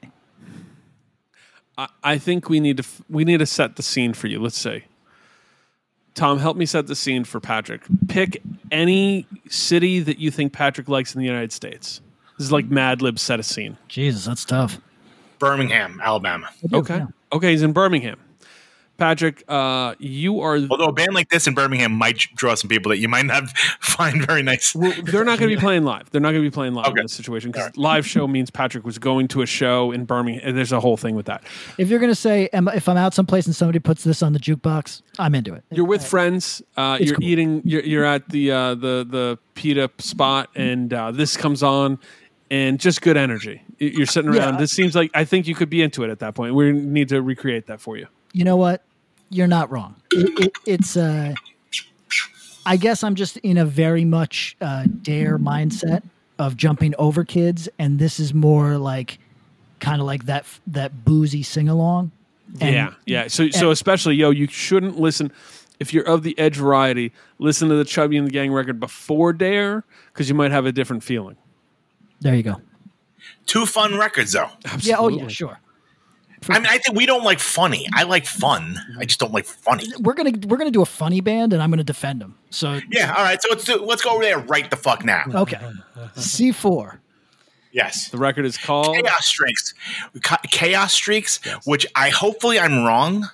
[1.77, 4.39] I, I think we need to f- we need to set the scene for you.
[4.41, 4.85] Let's say,
[6.15, 7.81] Tom, help me set the scene for Patrick.
[8.07, 12.01] Pick any city that you think Patrick likes in the United States.
[12.37, 13.77] This is like Mad Lib set a scene.
[13.87, 14.79] Jesus, that's tough.
[15.39, 16.49] Birmingham, Alabama.
[16.67, 16.97] Do, Okay.
[16.97, 17.05] yeah.
[17.31, 18.19] Okay, he's in Birmingham.
[18.97, 20.57] Patrick, uh, you are.
[20.69, 23.49] Although a band like this in Birmingham might draw some people that you might not
[23.79, 24.75] find very nice.
[24.75, 26.09] Well, they're not going to be playing live.
[26.11, 28.83] They're not going to be playing live in this situation because live show means Patrick
[28.83, 30.41] was going to a show in Birmingham.
[30.49, 31.45] and There's a whole thing with that.
[31.77, 35.01] If you're gonna say, if I'm out someplace and somebody puts this on the jukebox,
[35.17, 35.63] I'm into it.
[35.71, 36.61] You're with friends.
[36.75, 37.23] Uh, you're cool.
[37.23, 37.61] eating.
[37.63, 41.99] You're, you're at the uh, the the pita spot, and uh, this comes on,
[42.51, 43.63] and just good energy.
[43.79, 44.55] You're sitting around.
[44.55, 44.59] Yeah.
[44.59, 46.53] This seems like I think you could be into it at that point.
[46.53, 48.07] We need to recreate that for you.
[48.33, 48.83] You know what?
[49.29, 49.95] You're not wrong.
[50.11, 51.33] It, it, it's uh,
[52.65, 56.03] I guess I'm just in a very much uh, dare mindset
[56.37, 59.19] of jumping over kids, and this is more like
[59.79, 62.11] kind of like that that boozy sing along.
[62.59, 63.27] yeah, yeah.
[63.27, 65.31] So so especially yo, you shouldn't listen
[65.79, 67.13] if you're of the edge variety.
[67.37, 70.71] Listen to the Chubby and the Gang record before Dare because you might have a
[70.71, 71.37] different feeling.
[72.19, 72.61] There you go.
[73.49, 74.49] Two fun records though.
[74.79, 74.97] Yeah.
[74.99, 75.27] Oh yeah.
[75.27, 75.59] Sure.
[76.47, 77.87] I mean, I think we don't like funny.
[77.93, 78.77] I like fun.
[78.99, 79.87] I just don't like funny.
[79.99, 82.37] We're gonna we're gonna do a funny band, and I'm gonna defend them.
[82.51, 83.11] So Yeah.
[83.15, 83.41] All right.
[83.41, 83.77] So let's do.
[83.77, 85.23] Let's go over there right the fuck now.
[85.33, 85.59] okay.
[86.15, 86.99] C4.
[87.71, 88.09] Yes.
[88.09, 89.73] The record is called Chaos Streaks.
[90.51, 93.29] Chaos Streaks, which I hopefully I'm wrong,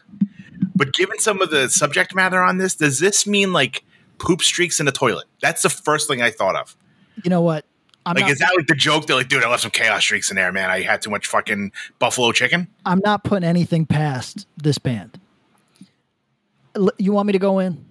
[0.76, 3.84] but given some of the subject matter on this, does this mean like
[4.18, 5.26] poop streaks in the toilet?
[5.42, 6.78] That's the first thing I thought of.
[7.24, 7.66] You know what?
[8.06, 9.08] I'm like, not, is that like the joke?
[9.08, 10.70] They're like, dude, I left some chaos streaks in there, man.
[10.70, 12.68] I had too much fucking buffalo chicken.
[12.86, 15.20] I'm not putting anything past this band.
[16.76, 17.84] L- You want me to go in?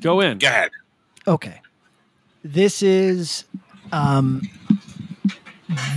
[0.00, 0.38] Go in.
[0.38, 0.70] Go ahead.
[1.26, 1.60] Okay.
[2.42, 3.44] This is
[3.92, 4.42] um,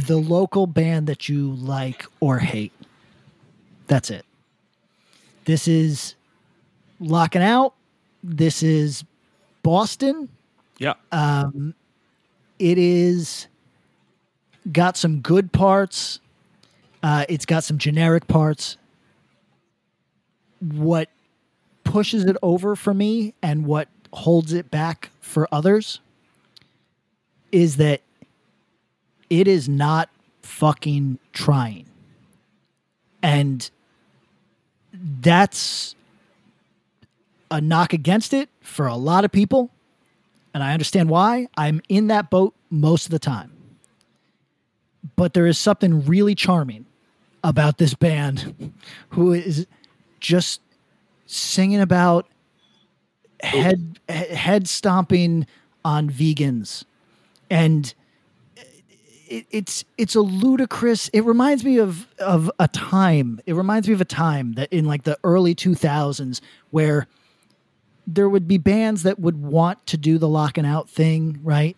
[0.07, 2.73] the local band that you like or hate.
[3.87, 4.25] That's it.
[5.45, 6.15] This is
[6.99, 7.73] Lockin' Out.
[8.23, 9.03] This is
[9.63, 10.29] Boston.
[10.77, 10.93] Yeah.
[11.11, 11.73] Um,
[12.59, 13.47] it is
[14.71, 16.19] got some good parts.
[17.01, 18.77] Uh, it's got some generic parts.
[20.59, 21.09] What
[21.83, 25.99] pushes it over for me and what holds it back for others
[27.51, 28.01] is that
[29.29, 30.09] it is not
[30.41, 31.85] fucking trying.
[33.21, 33.69] And
[34.93, 35.95] that's
[37.49, 39.69] a knock against it for a lot of people.
[40.53, 41.47] And I understand why.
[41.57, 43.51] I'm in that boat most of the time.
[45.15, 46.85] But there is something really charming
[47.43, 48.73] about this band
[49.09, 49.67] who is
[50.19, 50.61] just
[51.25, 52.27] singing about
[53.41, 55.45] head he- head stomping
[55.83, 56.85] on vegans.
[57.49, 57.93] And
[59.27, 63.93] it, it's it's a ludicrous it reminds me of of a time it reminds me
[63.93, 66.39] of a time that in like the early 2000s
[66.71, 67.07] where
[68.05, 71.77] there would be bands that would want to do the Lockin' Out thing right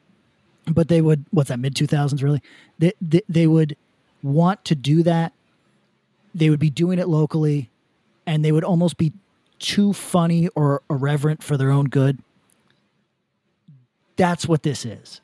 [0.67, 2.41] but they would what's that mid 2000s really
[2.79, 3.75] they, they, they would
[4.23, 5.31] want to do that
[6.33, 7.69] they would be doing it locally
[8.25, 9.13] and they would almost be
[9.59, 12.19] too funny or irreverent for their own good
[14.15, 15.21] that's what this is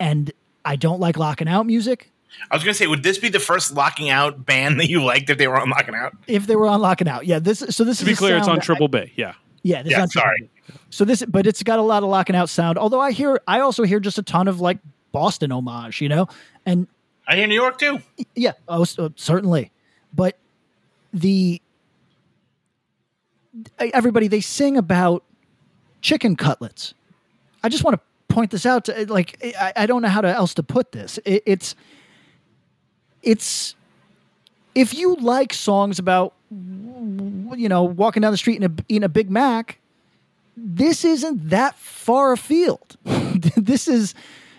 [0.00, 0.32] and
[0.64, 2.08] i don't like Lockin' Out music
[2.50, 5.28] I was gonna say, would this be the first Lockin' Out band that you liked
[5.28, 6.14] if they were on Lockin' Out?
[6.26, 8.48] if they were on Lockin' Out yeah this so this To is be clear, it's
[8.48, 9.12] on that I- Triple B.
[9.16, 9.34] Yeah.
[9.62, 10.50] yeah this Yeah, is on Triple sorry.
[10.90, 13.60] So this but it's got a lot of Lockin' Out sound although i hear i
[13.60, 14.78] also hear just a ton of like
[15.10, 16.28] boston homage you know
[16.64, 16.86] and
[17.26, 18.00] I hear New York too.
[18.34, 19.70] Yeah, oh, s- uh, certainly.
[20.12, 20.36] But
[21.14, 21.62] the
[23.78, 25.22] everybody they sing about
[26.00, 26.94] chicken cutlets.
[27.62, 28.86] I just want to point this out.
[28.86, 31.18] To, like, I, I don't know how to else to put this.
[31.24, 31.74] It, it's
[33.22, 33.76] it's
[34.74, 39.30] if you like songs about you know walking down the street and eating a Big
[39.30, 39.78] Mac,
[40.56, 42.96] this isn't that far afield.
[43.56, 44.14] this is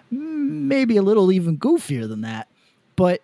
[0.10, 2.48] maybe a little even goofier than that.
[2.96, 3.22] But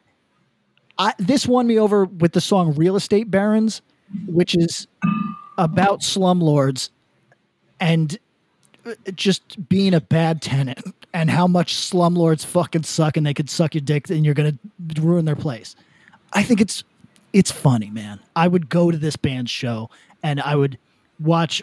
[0.98, 3.82] I, this won me over with the song Real Estate Barons,
[4.28, 4.88] which is
[5.58, 6.90] about slumlords
[7.80, 8.18] and
[8.86, 13.50] uh, just being a bad tenant and how much slumlords fucking suck and they could
[13.50, 14.58] suck your dick and you're to
[15.00, 15.76] ruin their place.
[16.34, 16.84] I think it's
[17.32, 18.20] it's funny, man.
[18.36, 19.90] I would go to this band's show
[20.24, 20.78] and I would
[21.20, 21.62] watch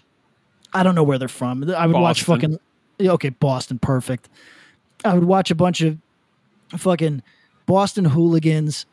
[0.77, 1.69] I don't know where they're from.
[1.71, 2.59] I would watch fucking
[3.01, 4.29] okay, Boston, perfect.
[5.05, 5.99] I would watch a bunch of
[6.77, 7.23] fucking
[7.67, 8.87] Boston hooligans.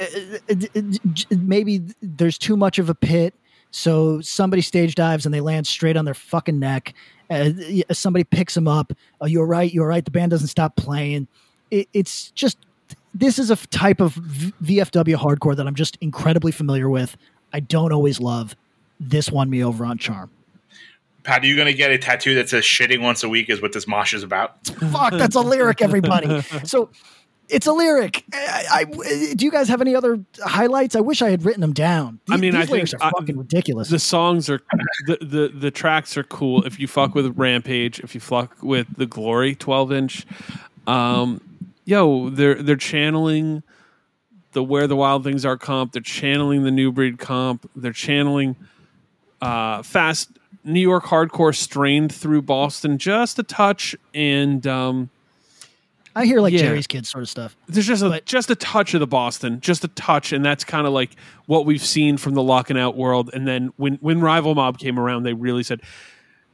[0.00, 0.04] Uh,
[0.50, 0.82] uh, uh,
[1.30, 3.34] Maybe there's too much of a pit,
[3.70, 6.94] so somebody stage dives and they land straight on their fucking neck.
[7.28, 7.50] Uh,
[7.92, 8.92] somebody picks them up.
[9.20, 9.72] Oh, you're right.
[9.72, 10.04] You're right.
[10.04, 11.26] The band doesn't stop playing.
[11.70, 12.58] It, it's just
[13.12, 17.16] this is a type of VFW hardcore that I'm just incredibly familiar with.
[17.52, 18.54] I don't always love.
[19.00, 20.30] This won me over on Charm.
[21.28, 23.74] Pat, are you gonna get a tattoo that says "shitting once a week" is what
[23.74, 24.66] this mosh is about?
[24.66, 26.42] Fuck, that's a lyric, everybody.
[26.64, 26.88] So
[27.50, 28.24] It's a lyric.
[28.32, 30.96] I, I- do you guys have any other highlights?
[30.96, 32.20] I wish I had written them down.
[32.30, 33.90] I mean, these I think lyrics are I- fucking ridiculous.
[33.90, 34.60] The songs are
[35.06, 36.64] the, the the tracks are cool.
[36.64, 40.26] If you fuck with Rampage, if you fuck with the Glory 12 inch,
[40.86, 41.42] um,
[41.84, 43.62] yo, they're they're channeling
[44.52, 45.92] the Where the Wild Things Are comp.
[45.92, 47.70] They're channeling the New Breed comp.
[47.76, 48.56] They're channeling
[49.42, 50.30] uh, fast
[50.68, 55.10] New York hardcore strained through Boston just a touch, and um,
[56.14, 56.60] I hear like yeah.
[56.60, 57.56] Jerry's Kids sort of stuff.
[57.68, 60.86] there's just a just a touch of the Boston, just a touch, and that's kind
[60.86, 61.10] of like
[61.46, 63.30] what we've seen from the Lockin' Out world.
[63.32, 65.80] And then when when Rival Mob came around, they really said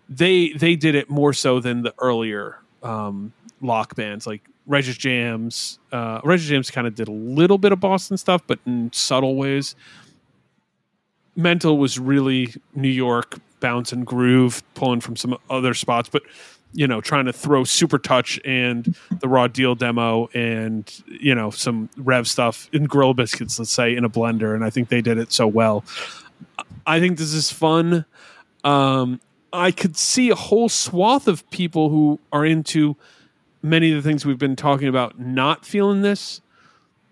[0.09, 5.79] they they did it more so than the earlier um, lock bands like Righteous Jams.
[5.91, 9.37] Uh, Righteous Jams kind of did a little bit of Boston stuff, but in subtle
[9.37, 9.75] ways.
[11.37, 16.23] Mental was really New York bounce and groove, pulling from some other spots, but
[16.75, 21.89] you know, trying to throw Supertouch and the Raw Deal demo and you know some
[21.97, 25.17] Rev stuff in Gorilla Biscuits, let's say, in a blender, and I think they did
[25.17, 25.83] it so well.
[26.87, 28.05] I think this is fun.
[28.65, 29.19] Um,
[29.51, 32.97] I could see a whole swath of people who are into
[33.63, 36.43] many of the things we've been talking about not feeling this,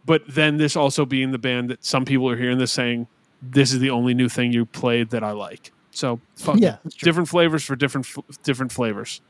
[0.04, 3.06] but then this also being the band that some people are hearing this saying,
[3.40, 7.28] "This is the only new thing you played that I like." So, fuck Yeah, different
[7.28, 8.06] flavors for different
[8.42, 9.20] different flavors.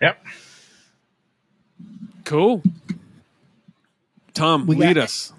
[0.00, 0.24] Yep.
[2.24, 2.62] Cool.
[4.32, 5.32] Tom, We lead us.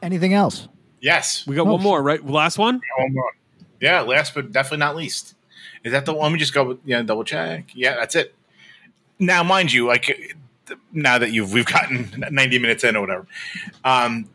[0.00, 0.68] Anything else?
[1.00, 1.46] Yes.
[1.46, 2.24] We got Oh, one more, right?
[2.24, 2.80] Last one.
[2.98, 3.30] One more.
[3.80, 5.34] Yeah, last but definitely not least.
[5.84, 6.22] Is that the one?
[6.24, 6.78] Let me just go.
[6.84, 7.70] Yeah, double check.
[7.74, 8.34] Yeah, that's it.
[9.18, 10.36] Now, mind you, like
[10.92, 13.26] now that you've we've gotten ninety minutes in or whatever,
[13.84, 14.28] um,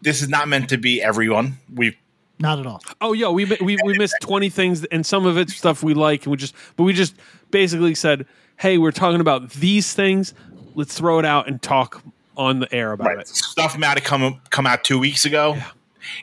[0.00, 1.58] this is not meant to be everyone.
[1.74, 1.96] We've
[2.42, 2.82] Not at all.
[3.00, 6.24] Oh, yeah, we we we missed twenty things, and some of it's stuff we like,
[6.24, 7.14] and we just, but we just
[7.52, 8.26] basically said,
[8.58, 10.34] hey, we're talking about these things.
[10.74, 12.02] Let's throw it out and talk
[12.36, 13.28] on the air about it.
[13.28, 15.56] stuff might have come come out two weeks ago.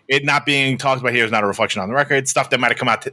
[0.09, 2.27] It not being talked about here is not a reflection on the record.
[2.27, 3.11] Stuff that might have come out t-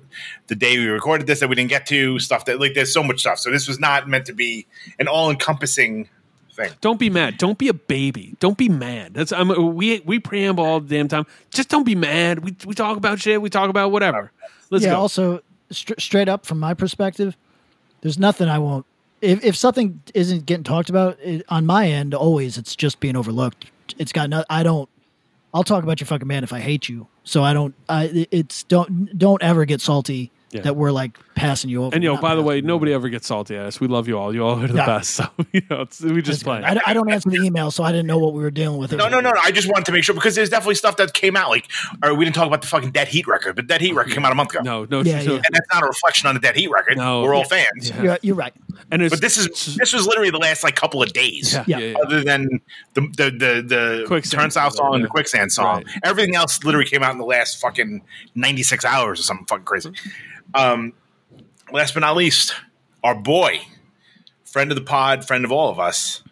[0.49, 2.19] the day we recorded this that we didn't get to.
[2.19, 3.39] Stuff that like there's so much stuff.
[3.39, 4.67] So this was not meant to be
[4.99, 6.09] an all encompassing
[6.57, 6.73] thing.
[6.81, 7.39] Don't be mad.
[7.39, 8.35] Don't be a baby.
[8.41, 9.15] Don't be mad.
[9.15, 11.27] That's I'm, we we preamble all the damn time.
[11.51, 12.41] Just don't be mad.
[12.41, 13.41] We we talk about shit.
[13.41, 14.33] We talk about whatever.
[14.71, 14.93] Let's yeah.
[14.93, 15.01] go.
[15.01, 17.37] Also, str- straight up from my perspective,
[18.01, 18.87] there's nothing I won't.
[19.21, 23.17] If if something isn't getting talked about it, on my end, always it's just being
[23.17, 23.67] overlooked.
[23.99, 24.45] It's got no.
[24.51, 24.89] I don't.
[25.55, 27.07] I'll talk about your fucking man if I hate you.
[27.25, 27.75] So I don't.
[27.89, 30.63] I it's don't don't ever get salty Yeah.
[30.63, 31.95] that we're like passing you over.
[31.95, 33.79] and yo, Not by the way, you nobody ever gets salty at us.
[33.79, 34.35] We love you all.
[34.35, 34.87] You all are the Yeah.
[34.87, 35.21] best.
[35.27, 36.63] So you know, we just play.
[36.65, 38.91] I, I don't answer the email, so I didn't know what we were dealing with.
[38.93, 39.41] No, no, no, no.
[39.43, 41.51] I just wanted to make sure because there's definitely stuff that came out.
[41.51, 41.69] Like,
[42.03, 44.25] or we didn't talk about the fucking Dead Heat record, but Dead Heat record came
[44.25, 44.63] out a month ago.
[44.63, 45.33] No, no, Yeah, yeah.
[45.35, 46.97] and that's not a reflection on the Dead Heat record.
[46.97, 47.23] No.
[47.23, 47.91] we're all fans.
[48.03, 48.53] You're, you're right.
[48.91, 51.53] And it's, But this is this was literally the last like couple of days.
[51.55, 51.95] Yeah, yeah, yeah.
[52.05, 52.49] Other than
[52.95, 55.87] the the the, the Quicksand turnstile song, song and the quicksand song, Right.
[56.05, 58.03] everything else literally came out in the last fucking
[58.35, 59.93] ninety six hours or something fucking crazy.
[60.55, 60.93] Um,
[61.73, 62.55] last but not least,
[63.03, 63.61] our boy,
[64.45, 66.23] friend of the pod, friend of all of us,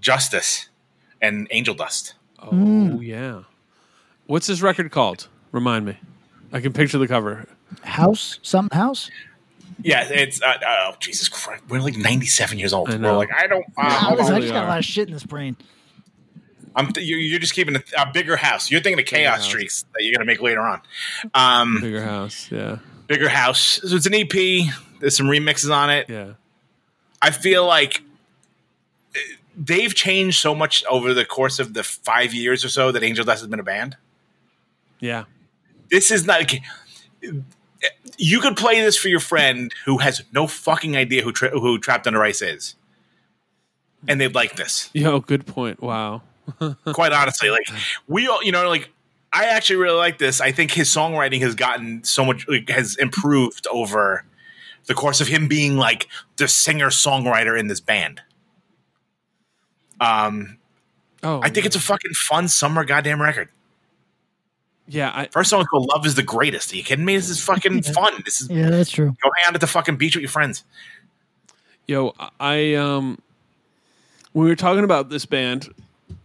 [0.00, 0.68] Justice
[1.20, 2.12] and Angel Du$t.
[2.38, 3.42] Oh yeah.
[4.26, 5.28] What's this record called?
[5.52, 5.98] Remind me.
[6.52, 7.46] I can picture the cover.
[7.82, 9.10] House, something house.
[9.82, 12.90] Yeah, it's uh, oh Jesus Christ, we're like ninety seven years old.
[12.90, 13.64] I We're like I don't.
[13.76, 14.30] Uh, I, was.
[14.30, 15.56] I just got a lot of shit in this brain.
[16.76, 18.70] I'm th- you're, you're just keeping a, a bigger house.
[18.70, 20.80] You're thinking of chaos streaks that you're going to make later on.
[21.34, 22.48] Um, Bigger house.
[22.50, 22.78] Yeah.
[23.10, 23.80] Bigger house.
[23.82, 24.30] So it's an EP.
[25.00, 26.08] There's some remixes on it.
[26.08, 26.34] Yeah.
[27.20, 28.02] I feel like
[29.16, 29.18] uh,
[29.56, 33.24] they've changed so much over the course of the five years or so that Angel
[33.24, 33.96] Du$t has been a band.
[35.00, 35.24] Yeah.
[35.90, 36.38] This is not.
[36.38, 36.62] like,
[38.16, 41.80] You could play this for your friend who has no fucking idea who tra- who
[41.80, 42.76] Trapped Under Ice is,
[44.06, 44.88] and they'd like this.
[44.92, 45.82] Yo, good point.
[45.82, 46.22] Wow.
[46.94, 47.68] quite honestly like
[48.08, 48.90] we all you know like
[49.32, 50.40] i actually really like this.
[50.40, 54.24] I think his songwriting has gotten so much has improved over
[54.86, 58.20] the course of him being like the singer songwriter in this band.
[60.00, 60.56] Um
[61.22, 63.48] Oh, i think it's a fucking fun summer goddamn record.
[64.88, 65.12] Yeah.
[65.14, 66.72] I, first song is called love is the greatest.
[66.72, 67.14] Are you kidding me?
[67.14, 68.14] This is fucking fun.
[68.24, 69.14] This is Yeah, that's true.
[69.22, 70.64] go hang out at the fucking beach with your friends.
[71.86, 73.18] Yo, I um,
[74.32, 75.68] when we were talking about this band,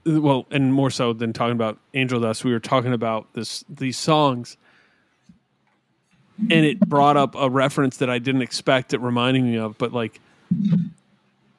[0.05, 3.97] well, and more so than talking about Angel Du$t, we were talking about this these
[3.97, 4.57] songs,
[6.39, 9.93] and it brought up a reference that I didn't expect it reminding me of, but
[9.93, 10.19] like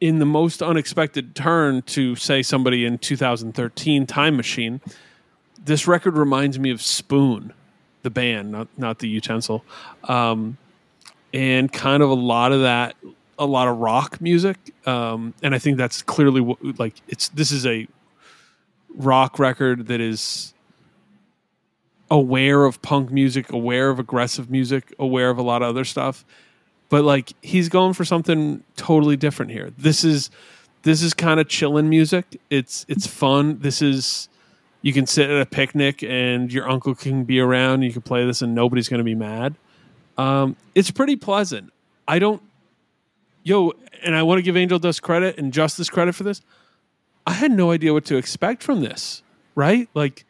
[0.00, 4.80] in the most unexpected turn to say somebody in 2013 Time Machine,
[5.64, 7.52] this record reminds me of Spoon,
[8.02, 9.64] the band, not not the utensil,
[10.04, 10.58] um,
[11.32, 12.96] and kind of a lot of that
[13.38, 17.52] a lot of rock music, um, and I think that's clearly what, like it's this
[17.52, 17.86] is a
[18.96, 20.54] rock record that is
[22.10, 26.24] aware of punk music, aware of aggressive music, aware of a lot of other stuff.
[26.88, 29.72] But like he's going for something totally different here.
[29.76, 30.30] This is
[30.82, 32.40] this is kind of chilling music.
[32.48, 33.58] It's it's fun.
[33.58, 34.28] This is
[34.82, 37.82] you can sit at a picnic and your uncle can be around.
[37.82, 39.56] You can play this and nobody's going to be mad.
[40.16, 41.72] Um, it's pretty pleasant.
[42.06, 42.40] I don't,
[43.42, 43.72] yo,
[44.04, 46.40] and I want to give Angel Du$t credit and Justice credit for this.
[47.26, 49.22] I had no idea what to expect from this,
[49.54, 49.88] right?
[49.94, 50.24] Like,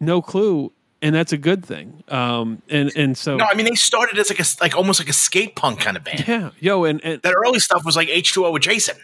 [0.00, 2.04] no clue, and that's a good thing.
[2.08, 5.08] Um, and and so No, I mean they started as like a like almost like
[5.08, 6.26] a skate punk kind of band.
[6.28, 8.96] yeah, yo, and, and That early stuff was like H two O with Jason,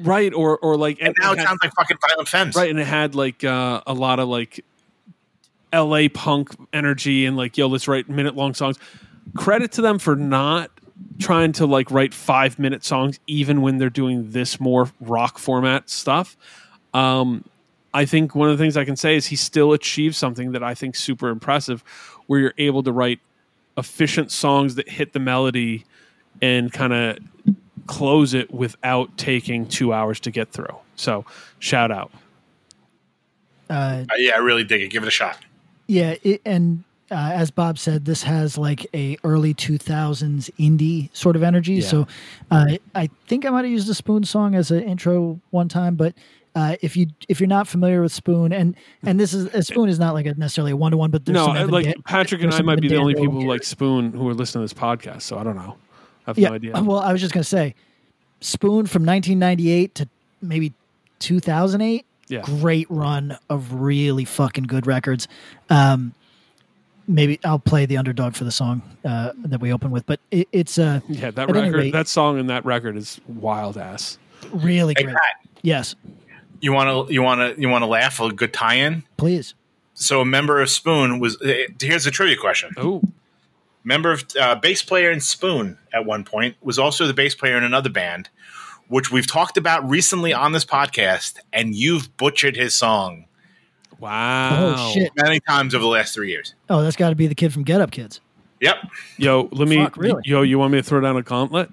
[0.00, 2.56] right, or or like, and now it had- sounds like fucking Violent Femmes.
[2.56, 4.64] right, and it had like uh, a lot of like
[5.72, 6.08] L.A.
[6.08, 8.78] punk energy and like, yo, let's write minute long songs.
[9.36, 10.70] Credit to them for not
[11.18, 15.88] trying to like write five minute songs, even when they're doing this more rock format
[15.88, 16.36] stuff.
[16.94, 17.44] Um,
[17.92, 20.62] I think one of the things I can say is he still achieved something that
[20.62, 21.82] I think super impressive,
[22.26, 23.18] where you're able to write
[23.76, 25.84] efficient songs that hit the melody
[26.40, 27.18] and kind of
[27.86, 30.76] close it without taking two hours to get through.
[30.94, 31.24] So
[31.58, 32.12] shout out.
[33.68, 34.88] Uh, Uh, yeah, I really dig it.
[34.88, 35.38] Give it a shot.
[35.86, 41.08] Yeah, it, and uh, as Bob said, this has like a early two thousands indie
[41.12, 41.74] sort of energy.
[41.74, 41.86] Yeah.
[41.86, 42.06] So
[42.50, 45.96] uh, I think I might have used a Spoon song as an intro one time,
[45.96, 46.14] but.
[46.54, 48.74] Uh, if you if you're not familiar with Spoon and
[49.04, 51.24] and this is a Spoon is not like a necessarily a one to one, but
[51.24, 53.62] there's no, some like Dan- Patrick and I might be the only people who like
[53.62, 55.22] Spoon who are listening to this podcast.
[55.22, 55.76] So I don't know.
[56.26, 56.48] I have yeah.
[56.48, 56.82] no idea.
[56.82, 57.74] Well, I was just gonna say,
[58.40, 60.08] Spoon from 1998 to
[60.42, 60.72] maybe
[61.20, 62.04] 2008.
[62.28, 62.42] Yeah.
[62.42, 65.28] Great run of really fucking good records.
[65.68, 66.14] Um,
[67.08, 70.48] maybe I'll play the underdog for the song uh, that we open with, but it,
[70.52, 74.18] it's uh, yeah, that record, rate, that song and that record is wild ass.
[74.52, 75.16] really Hey, great.
[75.16, 75.94] Pat, Yes,
[76.60, 78.20] you want to you want to you want to laugh?
[78.20, 79.04] A good tie-in.
[79.16, 79.54] please.
[79.94, 81.40] So a member of Spoon was.
[81.42, 82.70] Uh, here's a trivia question.
[82.76, 83.02] Oh,
[83.84, 87.56] Member of uh, bass player in Spoon at one point was also the bass player
[87.56, 88.28] in another band,
[88.88, 93.26] which we've talked about recently on this podcast, and you've butchered his song
[93.98, 94.74] wow.
[94.76, 95.12] Oh shit!
[95.16, 96.54] many times over the last three years.
[96.68, 98.20] Oh, that's got to be the kid from Get Up Kids.
[98.60, 98.76] Yep.
[99.18, 99.76] Yo, let me.
[99.76, 100.22] Fuck, really?
[100.24, 101.70] Yo, you want me to throw down a gauntlet?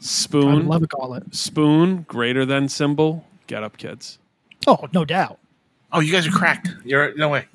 [0.00, 0.48] Spoon.
[0.48, 1.34] I Spoon, love a gauntlet.
[1.34, 3.26] spoon, greater than symbol.
[3.46, 4.18] Get up, kids.
[4.66, 5.38] Oh, no doubt.
[5.92, 6.68] Oh, you guys are cracked.
[6.84, 7.46] You're no way.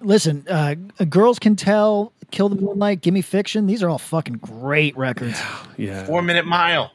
[0.00, 0.74] Listen, uh,
[1.08, 2.12] girls can tell.
[2.30, 3.00] Kill the Moonlight.
[3.00, 3.66] Gimme Fiction.
[3.66, 5.38] These are all fucking great records.
[5.76, 6.04] Yeah.
[6.04, 6.92] Four Minute Mile.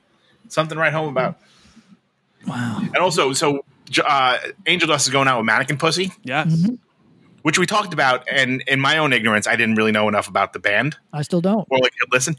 [0.48, 1.38] Something to write home about.
[2.48, 2.80] Wow.
[2.82, 3.66] And also, so
[4.06, 4.38] uh,
[4.68, 6.48] Angel Du$t is going out with Mannequin Pussy, Yes.
[6.48, 6.76] Mm-hmm.
[7.42, 8.26] which we talked about.
[8.32, 11.42] And in my own ignorance, I didn't really know enough about the band I still
[11.42, 11.68] don't.
[11.70, 12.38] or like listen.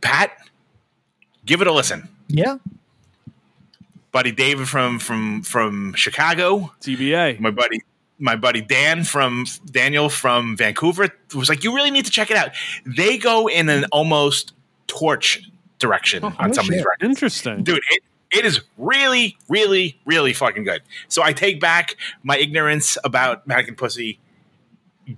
[0.00, 0.30] Pat,
[1.44, 2.08] give it a listen.
[2.28, 2.58] Yeah.
[4.12, 6.72] Buddy David from from from Chicago.
[6.80, 7.40] TBA.
[7.40, 7.80] My buddy,
[8.18, 12.36] my buddy Dan from Daniel from Vancouver was like, "You really need to check it
[12.36, 12.50] out."
[12.84, 14.52] They go in an almost
[14.86, 15.42] torch
[15.78, 17.02] direction on no some of these records.
[17.02, 17.64] Interesting.
[17.64, 22.96] dude it, it is really really really fucking good so i take back my ignorance
[23.02, 24.20] about mannequin pussy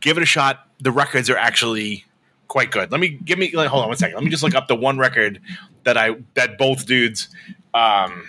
[0.01, 2.05] give it a shot the records are actually
[2.49, 4.67] quite good let me give me hold on one second let me just look up
[4.67, 5.39] the one record
[5.85, 7.29] that i that both dudes
[7.75, 8.25] um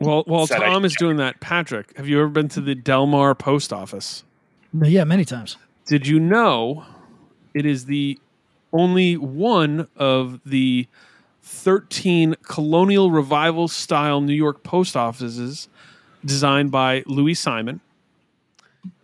[0.00, 2.74] Well, while Said Tom should is doing that, Patrick, have you ever been to the
[2.74, 4.24] Delmar post office?
[4.72, 5.56] Yeah, many times.
[5.86, 6.84] Did you know
[7.54, 8.18] it is the
[8.72, 10.86] only one of the
[11.42, 15.68] 13 colonial revival style New York post offices
[16.24, 17.80] designed by Louis Simon?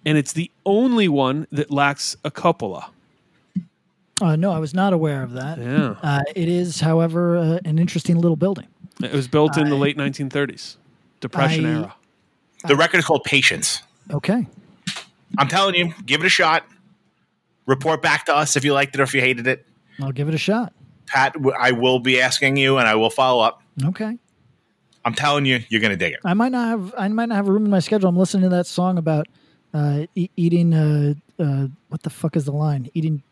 [0.07, 2.91] And it's the only one that lacks a cupola.
[4.23, 5.59] Uh, no, I was not aware of that.
[5.59, 5.97] Yeah.
[6.03, 8.67] Uh, it is, however, uh, an interesting little building.
[9.03, 10.77] It was built in the late 1930s,
[11.29, 11.95] Depression I- era.
[12.67, 13.83] the record is called patience
[14.13, 14.47] Okay.
[15.39, 16.65] i'm telling you give it a shot
[17.67, 19.67] report back to us if you liked it or if you hated it
[20.01, 20.73] I'll give it a shot.
[21.07, 24.17] pat I will be asking you and i will follow up Okay.
[25.05, 26.95] i'm telling you you're gonna dig it I might not have.
[26.97, 28.09] I might not have room in my schedule.
[28.09, 29.27] I'm listening to that song about
[29.75, 30.73] uh, e- eating.
[30.75, 32.89] Uh, uh, what the fuck is the line?
[32.95, 33.23] Eating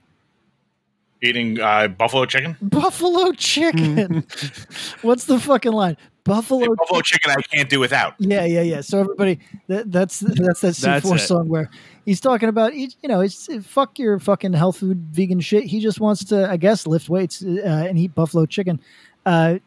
[1.22, 4.26] eating uh, buffalo chicken buffalo chicken.
[5.02, 5.96] What's the fucking line?
[6.24, 6.74] Buffalo.
[6.74, 8.80] buffalo chicken i can't do without Yeah, yeah, yeah.
[8.80, 9.38] So everybody,
[9.68, 11.68] that, that's that's that C4 song where
[12.06, 15.64] he's talking about, he- you know, it's fuck your fucking health food vegan shit.
[15.64, 18.80] He just wants to, I guess, lift weights uh, and eat buffalo chicken.
[19.26, 19.58] Uh,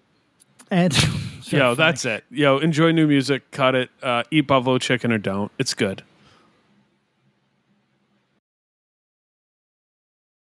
[0.72, 0.98] and
[1.44, 2.26] Yo, that's it.
[2.30, 5.52] Yo, enjoy new music, cut it, uh, eat buffalo chicken or don't.
[5.60, 6.04] It's good.